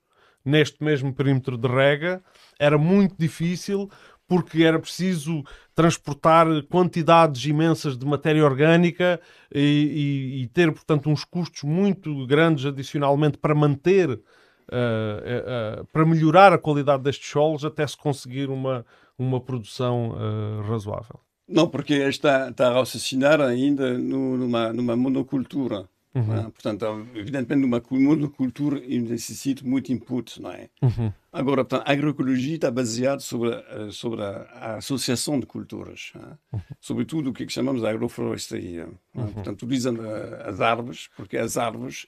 neste 0.45 0.83
mesmo 0.83 1.13
perímetro 1.13 1.59
de 1.59 1.69
rega, 1.69 2.23
era 2.59 2.79
muito 2.79 3.15
difícil 3.19 3.91
porque 4.29 4.65
era 4.65 4.79
preciso 4.79 5.45
transportar 5.75 6.47
quantidades 6.69 7.45
imensas 7.45 7.97
de 7.97 8.05
matéria 8.05 8.45
orgânica 8.45 9.21
e, 9.55 9.61
e, 9.61 10.43
e 10.43 10.49
ter, 10.49 10.73
portanto, 10.73 11.09
uns 11.09 11.25
custos 11.25 11.63
muito 11.63 12.27
grandes 12.27 12.65
adicionalmente 12.65 13.39
para 13.39 13.55
manter, 13.55 14.11
uh, 14.11 14.17
uh, 14.17 15.83
uh, 15.83 15.87
para 15.93 16.05
melhorar 16.05 16.53
a 16.53 16.59
qualidade 16.59 17.03
destes 17.03 17.31
solos 17.31 17.65
até 17.65 17.87
se 17.87 17.97
conseguir 17.97 18.49
uma, 18.51 18.85
uma 19.19 19.41
produção 19.41 20.11
uh, 20.11 20.63
razoável. 20.63 21.21
Não, 21.49 21.69
porque 21.69 21.95
está, 21.95 22.51
está 22.51 22.69
a 22.69 22.75
raciocinar 22.75 23.41
ainda 23.41 23.97
numa, 23.97 24.73
numa 24.73 24.97
monocultura. 24.97 25.89
Uhum. 26.17 26.35
É? 26.35 26.43
Portanto, 26.45 27.07
evidentemente, 27.15 27.61
numa 27.61 27.83
monocultura 27.91 28.81
necessita 28.81 29.63
muito 29.63 29.93
input, 29.93 30.41
não 30.41 30.51
é? 30.51 30.71
Uhum. 30.83 31.13
Agora, 31.31 31.63
portanto, 31.63 31.87
a 31.87 31.93
agroecologia 31.93 32.55
está 32.55 32.71
baseada 32.71 33.21
sobre, 33.21 33.51
sobre 33.93 34.23
a, 34.23 34.77
associação 34.77 35.39
de 35.39 35.45
culturas, 35.45 36.13
é? 36.17 36.57
uhum. 36.57 36.63
sobretudo 36.81 37.31
o 37.31 37.33
que 37.35 37.47
chamamos 37.49 37.83
de 37.83 37.87
agroflorestaria. 37.87 38.89
É? 39.15 39.21
Uhum. 39.21 39.33
Portanto, 39.35 39.63
utilizando 39.63 40.05
eh, 40.05 40.43
as 40.47 40.61
árvores, 40.61 41.11
porque 41.17 41.37
as 41.37 41.59
árvores 41.59 42.07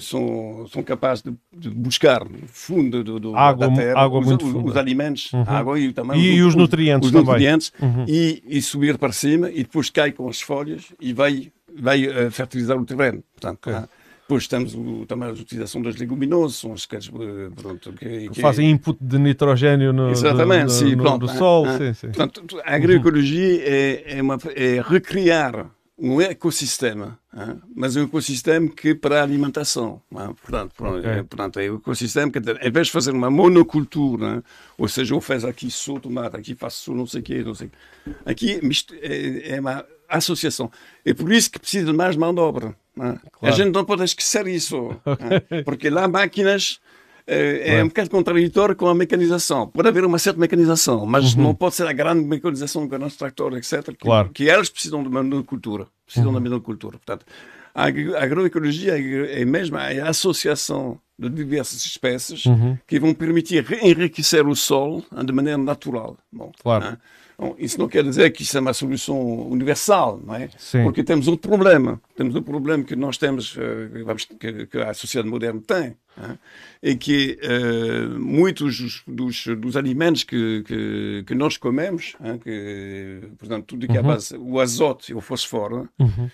são, 0.00 0.66
são 0.70 0.82
capazes 0.82 1.24
de, 1.24 1.34
de 1.56 1.70
buscar 1.70 2.24
no 2.24 2.46
fundo 2.46 3.02
do, 3.02 3.18
do 3.18 3.36
água, 3.36 3.68
da 3.68 3.74
terra 3.74 4.00
água 4.00 4.20
os, 4.20 4.26
muito 4.26 4.64
os, 4.66 4.76
alimentos, 4.76 5.32
uhum. 5.32 5.44
água 5.46 5.80
e 5.80 5.92
também 5.92 6.20
e, 6.20 6.42
os, 6.42 6.48
os 6.48 6.54
nutrientes, 6.54 7.06
os 7.08 7.12
nutrientes 7.12 7.72
uhum. 7.80 8.04
e, 8.06 8.42
e, 8.46 8.60
subir 8.60 8.98
para 8.98 9.12
cima 9.12 9.50
e 9.50 9.62
depois 9.62 9.88
cai 9.88 10.12
com 10.12 10.28
as 10.28 10.42
folhas 10.42 10.92
e 11.00 11.14
vai, 11.14 11.50
vai 11.74 12.06
uh, 12.06 12.30
fertilizar 12.30 12.76
o 12.76 12.84
terreno. 12.84 13.24
Portanto, 13.32 13.70
okay. 13.70 13.72
ah, 13.72 13.88
depois 14.22 14.46
temos 14.46 14.74
o, 14.74 15.04
também 15.06 15.28
a 15.28 15.32
utilização 15.32 15.82
das 15.82 15.96
leguminosas, 15.96 16.58
são 16.58 16.72
as 16.72 16.86
que, 16.86 16.96
eh, 16.96 17.00
pronto, 17.54 17.92
que, 17.92 18.28
que 18.30 18.40
fazem 18.40 18.70
input 18.70 18.98
de 19.00 19.18
nitrogênio 19.18 19.92
no, 19.92 20.10
Exatamente, 20.10 20.66
do, 20.66 20.70
sim, 20.70 20.94
no, 20.94 21.18
do 21.18 21.28
sol. 21.28 21.66
Ah, 21.66 21.76
sim, 21.76 21.92
sim. 21.92 22.06
Portanto, 22.08 22.60
a 22.64 22.74
agroecologia 22.74 23.56
uhum. 23.56 23.62
é, 23.64 24.18
é, 24.18 24.22
uma, 24.22 24.38
é 24.54 24.80
recriar 24.80 25.70
um 26.02 26.20
ecossistema, 26.20 27.16
hein? 27.32 27.60
mas 27.76 27.94
um 27.94 28.02
ecossistema 28.02 28.68
que 28.68 28.92
para 28.92 29.20
a 29.20 29.22
alimentação. 29.22 30.02
Hein? 30.10 30.34
Portanto, 30.42 30.74
okay. 30.80 31.10
é, 31.10 31.22
portanto, 31.22 31.60
é 31.60 31.70
um 31.70 31.76
ecossistema 31.76 32.32
que, 32.32 32.40
em 32.40 32.70
vez 32.72 32.88
de 32.88 32.92
fazer 32.92 33.12
uma 33.12 33.30
monocultura, 33.30 34.34
hein? 34.34 34.42
ou 34.76 34.88
seja, 34.88 35.14
eu 35.14 35.20
faço 35.20 35.46
aqui 35.46 35.70
só 35.70 36.00
tomate, 36.00 36.36
aqui 36.36 36.56
faço 36.56 36.86
só 36.86 36.92
não 36.92 37.06
sei 37.06 37.20
o 37.20 37.22
quê, 37.22 37.44
não 37.44 37.54
sei 37.54 37.70
Aqui 38.26 38.60
é, 39.00 39.54
é, 39.54 39.60
uma 39.60 39.86
associação. 40.08 40.72
É 41.04 41.14
por 41.14 41.32
isso 41.32 41.48
que 41.48 41.60
precisa 41.60 41.86
de 41.86 41.96
mais 41.96 42.16
mão 42.16 42.34
de 42.34 42.40
obra. 42.40 42.74
Claro. 42.96 43.20
A 43.40 43.50
gente 43.52 43.72
não 43.72 43.84
pode 43.84 44.02
esquecer 44.02 44.48
isso, 44.48 44.90
porque 45.64 45.88
lá 45.88 46.08
máquinas 46.08 46.80
é, 47.26 47.78
é 47.78 47.84
um 47.84 47.88
bocado 47.88 48.10
contraditório 48.10 48.74
com 48.74 48.88
a 48.88 48.94
mecanização. 48.94 49.68
Pode 49.68 49.88
haver 49.88 50.04
uma 50.04 50.18
certa 50.18 50.38
mecanização, 50.38 51.06
mas 51.06 51.34
uhum. 51.34 51.42
não 51.42 51.54
pode 51.54 51.74
ser 51.74 51.86
a 51.86 51.92
grande 51.92 52.24
mecanização 52.24 52.88
com 52.88 52.94
o 52.94 52.98
nosso 52.98 53.18
tractor, 53.18 53.56
etc. 53.56 53.84
Que, 53.86 53.96
claro. 53.96 54.30
que 54.30 54.48
elas 54.48 54.68
precisam 54.68 55.02
de 55.02 55.08
uma 55.08 55.22
monocultura. 55.22 55.86
Precisam 56.04 56.28
uhum. 56.28 56.34
da 56.34 56.40
monocultura. 56.40 56.98
Portanto, 56.98 57.24
a 57.74 57.84
agroecologia 57.86 58.94
é 58.98 59.44
mesmo 59.44 59.76
a 59.78 60.08
associação 60.08 60.98
de 61.18 61.28
diversas 61.30 61.86
espécies 61.86 62.44
uhum. 62.44 62.76
que 62.86 62.98
vão 62.98 63.14
permitir 63.14 63.64
enriquecer 63.82 64.46
o 64.46 64.54
solo 64.54 65.04
de 65.24 65.32
maneira 65.32 65.58
natural. 65.58 66.16
Bom, 66.30 66.52
claro. 66.60 66.84
Né? 66.84 66.98
Bom, 67.42 67.56
isso 67.58 67.76
não 67.76 67.88
quer 67.88 68.04
dizer 68.04 68.30
que 68.30 68.44
isso 68.44 68.56
é 68.56 68.60
uma 68.60 68.72
solução 68.72 69.18
universal, 69.50 70.20
não 70.24 70.36
é? 70.36 70.48
Sim. 70.56 70.84
Porque 70.84 71.02
temos 71.02 71.26
outro 71.26 71.48
problema. 71.48 72.00
Temos 72.14 72.36
um 72.36 72.42
problema 72.42 72.84
que 72.84 72.94
nós 72.94 73.18
temos, 73.18 73.56
eh, 73.58 74.66
que, 74.70 74.78
a 74.78 74.94
sociedade 74.94 75.28
moderna 75.28 75.60
tem, 75.60 75.96
é? 76.16 76.38
e 76.80 76.94
que 76.94 77.40
uh, 77.42 78.16
muitos 78.20 79.02
dos, 79.08 79.44
dos, 79.48 79.76
alimentos 79.76 80.22
que, 80.22 80.62
que, 80.62 81.24
que 81.26 81.34
nós 81.34 81.56
comemos, 81.56 82.14
é? 82.22 82.38
que, 82.38 83.22
portanto, 83.36 83.64
tudo 83.66 83.88
que 83.88 83.96
é 83.96 84.00
uhum. 84.00 84.06
base, 84.06 84.36
o 84.36 84.60
azoto 84.60 85.10
e 85.10 85.14
o 85.14 85.20
fósforo, 85.20 85.88
uhum. 85.98 86.30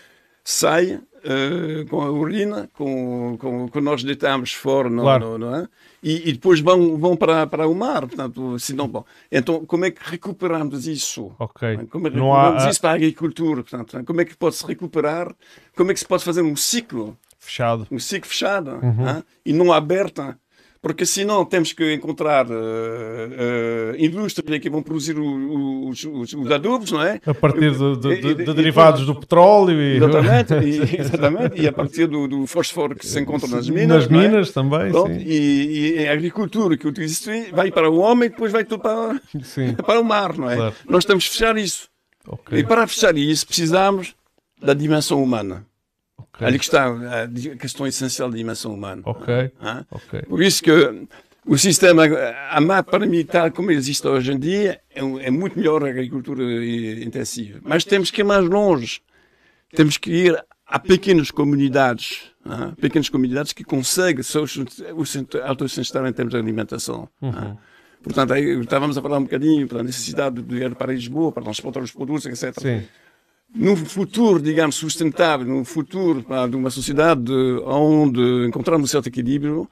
Sai 0.49 0.95
uh, 0.95 1.87
com 1.91 2.01
a 2.01 2.11
urina, 2.11 2.71
com, 2.73 3.37
com, 3.39 3.69
com 3.69 3.81
nós 3.83 4.03
deitamos 4.03 4.55
fora, 4.55 4.89
não, 4.89 5.03
claro. 5.03 5.39
não, 5.39 5.39
não 5.39 5.57
é? 5.57 5.69
E, 6.03 6.31
e, 6.31 6.33
depois 6.33 6.61
vão, 6.61 6.97
vão 6.97 7.15
para, 7.15 7.47
para 7.47 7.69
o 7.69 7.75
mar. 7.75 8.07
Portanto, 8.07 8.59
senão, 8.59 8.89
bom. 8.89 9.05
Então, 9.31 9.67
como 9.67 9.85
é 9.85 9.91
que 9.91 10.01
recuperamos 10.03 10.87
isso? 10.87 11.33
Ok. 11.39 11.87
Como 11.91 12.07
é 12.07 12.11
que 12.11 12.17
não 12.17 12.31
recuperamos 12.31 12.63
há... 12.63 12.71
isso 12.71 12.81
para 12.81 12.91
a 12.91 12.95
agricultura? 12.95 13.63
Portanto, 13.63 14.07
como 14.07 14.21
é 14.23 14.25
que 14.25 14.35
pode-se 14.39 14.67
recuperar? 14.67 15.35
Como 15.77 15.91
é 15.91 15.95
que 15.95 16.01
se 16.01 16.07
pode 16.07 16.25
fazer 16.25 16.41
um 16.41 16.57
ciclo? 16.57 17.15
Fechado. 17.39 17.87
Um 17.91 17.99
ciclo 17.99 18.31
fechado 18.31 18.71
uhum. 18.83 19.23
e 19.45 19.53
não 19.53 19.71
aberto 19.71 20.35
porque 20.81 21.05
senão 21.05 21.45
temos 21.45 21.73
que 21.73 21.93
encontrar 21.93 22.47
uh, 22.47 22.53
uh, 22.53 23.97
indústrias 23.99 24.61
que 24.61 24.71
vão 24.71 24.83
produzir 24.83 25.19
o, 25.19 25.89
os, 25.89 26.05
os, 26.05 26.33
os, 26.33 26.51
adubos, 26.51 26.93
não 26.93 27.03
é? 27.03 27.21
A 27.27 27.35
partir 27.35 27.73
de, 27.73 27.97
de, 27.97 28.21
de, 28.21 28.35
de 28.45 28.55
derivados 28.55 29.05
do 29.05 29.15
petróleo 29.15 29.81
e... 29.81 29.97
Exatamente, 29.97 30.55
e, 30.55 31.01
exatamente, 31.01 31.61
e 31.61 31.67
a 31.67 31.73
partir 31.73 32.07
do, 32.07 32.29
do, 32.29 32.47
fósforo 32.47 32.95
que 32.95 33.07
se 33.07 33.21
encontra 33.21 33.49
nas 33.49 33.69
minas. 33.69 34.09
Nas 34.09 34.19
é? 34.19 34.23
minas 34.23 34.51
é? 34.51 34.53
também, 34.53 34.91
Pronto, 34.91 35.13
sim. 35.13 35.25
E, 35.27 35.97
e, 35.97 36.09
a 36.09 36.13
agricultura 36.13 36.77
que 36.77 36.87
utiliza 36.87 37.33
vai 37.53 37.71
para 37.71 37.91
o 37.91 37.99
homem 37.99 38.27
e 38.27 38.31
depois 38.31 38.53
vai 38.53 38.65
tudo 38.65 38.83
para, 38.83 39.21
para 39.85 40.01
o 40.01 40.05
mar, 40.05 40.37
não 40.39 40.51
é? 40.51 40.57
Claro. 40.57 40.75
Nós 40.89 41.05
temos 41.05 41.27
que 41.27 41.33
fechar 41.33 41.57
isso. 41.57 41.89
Okay. 42.27 42.61
E 42.61 42.65
para 42.65 42.87
fechar 42.87 43.17
isso 43.17 43.47
precisamos 43.47 44.15
da 44.63 44.75
dimensão 44.75 45.23
humana. 45.23 45.67
Okay. 46.39 46.47
Ali 46.47 46.59
que 46.59 46.65
está 46.65 46.87
a 46.87 47.57
questão 47.57 47.85
essencial 47.85 48.31
da 48.31 48.37
dimensão 48.37 48.73
humana. 48.73 49.03
Ok. 49.05 49.51
Ah? 49.61 49.85
okay. 49.91 50.23
Por 50.23 50.41
isso 50.41 50.63
que 50.63 50.71
o 51.45 51.59
sistema 51.59 52.05
AMAP, 52.51 52.89
para 52.89 53.07
mim, 53.07 53.25
tal 53.25 53.51
como 53.51 53.73
existe 53.73 54.07
hoje 54.07 54.33
em 54.33 54.39
dia, 54.39 54.81
é, 54.95 55.01
é 55.01 55.31
muito 55.33 55.59
melhor 55.59 55.85
a 55.85 55.89
agricultura 55.89 56.45
intensiva. 57.03 57.59
Mas 57.65 57.85
temos 57.85 58.13
que 58.13 58.21
ir 58.21 58.25
mais 58.25 58.45
longe. 58.45 59.01
Temos 59.75 59.97
que 59.97 60.11
ir 60.11 60.45
a 60.65 60.79
pequenas 60.79 61.33
comunidades, 61.33 62.31
ah? 62.45 62.73
pequenas 62.81 63.09
comunidades 63.09 63.53
que 63.53 63.65
conseguem 63.65 64.23
se 64.23 64.39
autossustentar 65.45 66.07
em 66.07 66.13
termos 66.13 66.33
de 66.33 66.39
alimentação. 66.39 67.09
Uhum. 67.21 67.57
Portanto, 68.01 68.33
aí, 68.33 68.61
estávamos 68.61 68.97
a 68.97 69.03
falar 69.03 69.19
um 69.19 69.25
bocadinho 69.25 69.67
da 69.67 69.83
necessidade 69.83 70.41
de 70.41 70.57
ir 70.57 70.77
para 70.77 70.93
Lisboa, 70.93 71.33
para 71.33 71.43
transportar 71.43 71.83
os 71.83 71.91
produtos, 71.91 72.27
etc. 72.27 72.61
Sim 72.61 72.87
no 73.55 73.77
futuro, 73.77 74.41
digamos, 74.41 74.77
sustentável, 74.77 75.47
no 75.47 75.65
futuro 75.65 76.25
de 76.49 76.57
uma 76.57 76.71
sociedade 76.71 77.33
onde 77.65 78.47
encontramos 78.47 78.85
um 78.85 78.93
certo 78.93 79.09
equilíbrio, 79.09 79.69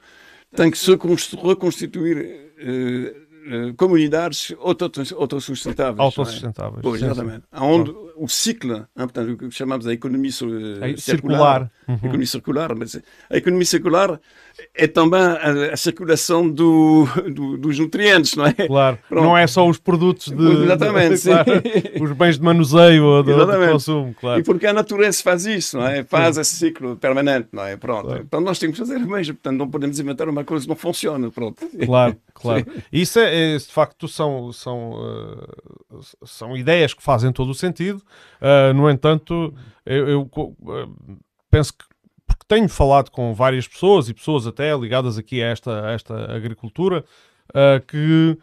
tem 0.55 0.71
que 0.71 0.77
se 0.77 0.91
reconstituir 0.91 2.51
eh, 2.57 3.15
eh, 3.49 3.73
comunidades 3.77 4.53
autossustentáveis. 4.59 5.99
Autossustentáveis. 5.99 6.79
É? 6.79 6.81
Pois, 6.81 7.01
exatamente. 7.01 7.43
Onde 7.53 7.95
o 8.17 8.27
ciclo, 8.27 8.75
hein, 8.75 8.85
portanto, 8.95 9.31
o 9.31 9.37
que 9.37 9.51
chamamos 9.51 9.85
de 9.85 9.93
economia 9.93 10.31
uh, 10.31 10.99
circular, 10.99 11.71
uhum. 11.87 11.95
economia 11.95 12.25
circular, 12.25 12.75
mas 12.75 12.99
a 13.29 13.37
economia 13.37 13.65
circular 13.65 14.19
é 14.73 14.87
também 14.87 15.19
a, 15.19 15.73
a 15.73 15.77
circulação 15.77 16.49
do, 16.49 17.07
do, 17.31 17.57
dos 17.57 17.77
nutrientes, 17.77 18.35
não 18.35 18.45
é? 18.45 18.53
Claro, 18.53 18.97
Pronto. 19.07 19.23
não 19.23 19.37
é 19.37 19.45
só 19.45 19.67
os 19.67 19.77
produtos 19.77 20.31
de, 20.31 20.63
Exatamente, 20.63 21.21
claro, 21.23 21.61
os 22.01 22.11
bens 22.13 22.37
de 22.37 22.43
manuseio 22.43 23.03
ou 23.03 23.23
de, 23.23 23.33
de, 23.33 23.71
consumo, 23.71 24.15
claro. 24.19 24.39
E 24.39 24.43
porque 24.43 24.65
a 24.65 24.73
natureza 24.73 25.21
faz 25.21 25.45
isso, 25.45 25.77
não 25.77 25.87
é? 25.87 26.03
Faz 26.03 26.35
sim. 26.35 26.41
esse 26.41 26.55
ciclo 26.55 26.95
permanente, 26.95 27.49
não 27.51 27.63
é? 27.63 27.77
Pronto. 27.77 28.07
Claro. 28.07 28.23
Então 28.27 28.41
nós 28.41 28.57
temos 28.59 28.79
que 28.79 28.85
fazer 28.85 28.97
o 28.97 29.07
mesmo, 29.07 29.35
portanto 29.35 29.57
não 29.57 29.69
podemos 29.69 29.99
inventar 29.99 30.27
uma 30.27 30.43
coisa 30.43 30.65
que 30.65 30.69
não 30.69 30.75
funciona, 30.75 31.29
pronto. 31.29 31.63
Claro, 31.85 32.17
claro. 32.33 32.65
Isso 32.91 33.19
é, 33.19 33.35
é, 33.35 33.36
de 33.57 33.71
facto 33.71 34.07
são, 34.07 34.51
são, 34.51 34.91
uh, 34.91 36.01
são 36.25 36.55
ideias 36.55 36.93
que 36.93 37.03
fazem 37.03 37.31
todo 37.31 37.49
o 37.49 37.55
sentido. 37.55 38.01
Uh, 38.41 38.73
no 38.73 38.89
entanto, 38.89 39.53
eu, 39.85 40.07
eu 40.07 40.21
uh, 40.21 41.19
penso 41.49 41.73
que 41.73 41.85
porque 42.25 42.43
tenho 42.45 42.67
falado 42.67 43.09
com 43.09 43.33
várias 43.33 43.65
pessoas 43.65 44.09
e 44.09 44.13
pessoas 44.13 44.45
até 44.45 44.75
ligadas 44.75 45.17
aqui 45.17 45.41
a 45.41 45.47
esta, 45.47 45.87
a 45.87 45.91
esta 45.91 46.35
agricultura 46.35 47.05
que 47.87 48.37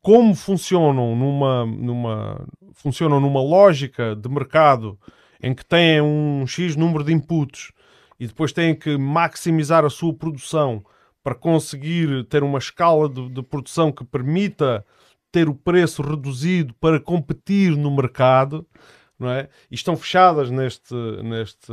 como 0.00 0.34
funcionam 0.34 1.14
numa, 1.14 1.64
numa, 1.64 2.46
funcionam 2.74 3.20
numa 3.20 3.40
lógica 3.40 4.16
de 4.16 4.28
mercado 4.28 4.98
em 5.40 5.54
que 5.54 5.64
têm 5.64 6.00
um 6.00 6.44
X 6.46 6.74
número 6.74 7.04
de 7.04 7.12
inputs 7.12 7.70
e 8.18 8.26
depois 8.26 8.52
têm 8.52 8.74
que 8.74 8.96
maximizar 8.96 9.84
a 9.84 9.90
sua 9.90 10.14
produção 10.14 10.84
para 11.22 11.34
conseguir 11.34 12.24
ter 12.24 12.42
uma 12.42 12.58
escala 12.58 13.08
de, 13.08 13.28
de 13.28 13.42
produção 13.42 13.92
que 13.92 14.04
permita 14.04 14.84
ter 15.30 15.48
o 15.48 15.54
preço 15.54 16.02
reduzido 16.02 16.74
para 16.74 17.00
competir 17.00 17.76
no 17.76 17.94
mercado, 17.94 18.66
não 19.18 19.30
é? 19.30 19.48
E 19.70 19.74
estão 19.74 19.96
fechadas 19.96 20.50
neste. 20.50 20.94
neste... 21.22 21.72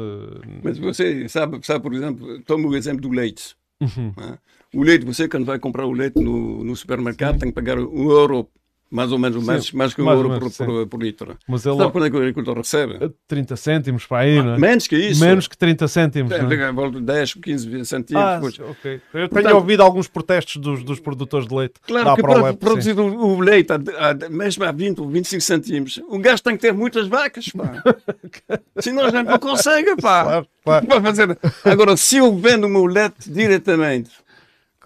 Mas 0.64 0.78
você 0.78 1.28
sabe, 1.28 1.60
sabe, 1.66 1.82
por 1.82 1.94
exemplo, 1.94 2.42
toma 2.44 2.68
o 2.68 2.76
exemplo 2.76 3.02
do 3.02 3.10
leite. 3.10 3.56
Uhum. 3.82 4.14
É? 4.18 4.38
O 4.78 4.84
leite, 4.84 5.06
você 5.06 5.28
quando 5.28 5.46
vai 5.46 5.58
comprar 5.58 5.86
o 5.86 5.92
leite 5.92 6.20
no, 6.20 6.64
no 6.64 6.76
supermercado 6.76 7.34
Sim. 7.34 7.40
tem 7.40 7.50
que 7.50 7.56
pagar 7.56 7.80
um 7.80 8.12
euro 8.12 8.50
mais 8.92 9.12
ou 9.12 9.20
menos, 9.20 9.44
mais, 9.44 9.72
mais 9.72 9.94
que 9.94 10.02
um 10.02 10.10
euro 10.10 10.30
menos, 10.30 10.58
por, 10.58 10.66
por, 10.66 10.88
por, 10.88 11.02
litro. 11.02 11.38
Mas 11.48 11.66
ele... 11.66 11.78
Sabe 11.78 11.92
quando 11.92 12.06
é 12.08 12.10
que 12.10 12.16
o 12.16 12.20
agricultor 12.20 12.58
recebe? 12.58 13.12
30 13.28 13.56
cêntimos 13.56 14.06
para 14.06 14.20
aí, 14.20 14.42
não 14.42 14.56
é? 14.56 14.58
Menos 14.58 14.88
que 14.88 14.98
isso. 14.98 15.24
Menos 15.24 15.48
que 15.48 15.56
30 15.56 15.88
cêntimos. 15.88 16.32
É, 16.32 16.38
é? 16.38 16.72
volta 16.72 17.00
10, 17.00 17.36
15, 17.36 17.70
20 17.70 17.86
cêntimos. 17.86 18.22
Ah, 18.22 18.40
ok. 18.42 18.94
Eu 18.94 19.00
tenho 19.12 19.30
Portanto, 19.30 19.56
ouvido 19.56 19.84
alguns 19.84 20.08
protestos 20.08 20.56
dos, 20.58 20.84
dos 20.84 21.00
produtores 21.00 21.48
de 21.48 21.54
leite. 21.54 21.76
Claro 21.86 22.16
que 22.16 22.22
para, 22.22 22.54
produzir 22.54 23.00
o, 23.00 23.06
o, 23.06 23.40
leite, 23.40 23.72
a, 23.72 23.76
a, 23.76 24.30
mesmo 24.30 24.64
a 24.64 24.72
20 24.72 25.02
ou 25.02 25.08
25 25.08 25.42
centímetros, 25.42 26.02
o 26.10 26.18
gajo 26.18 26.42
tem 26.42 26.56
que 26.56 26.62
ter 26.62 26.74
muitas 26.74 27.08
vacas, 27.08 27.50
pá. 27.50 27.84
Senão 28.80 29.06
a 29.06 29.12
gente 29.12 29.28
não 29.28 29.38
consegue, 29.38 29.96
pá. 29.98 30.24
Claro, 30.24 30.48
claro. 30.64 31.02
Fazer. 31.04 31.38
Agora, 31.64 31.96
se 31.96 32.18
eu 32.18 32.36
vendo 32.36 32.66
o 32.66 32.70
meu 32.70 32.86
leite 32.86 33.32
diretamente 33.32 34.10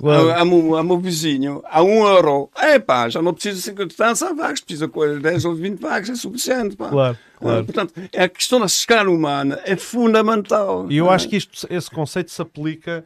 Claro. 0.03 0.31
A, 0.31 0.35
a, 0.35 0.41
a, 0.41 0.83
meu 0.83 0.99
vizinho, 0.99 1.63
a 1.65 1.81
um 1.81 2.05
euro, 2.05 2.49
é 2.57 2.77
pá, 2.77 3.07
já 3.07 3.21
não 3.21 3.33
preciso 3.33 3.55
de 3.55 3.63
50 3.63 3.95
vagas, 4.35 4.59
precisa 4.59 4.85
de 4.85 5.19
10 5.21 5.45
ou 5.45 5.55
20 5.55 5.79
vagas, 5.79 6.09
é 6.09 6.15
suficiente. 6.15 6.75
Pá. 6.75 6.89
Claro, 6.89 7.17
claro. 7.39 7.63
Portanto, 7.63 7.93
a 8.13 8.27
questão 8.27 8.59
da 8.59 8.65
escala 8.65 9.09
humana 9.09 9.61
é 9.63 9.77
fundamental. 9.77 10.91
E 10.91 10.97
eu 10.97 11.09
acho 11.09 11.29
que 11.29 11.37
isto, 11.37 11.65
esse 11.69 11.89
conceito 11.89 12.31
se 12.31 12.41
aplica 12.41 13.05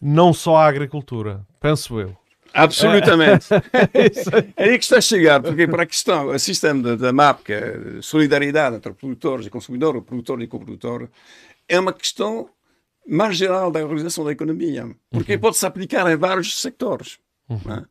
não 0.00 0.32
só 0.32 0.58
à 0.58 0.66
agricultura, 0.68 1.44
penso 1.60 1.98
eu. 1.98 2.16
Absolutamente. 2.52 3.48
é 4.56 4.62
aí 4.62 4.78
que 4.78 4.84
está 4.84 4.98
a 4.98 5.00
chegar, 5.00 5.42
porque 5.42 5.66
para 5.66 5.82
a 5.82 5.86
questão, 5.86 6.28
o 6.28 6.38
sistema 6.38 6.80
da, 6.80 6.94
da 6.94 7.12
MAP, 7.12 7.42
que 7.42 7.52
é 7.52 7.76
solidariedade 8.00 8.76
entre 8.76 8.92
produtores 8.92 9.46
e 9.46 9.50
consumidor, 9.50 10.00
produtor 10.02 10.40
e 10.40 10.46
coprodutor, 10.46 11.08
é 11.68 11.80
uma 11.80 11.92
questão 11.92 12.48
mais 13.06 13.36
geral 13.36 13.70
da 13.70 13.80
organização 13.80 14.24
da 14.24 14.32
economia, 14.32 14.88
porque 15.10 15.34
uhum. 15.34 15.40
pode-se 15.40 15.66
aplicar 15.66 16.10
em 16.10 16.16
vários 16.16 16.60
sectores. 16.60 17.18
Uhum. 17.48 17.60
É? 17.72 17.84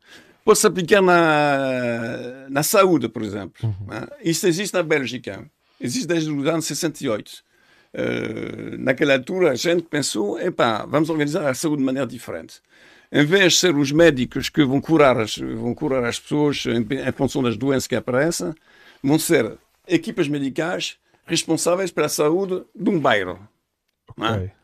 Pode-se 0.44 0.66
aplicar 0.66 1.00
na, 1.00 2.48
na 2.50 2.62
saúde, 2.62 3.08
por 3.08 3.22
exemplo. 3.22 3.54
Uhum. 3.62 3.92
É? 3.92 4.28
Isso 4.28 4.46
existe 4.46 4.74
na 4.74 4.82
Bélgica, 4.82 5.48
existe 5.80 6.06
desde 6.06 6.30
os 6.30 6.46
anos 6.46 6.66
68. 6.66 7.44
Uh, 7.94 8.76
naquela 8.78 9.14
altura, 9.14 9.52
a 9.52 9.54
gente 9.54 9.82
pensou: 9.82 10.38
epá, 10.40 10.84
vamos 10.84 11.08
organizar 11.08 11.48
a 11.48 11.54
saúde 11.54 11.78
de 11.78 11.84
maneira 11.84 12.06
diferente. 12.06 12.60
Em 13.12 13.24
vez 13.24 13.52
de 13.52 13.58
ser 13.60 13.76
os 13.76 13.92
médicos 13.92 14.48
que 14.48 14.64
vão 14.64 14.80
curar 14.80 15.18
as, 15.20 15.36
vão 15.36 15.72
curar 15.72 16.04
as 16.04 16.18
pessoas 16.18 16.64
em, 16.66 16.80
em 16.80 17.12
função 17.12 17.40
das 17.40 17.56
doenças 17.56 17.86
que 17.86 17.94
aparecem, 17.94 18.52
vão 19.00 19.18
ser 19.18 19.56
equipas 19.86 20.26
medicais 20.26 20.96
responsáveis 21.24 21.92
pela 21.92 22.08
saúde 22.08 22.64
de 22.74 22.90
um 22.90 22.98
bairro. 22.98 23.38
É? 24.18 24.30
Okay. 24.30 24.46
É? 24.46 24.63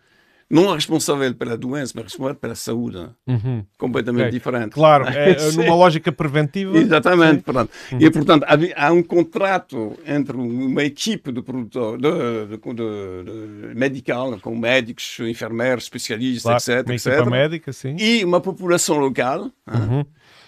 Não 0.50 0.72
é 0.72 0.74
responsável 0.74 1.32
pela 1.32 1.56
doença, 1.56 1.92
mas 1.94 2.04
responsável 2.04 2.34
pela 2.34 2.54
saúde. 2.56 3.08
Uhum. 3.26 3.64
Completamente 3.78 4.22
okay. 4.22 4.32
diferente. 4.32 4.72
Claro, 4.72 5.06
é, 5.08 5.30
é 5.30 5.52
numa 5.52 5.76
lógica 5.76 6.10
preventiva. 6.10 6.76
Exatamente. 6.76 7.42
Portanto. 7.42 7.70
Uhum. 7.92 7.98
E, 8.00 8.10
portanto, 8.10 8.44
há, 8.44 8.86
há, 8.86 8.92
um 8.92 9.02
contrato 9.02 9.96
entre 10.04 10.36
uma 10.36 10.82
equipe 10.82 11.30
de 11.30 11.40
produtor, 11.40 11.98
de, 11.98 12.10
de, 12.48 12.74
de, 12.74 13.68
de 13.68 13.74
medical, 13.76 14.40
com 14.40 14.56
médicos, 14.56 15.18
enfermeiros, 15.20 15.84
especialistas, 15.84 16.64
claro, 16.64 16.80
etc. 16.80 16.86
Uma 16.86 16.94
etc. 16.94 17.30
médica, 17.30 17.72
sim. 17.72 17.96
E 17.96 18.24
uma 18.24 18.40
população 18.40 18.98
local. 18.98 19.50
Uhum. 19.68 20.04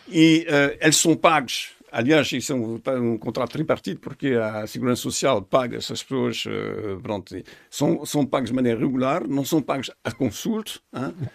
E 0.08 0.46
uh, 0.48 0.76
eles 0.80 0.96
são 0.96 1.14
pagos 1.14 1.70
aliás, 1.92 2.32
isso 2.32 2.52
é 2.52 2.56
um, 2.56 2.80
um, 3.12 3.18
contrato 3.18 3.52
tripartite, 3.52 4.00
porque 4.00 4.28
a 4.28 4.66
Segurança 4.66 5.02
Social 5.02 5.42
paga 5.42 5.76
essas 5.76 6.02
pessoas, 6.02 6.44
uh, 6.46 7.00
pronto, 7.02 7.36
são, 7.70 8.04
são 8.06 8.24
pagos 8.24 8.50
de 8.50 8.56
maneira 8.56 8.80
regular, 8.80 9.28
não 9.28 9.44
são 9.44 9.60
pagos 9.60 9.90
a 10.02 10.10
consulta, 10.10 10.72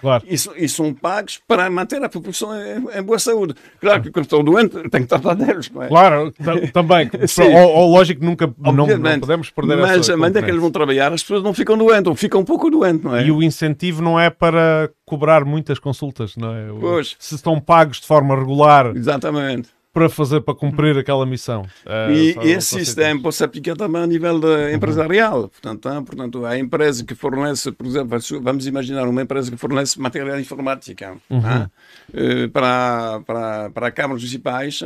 claro. 0.01 0.23
e, 0.27 0.33
e, 0.33 0.67
são 0.67 0.93
pagos 0.93 1.39
para 1.47 1.69
manter 1.69 2.03
a 2.03 2.09
população 2.09 2.49
em, 2.55 2.99
em 2.99 3.03
boa 3.03 3.19
saúde. 3.19 3.53
Claro 3.79 4.01
que 4.01 4.11
quando 4.11 4.25
estão 4.25 4.43
doentes, 4.43 4.81
tem 4.89 5.01
que 5.01 5.07
tratar 5.07 5.35
deles. 5.35 5.69
É? 5.79 5.87
Claro, 5.87 6.33
também. 6.73 7.09
ou, 7.55 7.69
ou, 7.69 7.91
lógico, 7.91 8.25
nunca 8.25 8.51
não, 8.57 8.73
não, 8.73 9.19
podemos 9.19 9.49
perder 9.51 9.77
mas, 9.77 9.99
essa 9.99 10.17
Mas 10.17 10.35
a 10.35 10.41
que 10.41 10.49
eles 10.49 10.61
vão 10.61 10.71
trabalhar, 10.71 11.13
as 11.13 11.21
pessoas 11.21 11.43
não 11.43 11.53
ficam 11.53 11.77
doentes, 11.77 12.07
ou 12.07 12.15
ficam 12.15 12.41
um 12.41 12.45
pouco 12.45 12.69
doentes, 12.69 13.03
não 13.03 13.15
é? 13.15 13.25
E 13.25 13.31
o 13.31 13.43
incentivo 13.43 14.01
não 14.01 14.19
é 14.19 14.29
para 14.29 14.91
cobrar 15.05 15.45
muitas 15.45 15.77
consultas, 15.77 16.35
não 16.35 16.53
é? 16.53 16.67
Pois. 16.79 17.15
Se 17.19 17.35
estão 17.35 17.59
pagos 17.59 18.01
de 18.01 18.07
forma 18.07 18.35
regular. 18.35 18.95
Exatamente 18.95 19.76
para 19.97 20.09
fazer, 20.09 20.41
para 20.41 20.53
cumprir 20.53 20.95
aquela 20.95 21.25
missão. 21.25 21.63
Uh, 21.83 22.11
e 22.45 22.51
esse 22.51 22.75
sistema 22.77 23.19
pode 23.19 23.35
se 23.35 23.43
aplicar 23.43 23.75
também 23.75 24.03
a 24.03 24.05
nível 24.05 24.39
empresarial. 24.71 25.49
Portanto, 25.49 25.89
hein, 25.89 26.03
portanto, 26.03 26.45
a 26.45 26.55
empresa 26.55 27.03
que 27.03 27.15
fornece, 27.15 27.71
por 27.71 27.87
exemplo, 27.87 28.19
vamos 28.43 28.67
imaginar 28.67 29.07
uma 29.07 29.23
empresa 29.23 29.49
que 29.49 29.57
fornece 29.57 29.99
material 29.99 30.39
informática 30.39 31.17
uhum. 31.27 31.39
hein, 31.39 32.49
para, 32.53 33.21
para, 33.25 33.69
para 33.71 33.91
câmaras 33.91 34.21
municipais. 34.21 34.83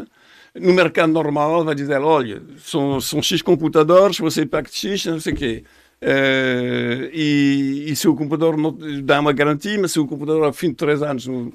No 0.55 0.71
mercado 0.71 1.11
normal 1.11 1.65
vai 1.65 1.75
dizer, 1.75 1.99
olha, 1.99 2.41
são, 2.59 3.01
são 3.01 3.21
X 3.21 3.41
computadores, 3.41 4.17
você 4.17 4.45
paga 4.45 4.69
X, 4.71 5.05
não 5.07 5.19
sei 5.19 5.33
o 5.33 5.35
quê. 5.35 5.63
Uh, 6.01 7.11
e, 7.11 7.85
e 7.87 7.95
se 7.97 8.07
o 8.07 8.15
computador 8.15 8.55
não 8.55 8.73
dá 9.03 9.19
uma 9.19 9.33
garantia, 9.33 9.77
mas 9.77 9.91
se 9.91 9.99
o 9.99 10.07
computador 10.07 10.45
ao 10.45 10.53
fim 10.53 10.69
de 10.69 10.75
3 10.75 11.03
anos... 11.03 11.27
Não... 11.27 11.51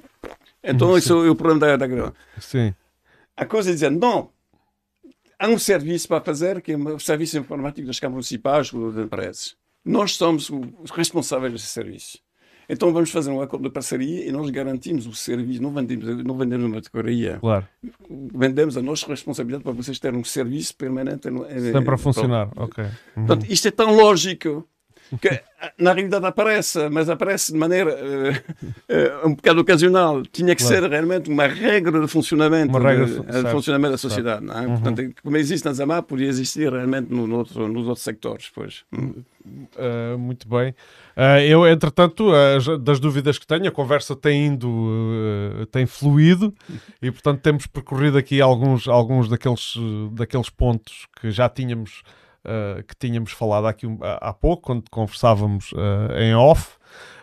Então, 0.62 0.90
Sim. 0.92 0.98
esse 0.98 1.12
é 1.12 1.14
o 1.14 1.34
problema 1.34 1.60
da, 1.60 1.76
da... 1.76 2.12
Sim 2.38 2.74
a 3.36 3.44
coisa 3.44 3.70
é 3.70 3.74
dizer, 3.74 3.90
não, 3.90 4.30
há 5.38 5.48
um 5.48 5.58
serviço 5.58 6.08
para 6.08 6.20
fazer, 6.24 6.62
que 6.62 6.72
é 6.72 6.76
o 6.76 6.98
serviço 6.98 7.38
informático 7.38 7.86
das 7.86 8.00
câmaras 8.00 8.26
municipais 8.26 8.72
ou 8.72 8.92
das 8.92 9.04
empresas. 9.04 9.56
Nós 9.84 10.16
somos 10.16 10.50
os 10.50 10.90
responsáveis 10.90 11.52
desse 11.52 11.66
serviço. 11.66 12.18
Então 12.68 12.92
vamos 12.92 13.10
fazer 13.10 13.30
um 13.30 13.40
acordo 13.40 13.68
de 13.68 13.70
parceria 13.70 14.26
e 14.26 14.32
nós 14.32 14.50
garantimos 14.50 15.06
o 15.06 15.14
serviço, 15.14 15.62
não 15.62 15.72
vendemos, 15.72 16.24
não 16.24 16.36
vendemos 16.36 16.66
uma 16.66 16.74
categoria. 16.76 17.38
Claro. 17.38 17.68
Vendemos 18.10 18.76
a 18.76 18.82
nossa 18.82 19.06
responsabilidade 19.06 19.62
para 19.62 19.72
vocês 19.72 19.98
terem 20.00 20.18
um 20.18 20.24
serviço 20.24 20.74
permanente. 20.74 21.28
Sempre 21.72 21.94
a 21.94 21.98
funcionar, 21.98 22.50
ok. 22.56 22.82
Uhum. 22.84 23.26
Portanto, 23.26 23.46
isto 23.48 23.68
é 23.68 23.70
tão 23.70 23.94
lógico 23.94 24.68
que 25.20 25.40
na 25.78 25.92
realidade 25.92 26.26
aparece, 26.26 26.88
mas 26.88 27.08
aparece 27.08 27.52
de 27.52 27.58
maneira 27.58 27.90
uh, 27.90 29.24
uh, 29.24 29.28
um 29.28 29.34
bocado 29.34 29.60
ocasional. 29.60 30.22
Tinha 30.24 30.54
que 30.54 30.62
claro. 30.62 30.82
ser 30.82 30.90
realmente 30.90 31.30
uma 31.30 31.46
regra 31.46 32.00
de 32.00 32.08
funcionamento, 32.08 32.70
uma 32.70 32.80
regra 32.80 33.06
de, 33.06 33.20
de 33.20 33.50
funcionamento 33.50 33.92
da 33.92 33.98
sociedade. 33.98 34.46
É? 34.48 34.60
uhum. 34.60 34.80
Portanto, 34.80 35.14
como 35.22 35.36
existe 35.36 35.64
na 35.64 35.72
Zama, 35.72 36.02
podia 36.02 36.28
existir 36.28 36.70
realmente 36.70 37.12
no, 37.12 37.26
no 37.26 37.36
outro, 37.38 37.68
nos 37.68 37.86
outros 37.86 38.04
sectores. 38.04 38.50
Pois. 38.54 38.84
Uh, 38.92 40.18
muito 40.18 40.48
bem. 40.48 40.74
eu, 41.48 41.66
entretanto, 41.66 42.32
das 42.80 42.98
dúvidas 42.98 43.38
que 43.38 43.46
tenho, 43.46 43.68
a 43.68 43.70
conversa 43.70 44.16
tem 44.16 44.46
indo, 44.46 45.68
tem 45.70 45.86
fluído 45.86 46.52
e, 47.00 47.10
portanto, 47.12 47.40
temos 47.40 47.66
percorrido 47.66 48.18
aqui 48.18 48.40
alguns, 48.40 48.88
alguns 48.88 49.28
daqueles, 49.28 49.74
daqueles 50.12 50.50
pontos 50.50 51.06
que 51.20 51.30
já 51.30 51.48
tínhamos 51.48 52.02
uh, 52.46 52.82
que 52.84 52.94
tínhamos 52.96 53.32
falado 53.32 53.66
aqui 53.66 53.86
há 54.02 54.32
pouco, 54.32 54.62
quando 54.62 54.84
conversávamos 54.90 55.72
uh, 55.72 56.18
em 56.18 56.34
off. 56.34 56.76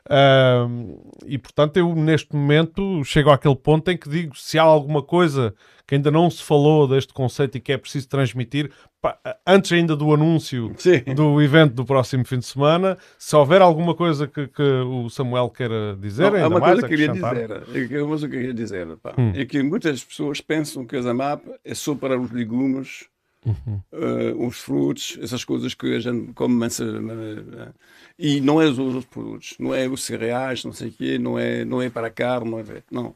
Uh, 0.04 1.16
e 1.26 1.38
portanto, 1.38 1.78
eu 1.78 1.96
neste 1.96 2.36
momento 2.36 3.04
chego 3.06 3.30
àquele 3.30 3.56
ponto 3.56 3.90
em 3.90 3.98
que 3.98 4.10
digo: 4.10 4.38
se 4.38 4.60
há 4.60 4.64
alguma 4.64 5.02
coisa 5.02 5.56
que 5.88 5.96
ainda 5.96 6.12
não 6.12 6.30
se 6.30 6.44
falou 6.44 6.88
deste 6.88 7.14
conceito 7.14 7.58
e 7.58 7.62
que 7.62 7.72
é 7.72 7.78
preciso 7.78 8.10
transmitir, 8.10 8.70
pá, 9.02 9.18
antes 9.48 9.72
ainda 9.72 9.96
do 9.96 10.14
anúncio 10.14 10.74
Sim. 10.78 11.04
do 11.16 11.42
evento 11.42 11.74
do 11.74 11.86
próximo 11.86 12.26
fim 12.26 12.40
de 12.40 12.46
semana, 12.46 12.98
se 13.18 13.36
houver 13.36 13.62
alguma 13.62 13.96
coisa 13.96 14.28
que, 14.28 14.48
que 14.48 14.62
o 14.62 15.10
Samuel 15.10 15.50
queira 15.50 15.98
dizer, 16.00 16.32
não, 16.32 16.36
ainda 16.36 16.48
uma 16.50 16.60
mais 16.60 16.74
coisa 16.74 16.88
que 16.88 16.94
eu 16.94 16.98
queria 16.98 17.14
dizer, 17.14 18.02
uma 18.02 18.08
coisa 18.08 18.28
que 18.28 18.36
eu 18.36 18.40
queria 18.40 18.54
dizer 18.54 18.98
pá, 18.98 19.14
hum. 19.18 19.32
é 19.36 19.46
que 19.46 19.62
muitas 19.64 20.04
pessoas 20.04 20.42
pensam 20.42 20.86
que 20.86 20.96
a 20.96 21.02
Zamap 21.02 21.46
é 21.64 21.74
só 21.74 21.96
para 21.96 22.20
os 22.20 22.32
legumes 22.32 23.08
Uhum. 23.46 23.82
Uh, 23.91 24.48
os 24.48 24.58
frutos, 24.58 25.18
essas 25.22 25.44
coisas 25.44 25.74
que 25.74 25.96
a 25.96 26.00
gente 26.00 26.34
come 26.34 26.56
mansa, 26.56 26.86
uh, 26.86 27.74
e 28.18 28.39
não 28.39 28.62
é 28.62 28.66
os 28.66 28.80
outros 28.80 29.06
produtos, 29.06 29.56
não 29.60 29.74
é 29.74 29.88
os 29.88 30.04
cereais, 30.04 30.64
não 30.64 30.72
sei 30.72 30.89
o 30.89 30.91
quê, 30.91 31.18
não 31.18 31.38
é, 31.38 31.66
não 31.66 31.82
é 31.82 31.89
para 31.89 32.08
a 32.08 32.12
carne, 32.12 32.50
não 32.50 32.60
é, 32.60 32.84
não. 32.89 33.16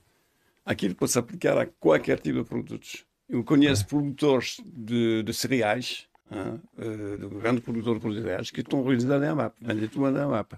Aquilo 0.66 0.96
pode 0.96 1.12
se 1.12 1.20
aplicar 1.20 1.58
a 1.58 1.66
qualquer 1.66 2.20
tipo 2.20 2.40
de 2.40 2.44
produtos. 2.44 3.06
Eu 3.30 3.44
conheço 3.44 3.84
é. 3.84 3.88
produtores 3.88 4.58
de, 4.66 5.24
de 5.24 5.34
cereais, 5.34 6.06
uh, 6.30 7.18
de 7.18 7.36
grandes 7.40 7.64
produtores 7.64 8.02
de 8.02 8.22
cereais, 8.22 8.52
que 8.52 8.62
estão 8.62 8.84
realizados 8.84 9.26
em 9.26 9.30
AMAP, 9.30 9.54
vendem 9.62 9.88
tudo 9.88 10.10
em 10.10 10.22
AMAP. 10.22 10.54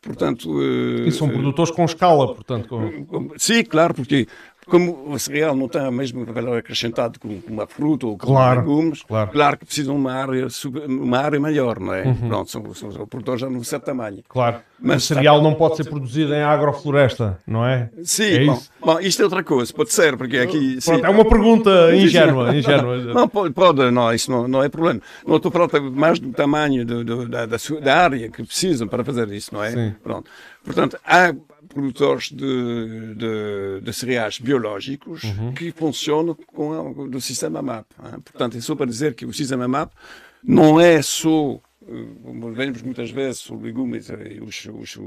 Portanto, 0.00 0.62
e 0.62 1.12
são 1.12 1.28
produtores 1.28 1.70
com 1.70 1.84
escala, 1.84 2.34
portanto. 2.34 2.68
Com... 3.06 3.32
Sim, 3.36 3.64
claro, 3.64 3.92
porque 3.92 4.26
como 4.68 5.12
o 5.12 5.18
cereal 5.18 5.54
não 5.54 5.68
tem 5.68 5.80
o 5.80 5.92
mesmo 5.92 6.24
valor 6.24 6.58
acrescentado 6.58 7.20
que 7.20 7.42
uma 7.48 7.66
fruta 7.66 8.06
ou 8.06 8.18
com 8.18 8.26
claro, 8.26 8.60
legumes, 8.60 9.02
claro. 9.04 9.30
claro 9.30 9.58
que 9.58 9.64
precisam 9.64 9.94
de 9.94 10.00
uma 10.00 10.12
área, 10.12 10.48
uma 10.88 11.18
área 11.18 11.38
maior, 11.38 11.78
não 11.78 11.94
é? 11.94 12.04
Uhum. 12.04 12.28
Pronto, 12.28 12.50
são, 12.50 12.74
são, 12.74 12.90
são 12.90 13.06
produtores 13.06 13.40
já 13.40 13.48
de 13.48 13.54
um 13.54 13.62
certo 13.62 13.84
tamanho. 13.84 14.24
Claro. 14.28 14.58
Mas 14.80 15.04
o 15.04 15.06
cereal 15.06 15.40
não 15.40 15.54
pode 15.54 15.76
ser 15.76 15.84
produzido 15.84 16.34
em 16.34 16.42
agrofloresta, 16.42 17.38
não 17.46 17.64
é? 17.64 17.88
Sim, 18.02 18.24
é 18.24 18.44
bom, 18.44 18.60
bom, 18.84 19.00
isto 19.00 19.22
é 19.22 19.24
outra 19.24 19.44
coisa, 19.44 19.72
pode 19.72 19.92
ser, 19.92 20.16
porque 20.16 20.38
aqui... 20.38 20.78
Pronto, 20.84 21.00
sim, 21.00 21.06
é 21.06 21.08
uma 21.08 21.24
pergunta 21.24 21.94
ingênua. 21.94 22.54
ingênua. 22.56 22.96
não, 22.98 23.28
pode, 23.28 23.54
pode, 23.54 23.90
não, 23.92 24.12
isso 24.12 24.30
não, 24.30 24.48
não 24.48 24.62
é 24.64 24.68
problema. 24.68 25.00
Não 25.24 25.36
estou 25.36 25.52
falando 25.52 25.92
mais 25.92 26.18
do 26.18 26.32
tamanho 26.32 26.84
do, 26.84 27.04
do, 27.04 27.28
da, 27.28 27.46
da, 27.46 27.56
da, 27.82 27.96
área 27.96 28.28
que 28.28 28.42
precisam 28.42 28.88
para 28.88 29.04
fazer 29.04 29.30
isso, 29.30 29.54
não 29.54 29.62
é? 29.62 29.70
Sim. 29.70 29.94
Pronto. 30.02 30.28
Portanto, 30.64 30.98
há 31.04 31.32
produtores 31.68 32.30
de, 32.30 33.14
de, 33.14 33.80
de 33.82 33.92
cereais 33.92 34.38
biológicos 34.38 35.22
uhum. 35.24 35.52
que 35.52 35.72
funcionam 35.72 36.34
com 36.34 36.70
o 37.14 37.20
sistema 37.20 37.62
MAP. 37.62 37.86
Hein? 38.02 38.20
Portanto, 38.20 38.56
é 38.56 38.60
só 38.60 38.74
para 38.74 38.86
dizer 38.86 39.14
que 39.14 39.26
o 39.26 39.32
sistema 39.32 39.68
MAP 39.68 39.92
não 40.42 40.80
é 40.80 41.02
só 41.02 41.60
como 42.22 42.52
vemos 42.52 42.82
muitas 42.82 43.10
vezes 43.10 43.48
os 43.48 43.62
legumes 43.62 44.08
e 44.08 44.40
os, 44.40 44.66
os, 44.66 44.98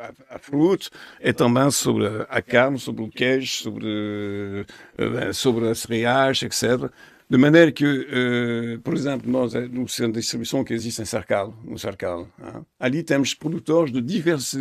a, 0.00 0.36
a 0.36 0.38
fruta, 0.38 0.88
é 1.20 1.32
também 1.32 1.70
sobre 1.70 2.06
a 2.28 2.40
carne, 2.40 2.78
sobre 2.78 3.04
o 3.04 3.10
queijo, 3.10 3.52
sobre, 3.52 4.66
eh, 4.96 5.32
sobre 5.32 5.68
as 5.68 5.80
cereais, 5.80 6.42
etc. 6.42 6.90
De 7.30 7.36
maneira 7.36 7.70
que, 7.70 7.84
uh, 7.84 8.80
por 8.80 8.94
exemplo, 8.94 9.30
nós, 9.30 9.54
eh, 9.54 9.68
no 9.68 9.86
centro 9.86 10.12
de 10.14 10.20
distribuição 10.20 10.64
que 10.64 10.72
existe 10.72 11.02
em 11.02 11.04
Cercal, 11.04 11.54
no 11.62 11.78
Cercal, 11.78 12.26
hein? 12.40 12.64
ali 12.80 13.02
temos 13.02 13.34
produtores 13.34 13.92
de 13.92 14.00
diversas, 14.00 14.58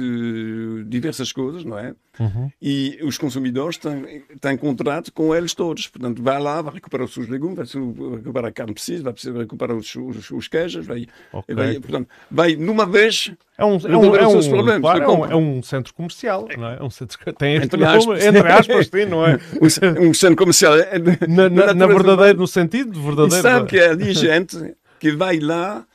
diversas 0.86 1.32
coisas, 1.32 1.64
não 1.64 1.80
é? 1.80 1.96
Uhum. 2.20 2.52
E 2.62 3.00
os 3.04 3.18
consumidores 3.18 3.78
têm, 3.78 4.24
têm 4.40 4.58
contrato 4.58 5.12
com 5.14 5.34
eles 5.36 5.54
todos. 5.54 5.88
Portanto, 5.88 6.22
vai 6.22 6.40
lá, 6.40 6.62
vai 6.62 6.76
recuperar 6.76 7.06
os 7.06 7.14
seus 7.14 7.28
legumes, 7.28 7.58
vai 7.58 8.18
recuperar 8.18 8.50
a 8.50 8.52
carne 8.52 8.74
precisa, 8.74 9.04
vai 9.04 9.14
precisar 9.14 9.40
recuperar 9.40 9.76
os, 9.76 9.96
os, 9.96 10.32
os 10.32 10.48
queijos, 10.48 10.86
vai, 10.86 11.08
okay. 11.32 11.56
vai, 11.56 11.80
portanto, 11.80 12.08
vai 12.30 12.56
numa 12.56 12.86
vez. 12.86 13.32
É 13.58 13.66
um, 13.66 13.78
é 13.78 13.98
um, 13.98 14.16
é 14.16 14.28
um, 14.28 14.50
problemas, 14.50 14.82
claro, 14.82 15.04
é, 15.04 15.08
um, 15.08 15.26
é 15.26 15.36
um 15.36 15.64
centro 15.64 15.92
comercial, 15.94 16.48
não 16.56 16.68
é? 16.68 16.78
é 16.80 16.84
um 16.84 16.92
centro, 16.92 17.18
tem 17.34 17.56
este 17.56 17.66
entre, 17.66 17.84
aspas, 17.84 18.24
entre 18.24 18.48
aspas, 18.52 18.88
sim, 18.88 19.06
não 19.06 19.26
é? 19.26 19.40
Um, 20.00 20.14
centro 20.14 20.36
comercial. 20.36 20.76
É, 20.78 21.00
na, 21.28 21.50
na, 21.50 21.74
na 21.74 21.88
verdadeiro, 21.88 22.38
no 22.38 22.48
sentido 22.48 23.02
verdadeiro. 23.02 23.40
E 23.40 23.42
sabe 23.42 23.68
que 23.68 23.80
é 23.80 23.90
ali 23.90 24.14
gente 24.14 24.76
que 25.00 25.12
vai 25.12 25.40
lá 25.40 25.86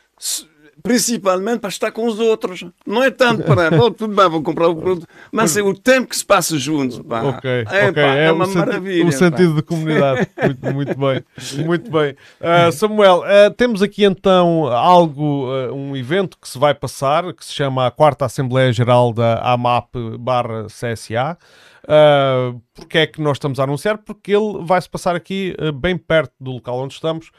principalmente 0.82 1.60
para 1.60 1.70
estar 1.70 1.92
com 1.92 2.06
os 2.06 2.18
outros. 2.18 2.64
Não 2.86 3.02
é 3.02 3.10
tanto 3.10 3.44
para, 3.44 3.70
oh, 3.80 3.90
tudo 3.90 4.14
bem, 4.14 4.28
vou 4.28 4.42
comprar 4.42 4.68
o 4.68 4.76
produto, 4.76 5.06
mas 5.30 5.56
é 5.56 5.62
o 5.62 5.74
tempo 5.74 6.08
que 6.08 6.16
se 6.16 6.24
passa 6.24 6.58
junto. 6.58 7.02
Pá. 7.04 7.22
Ok, 7.22 7.50
é, 7.50 7.62
okay. 7.62 7.92
Pá, 7.92 8.14
é, 8.14 8.24
é 8.26 8.32
uma 8.32 8.46
maravilha. 8.46 9.06
o 9.06 9.12
sentido 9.12 9.54
de 9.54 9.62
comunidade. 9.62 10.28
muito, 10.42 10.74
muito 10.74 10.98
bem, 10.98 11.24
muito 11.64 11.90
bem. 11.90 12.16
Uh, 12.40 12.72
Samuel, 12.72 13.20
uh, 13.20 13.50
temos 13.54 13.82
aqui 13.82 14.04
então 14.04 14.66
algo, 14.66 15.46
uh, 15.46 15.72
um 15.72 15.96
evento 15.96 16.36
que 16.40 16.48
se 16.48 16.58
vai 16.58 16.74
passar, 16.74 17.32
que 17.32 17.44
se 17.44 17.52
chama 17.52 17.86
a 17.86 17.90
Quarta 17.90 18.24
Assembleia 18.24 18.72
Geral 18.72 19.12
da 19.12 19.38
AMAP 19.52 19.94
barra 20.18 20.66
CSA. 20.66 21.38
Uh, 21.84 22.60
porque 22.74 22.98
é 22.98 23.06
que 23.06 23.20
nós 23.20 23.36
estamos 23.36 23.58
a 23.58 23.64
anunciar? 23.64 23.98
Porque 23.98 24.32
ele 24.32 24.64
vai 24.64 24.80
se 24.80 24.88
passar 24.88 25.14
aqui 25.16 25.54
bem 25.74 25.96
perto 25.96 26.32
do 26.40 26.52
local 26.52 26.78
onde 26.78 26.94
estamos, 26.94 27.30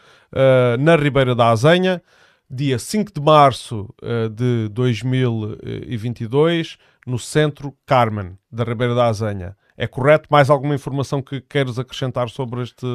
na 0.80 0.96
Ribeira 0.96 1.34
da 1.34 1.50
Azenha 1.50 2.02
dia 2.50 2.78
5 2.78 3.12
de 3.14 3.22
março 3.22 3.90
uh, 4.02 4.30
de 4.30 4.68
2022, 4.70 6.78
no 7.06 7.20
Centro 7.20 7.74
Carmen, 7.86 8.38
da 8.52 8.64
Ribeira 8.64 8.96
da 8.96 9.06
Azenha. 9.06 9.56
É 9.78 9.88
correto? 9.88 10.28
Mais 10.30 10.50
alguma 10.50 10.76
informação 10.76 11.22
que 11.22 11.42
queres 11.42 11.80
acrescentar 11.80 12.30
sobre 12.30 12.62
este, 12.62 12.86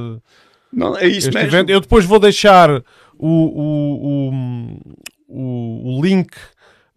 Não, 0.72 0.96
é 0.96 1.06
isso 1.06 1.32
mesmo. 1.32 1.48
evento? 1.48 1.70
Eu 1.70 1.80
depois 1.80 2.04
vou 2.04 2.18
deixar 2.18 2.70
o, 2.70 2.82
o, 3.18 4.72
o, 5.28 5.98
o 5.98 6.04
link 6.04 6.30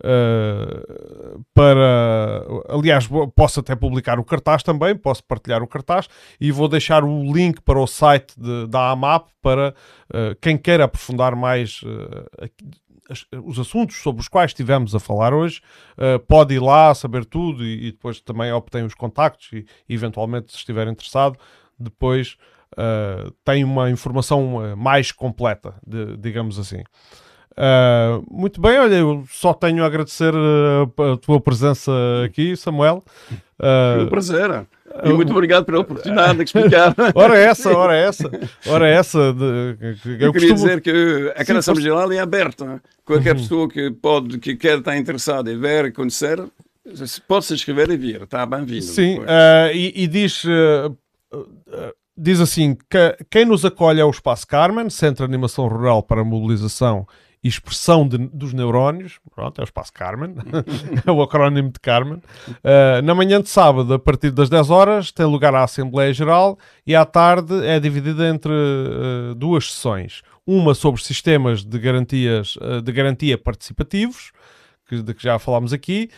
uh, 0.02 1.44
para. 1.54 2.46
Aliás, 2.70 3.08
posso 3.36 3.60
até 3.60 3.76
publicar 3.76 4.20
o 4.20 4.24
cartaz 4.24 4.64
também, 4.64 4.96
posso 4.96 5.24
partilhar 5.24 5.62
o 5.62 5.68
cartaz 5.68 6.08
e 6.40 6.52
vou 6.52 6.68
deixar 6.68 7.04
o 7.04 7.34
link 7.34 7.62
para 7.62 7.80
o 7.80 7.88
site 7.88 8.34
de, 8.38 8.68
da 8.68 8.92
AMAP 8.92 9.30
para 9.42 9.74
uh, 10.10 10.36
quem 10.42 10.58
queira 10.58 10.86
aprofundar 10.86 11.36
mais 11.36 11.82
uh, 11.84 12.50
os 13.44 13.60
assuntos 13.60 13.98
sobre 13.98 14.22
os 14.22 14.30
quais 14.30 14.52
estivemos 14.52 14.96
a 14.96 15.00
falar 15.00 15.34
hoje, 15.34 15.62
pode 16.30 16.54
ir 16.54 16.62
lá 16.62 16.96
saber 16.96 17.26
tudo 17.26 17.66
e, 17.66 17.92
depois 17.92 18.22
também 18.22 18.54
obtém 18.54 18.86
os 18.86 18.94
contactos 18.94 19.52
e, 19.52 19.66
eventualmente, 19.90 20.50
se 20.50 20.60
estiver 20.60 20.88
interessado, 20.88 21.38
depois 21.78 22.38
tem 23.44 23.66
uma 23.66 23.90
informação 23.90 24.78
mais 24.78 25.12
completa, 25.12 25.76
digamos 26.20 26.58
assim. 26.58 26.84
Uh, 27.52 28.24
muito 28.30 28.62
bem, 28.62 28.80
olha, 28.80 28.96
eu 28.96 29.26
só 29.30 29.54
tenho 29.54 29.84
a 29.84 29.86
agradecer 29.86 30.34
a, 30.34 31.14
a 31.14 31.18
tua 31.18 31.40
presença 31.40 31.92
aqui, 32.26 32.56
Samuel. 32.56 33.04
Uh, 33.60 34.04
um 34.04 34.08
prazer. 34.08 34.66
E 35.04 35.14
muito 35.14 35.32
obrigado 35.32 35.66
pela 35.66 35.80
oportunidade 35.80 36.38
de 36.38 36.44
explicar. 36.44 36.94
ora 37.16 37.38
essa, 37.38 37.76
ora 37.76 37.96
essa, 37.96 38.30
ora 38.68 38.88
essa. 38.88 39.34
De, 39.34 39.44
eu, 39.44 40.28
eu 40.28 40.34
queria 40.34 40.50
costumo... 40.50 40.56
dizer 40.56 40.82
que 40.82 41.34
a 41.36 41.46
Canção 41.46 41.74
Regional 41.74 42.12
é 42.12 42.20
aberta. 42.20 42.82
Qualquer 43.06 43.36
uhum. 43.36 43.42
pessoa 43.42 43.70
que 43.70 43.92
pode, 43.92 44.38
que 44.40 44.56
quer 44.56 44.80
estar 44.80 44.98
interessada 44.98 45.52
em 45.52 45.60
ver 45.60 45.86
e 45.86 45.92
conhecer, 45.92 46.44
pode 47.28 47.46
se 47.46 47.54
inscrever 47.54 47.90
e 47.90 47.98
vir. 47.98 48.24
Está 48.24 48.46
bem-vindo. 48.46 48.84
Sim, 48.84 49.20
uh, 49.20 49.74
e, 49.74 50.04
e, 50.04 50.08
diz. 50.08 50.44
Uh, 50.44 50.96
diz 52.18 52.40
assim: 52.40 52.76
que 52.90 53.18
quem 53.30 53.46
nos 53.46 53.64
acolhe 53.64 54.02
é 54.02 54.06
o 54.06 54.10
Espaço 54.10 54.46
Carmen, 54.48 54.90
Centro 54.90 55.26
de 55.26 55.34
Animação 55.34 55.68
Rural 55.68 56.04
para 56.04 56.24
Mobilização 56.24 57.08
e 57.44 57.48
expressão 57.48 58.08
de, 58.08 58.18
dos 58.18 58.54
neurónios, 58.54 59.20
pronto, 59.34 59.60
é 59.60 59.64
o 59.64 59.66
espaço 59.66 59.92
Carmen, 59.92 60.36
é 61.06 61.12
o 61.12 61.22
acrónimo 61.22 61.72
de 61.72 61.80
Carmen. 61.80 62.22
Uh, 62.50 63.02
na 63.04 63.16
manhã 63.16 63.42
de 63.42 63.50
sábado, 63.50 63.94
a 63.94 64.00
partir 64.00 64.30
das 64.32 64.50
10 64.50 64.70
horas, 64.70 65.12
tem 65.12 65.26
lugar 65.26 65.54
a 65.56 65.64
Assembleia 65.64 66.14
Geral 66.14 66.58
e 66.86 66.96
à 66.96 67.04
tarde 67.04 67.66
é 67.66 67.80
dividida 67.80 68.28
entre 68.28 68.52
uh, 68.52 69.34
duas 69.36 69.72
sessões. 69.72 70.22
Uma 70.46 70.76
sobre 70.76 71.02
sistemas 71.02 71.64
de, 71.64 71.80
garantias, 71.80 72.56
uh, 72.58 72.82
de 72.82 72.92
garantia 72.92 73.38
participativos, 73.38 74.32
que, 74.88 75.02
de 75.02 75.14
que 75.14 75.24
já 75.24 75.40
falámos 75.40 75.72
aqui, 75.72 76.10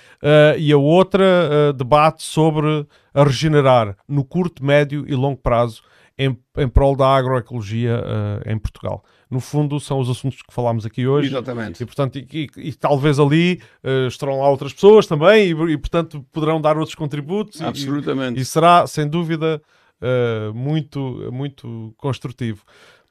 e 0.57 0.73
a 0.73 0.77
outra 0.77 1.71
debate 1.77 2.23
sobre 2.23 2.87
a 3.13 3.23
regenerar 3.23 3.95
no 4.07 4.25
curto, 4.25 4.65
médio 4.65 5.05
e 5.07 5.13
longo 5.13 5.37
prazo 5.37 5.83
em, 6.17 6.37
em 6.57 6.67
prol 6.67 6.95
da 6.95 7.07
agroecologia 7.07 8.03
em 8.45 8.57
Portugal 8.57 9.03
no 9.33 9.39
fundo, 9.39 9.79
são 9.79 9.99
os 9.99 10.09
assuntos 10.09 10.41
que 10.41 10.53
falámos 10.53 10.85
aqui 10.85 11.07
hoje. 11.07 11.29
Exatamente. 11.29 11.81
E, 11.81 11.85
portanto, 11.85 12.17
e, 12.17 12.27
e, 12.31 12.49
e 12.69 12.73
talvez 12.73 13.19
ali 13.19 13.59
uh, 13.83 14.07
estarão 14.07 14.39
lá 14.39 14.49
outras 14.49 14.71
pessoas 14.71 15.07
também 15.07 15.49
e, 15.49 15.77
portanto, 15.77 16.23
poderão 16.31 16.61
dar 16.61 16.77
outros 16.77 16.95
contributos. 16.95 17.59
Absolutamente. 17.61 18.39
E, 18.39 18.45
será, 18.45 18.85
sem 18.85 19.07
dúvida, 19.07 19.61
uh, 19.99 20.53
muito, 20.53 21.29
muito 21.33 21.93
construtivo. 21.97 22.63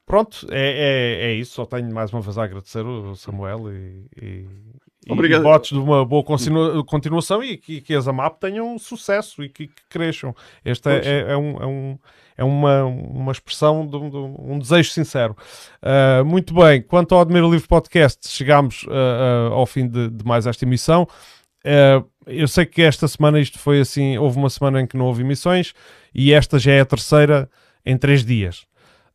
Pronto, 0.06 0.46
é, 0.50 1.24
é, 1.24 1.30
é, 1.30 1.34
isso. 1.34 1.54
Só 1.54 1.66
tenho 1.66 1.92
mais 1.92 2.12
uma 2.12 2.20
vez 2.20 2.38
a 2.38 2.44
agradecer 2.44 2.84
o 2.84 3.14
Samuel 3.16 3.72
e, 3.72 4.06
e, 4.20 4.46
Obrigado. 5.08 5.40
e 5.40 5.44
votos 5.44 5.70
de 5.70 5.78
uma 5.78 6.04
boa 6.04 6.22
continua, 6.22 6.84
continuação 6.84 7.42
e 7.42 7.56
que, 7.56 7.80
que 7.80 7.94
as 7.94 8.06
AMAP 8.06 8.38
tenham 8.40 8.78
sucesso 8.78 9.42
e 9.42 9.48
que, 9.48 9.66
que 9.66 9.82
cresçam. 9.88 10.34
Este 10.64 10.88
é, 10.88 11.00
é, 11.04 11.32
é, 11.32 11.36
um, 11.36 11.62
é 11.62 11.66
um 11.66 11.98
é 12.36 12.44
uma, 12.44 12.84
uma 12.84 13.32
expressão 13.32 13.86
de 13.86 13.96
um, 13.96 14.10
de 14.10 14.16
um 14.16 14.58
desejo 14.58 14.90
sincero. 14.90 15.36
Uh, 15.82 16.24
muito 16.24 16.54
bem, 16.54 16.82
quanto 16.82 17.14
ao 17.14 17.20
Admiro 17.20 17.50
Livre 17.50 17.68
Podcast, 17.68 18.28
chegámos 18.28 18.84
uh, 18.84 19.50
uh, 19.50 19.52
ao 19.54 19.66
fim 19.66 19.88
de, 19.88 20.10
de, 20.10 20.24
mais 20.24 20.46
esta 20.46 20.64
emissão. 20.64 21.06
eu 22.26 22.48
sei 22.48 22.66
que 22.66 22.82
esta 22.82 23.06
semana 23.06 23.40
isto 23.40 23.58
foi 23.58 23.80
assim, 23.80 24.18
houve 24.18 24.36
uma 24.38 24.50
semana 24.50 24.80
em 24.80 24.86
que 24.86 24.96
não 24.96 25.06
houve 25.06 25.22
emissões 25.22 25.72
e 26.14 26.32
esta 26.32 26.58
já 26.58 26.72
é 26.72 26.80
a 26.80 26.86
terceira 26.86 27.48
em 27.84 27.96
três 27.96 28.24
dias. 28.24 28.66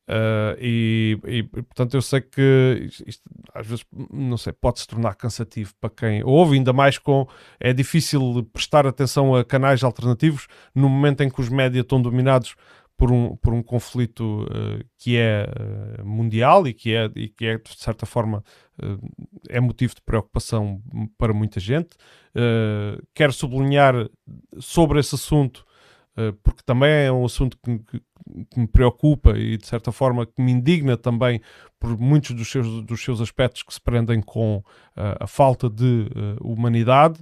Uh, 0.10 0.56
e, 0.62 1.20
e, 1.26 1.44
portanto 1.44 1.96
eu 1.96 2.02
sei 2.02 2.22
que 2.22 2.90
isto, 3.06 3.22
às 3.54 3.68
vezes 3.68 3.84
não 4.10 4.38
sei 4.38 4.54
pode 4.54 4.80
se 4.80 4.88
tornar 4.88 5.16
cansativo 5.16 5.74
para 5.82 5.90
quem 5.90 6.24
ouve 6.24 6.56
ainda 6.56 6.72
mais 6.72 6.98
com 6.98 7.28
é 7.60 7.74
difícil 7.74 8.42
prestar 8.54 8.88
atenção 8.88 9.36
a 9.36 9.44
canais 9.44 9.84
alternativos 9.84 10.48
no 10.74 10.88
momento 10.88 11.24
em 11.24 11.30
que 11.30 11.42
os 11.42 11.50
média 11.50 11.82
estão 11.82 12.02
dominados 12.02 12.56
por 12.98 13.12
um, 13.12 13.36
por 13.36 13.54
um 13.54 13.62
conflito 13.62 14.44
uh, 14.44 14.84
que 14.98 15.16
é 15.18 15.48
uh, 16.02 16.06
mundial 16.06 16.68
e 16.68 16.74
que 16.74 16.96
é, 16.96 17.10
e 17.16 17.30
que 17.30 17.46
é, 17.46 17.58
de 17.58 17.78
certa 17.78 18.08
forma, 18.08 18.44
uh, 18.82 19.00
é 19.48 19.60
motivo 19.60 19.94
de 19.94 20.02
preocupação 20.02 20.82
para 21.18 21.32
muita 21.32 21.60
gente. 21.60 21.96
quero 23.14 23.32
sublinhar 23.32 24.10
sobre 24.60 25.00
esse 25.00 25.16
assunto, 25.16 25.66
porque 26.44 26.62
também 26.64 27.06
é 27.06 27.12
um 27.12 27.26
assunto 27.26 27.58
que, 27.64 27.80
que, 27.80 28.02
que, 28.50 28.60
me 28.60 28.68
preocupa 28.68 29.38
e, 29.38 29.58
de 29.58 29.66
certa 29.66 29.92
forma, 29.92 30.26
que 30.26 30.42
me 30.42 30.52
indigna 30.52 30.98
também 30.98 31.42
por 31.80 31.98
muitos 31.98 32.32
dos 32.36 32.50
seus, 32.50 32.84
dos 32.84 33.04
seus 33.04 33.22
aspectos 33.22 33.64
que 33.64 33.74
se 33.74 33.82
prendem 33.82 34.22
com 34.22 34.64
a 34.96 35.26
falta 35.28 35.70
de 35.70 36.10
humanidade, 36.42 37.20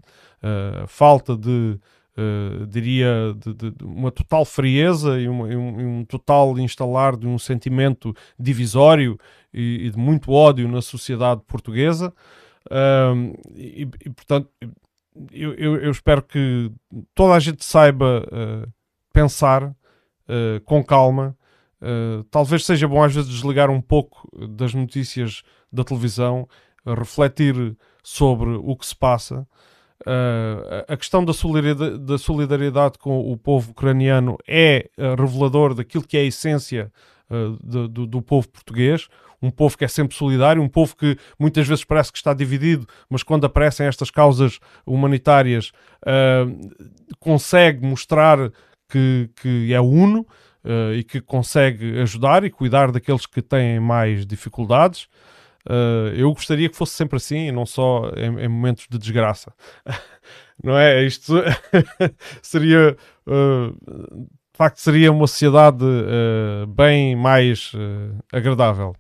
a 0.84 0.88
falta 0.88 1.38
de 1.38 1.80
uh, 2.18 2.66
diria, 2.68 3.36
de, 3.38 3.54
de, 3.54 3.84
uma 3.84 4.12
total 4.12 4.46
frieza 4.46 5.20
e 5.20 5.28
um, 5.28 5.44
um, 5.44 6.00
um, 6.00 6.06
total 6.06 6.58
instalar 6.60 7.16
de 7.16 7.28
um 7.28 7.38
sentimento 7.38 8.14
divisório 8.40 9.20
e, 9.54 9.88
e 9.88 9.90
de 9.90 9.98
muito 9.98 10.32
ódio 10.32 10.68
na 10.68 10.82
sociedade 10.82 11.42
portuguesa. 11.48 12.14
Uh, 12.68 13.38
e, 13.56 13.82
e, 14.06 14.10
portanto, 14.10 14.50
eu, 15.32 15.54
eu, 15.54 15.78
eu, 15.78 15.92
espero 15.92 16.22
que 16.22 16.72
toda 17.14 17.34
a 17.34 17.40
gente 17.40 17.64
saiba 17.64 18.26
uh, 18.28 18.72
pensar 19.14 19.74
eh, 20.28 20.60
com 20.66 20.84
calma. 20.84 21.38
talvez 22.32 22.66
seja 22.66 22.86
bom 22.86 23.02
às 23.02 23.14
vezes 23.16 23.30
desligar 23.30 23.70
um 23.70 23.80
pouco 23.80 24.28
das 24.50 24.74
notícias 24.74 25.42
da 25.72 25.86
televisão, 25.86 26.50
refletir 26.86 27.78
sobre 28.04 28.50
o 28.50 28.76
que 28.76 28.86
se 28.86 28.96
passa 28.96 29.48
Uh, 30.02 30.84
a 30.90 30.98
questão 30.98 31.24
da 31.24 31.34
solidariedade, 31.34 31.98
da 32.00 32.18
solidariedade, 32.18 32.98
com 32.98 33.32
o 33.32 33.38
povo 33.38 33.72
ucraniano 33.72 34.38
é 34.46 34.90
uh, 34.98 35.20
revelador 35.20 35.74
daquilo 35.74 36.06
que 36.06 36.18
é 36.18 36.22
a 36.22 36.26
essência 36.26 36.92
uh, 37.30 37.58
de, 37.64 37.88
do, 37.88 38.06
do, 38.06 38.22
povo 38.22 38.48
português. 38.50 39.08
Um 39.42 39.50
povo 39.50 39.78
que 39.78 39.86
é 39.86 39.88
sempre 39.88 40.16
solidário, 40.16 40.62
um 40.62 40.68
povo 40.68 40.96
que 40.96 41.18
muitas 41.40 41.68
vezes 41.68 41.86
parece 41.86 42.12
que 42.12 42.18
está 42.18 42.34
dividido, 42.34 42.86
mas 43.10 43.24
quando 43.24 43.46
aparecem 43.46 43.86
estas 43.86 44.10
causas 44.10 44.60
humanitárias 44.86 45.72
consegue 47.20 47.86
mostrar 47.86 48.52
que, 48.90 49.30
que 49.36 49.72
é 49.72 49.80
uno 49.80 50.26
e 50.96 51.04
que 51.04 51.22
consegue 51.22 52.00
ajudar 52.00 52.44
e 52.44 52.50
cuidar 52.50 52.92
daqueles 52.92 53.28
que 53.28 53.42
têm 53.42 53.80
mais 53.80 54.26
dificuldades. 54.26 55.08
Uh, 55.68 56.14
eu 56.16 56.32
gostaria 56.32 56.70
que 56.70 56.76
fosse 56.76 56.94
sempre 56.94 57.18
assim 57.18 57.48
e 57.48 57.52
não 57.52 57.66
só 57.66 58.12
em, 58.16 58.40
em 58.40 58.48
momentos 58.48 58.88
de 58.90 58.98
desgraça. 58.98 59.52
não 60.64 60.78
é? 60.78 61.04
Isto 61.04 61.34
seria. 62.42 62.96
Uh, 63.26 64.28
de 64.54 64.58
facto, 64.58 64.78
seria 64.78 65.12
uma 65.12 65.28
sociedade 65.28 65.84
uh, 65.84 66.66
bem 66.68 67.14
mais 67.14 67.74
agradável. 68.32 68.96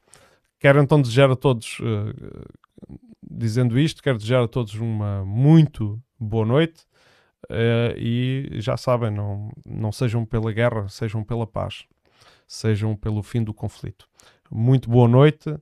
Quero 0.59 0.82
então 0.82 1.01
desejar 1.01 1.32
a 1.32 1.36
todos, 1.36 1.78
dizendo 3.22 3.80
isto, 3.80 4.03
quero 4.03 4.18
desejar 4.18 4.43
a 4.43 4.47
todos 4.49 4.74
uma 4.76 5.24
muito 5.24 5.97
boa 6.20 6.45
noite. 6.45 6.84
e 7.95 8.49
já 8.55 8.76
sabem, 8.76 9.11
não, 9.11 9.49
não 9.66 9.93
sejam 9.93 10.26
pela 10.26 10.51
guerra, 10.51 10.89
sejam 10.89 11.24
pela 11.24 11.47
paz, 11.47 11.86
sejam 12.45 12.93
pelo 12.93 13.24
fim 13.24 13.41
do 13.41 13.53
conflito. 13.53 14.09
Muito 14.51 14.89
boa 14.89 15.07
noite 15.07 15.55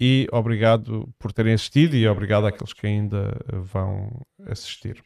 e 0.00 0.26
obrigado 0.32 1.08
por 1.18 1.32
terem 1.32 1.52
assistido 1.52 1.94
e 1.94 2.08
obrigado 2.08 2.46
àqueles 2.46 2.72
que 2.72 2.86
ainda 2.86 3.36
vão 3.70 4.22
assistir. 4.46 5.02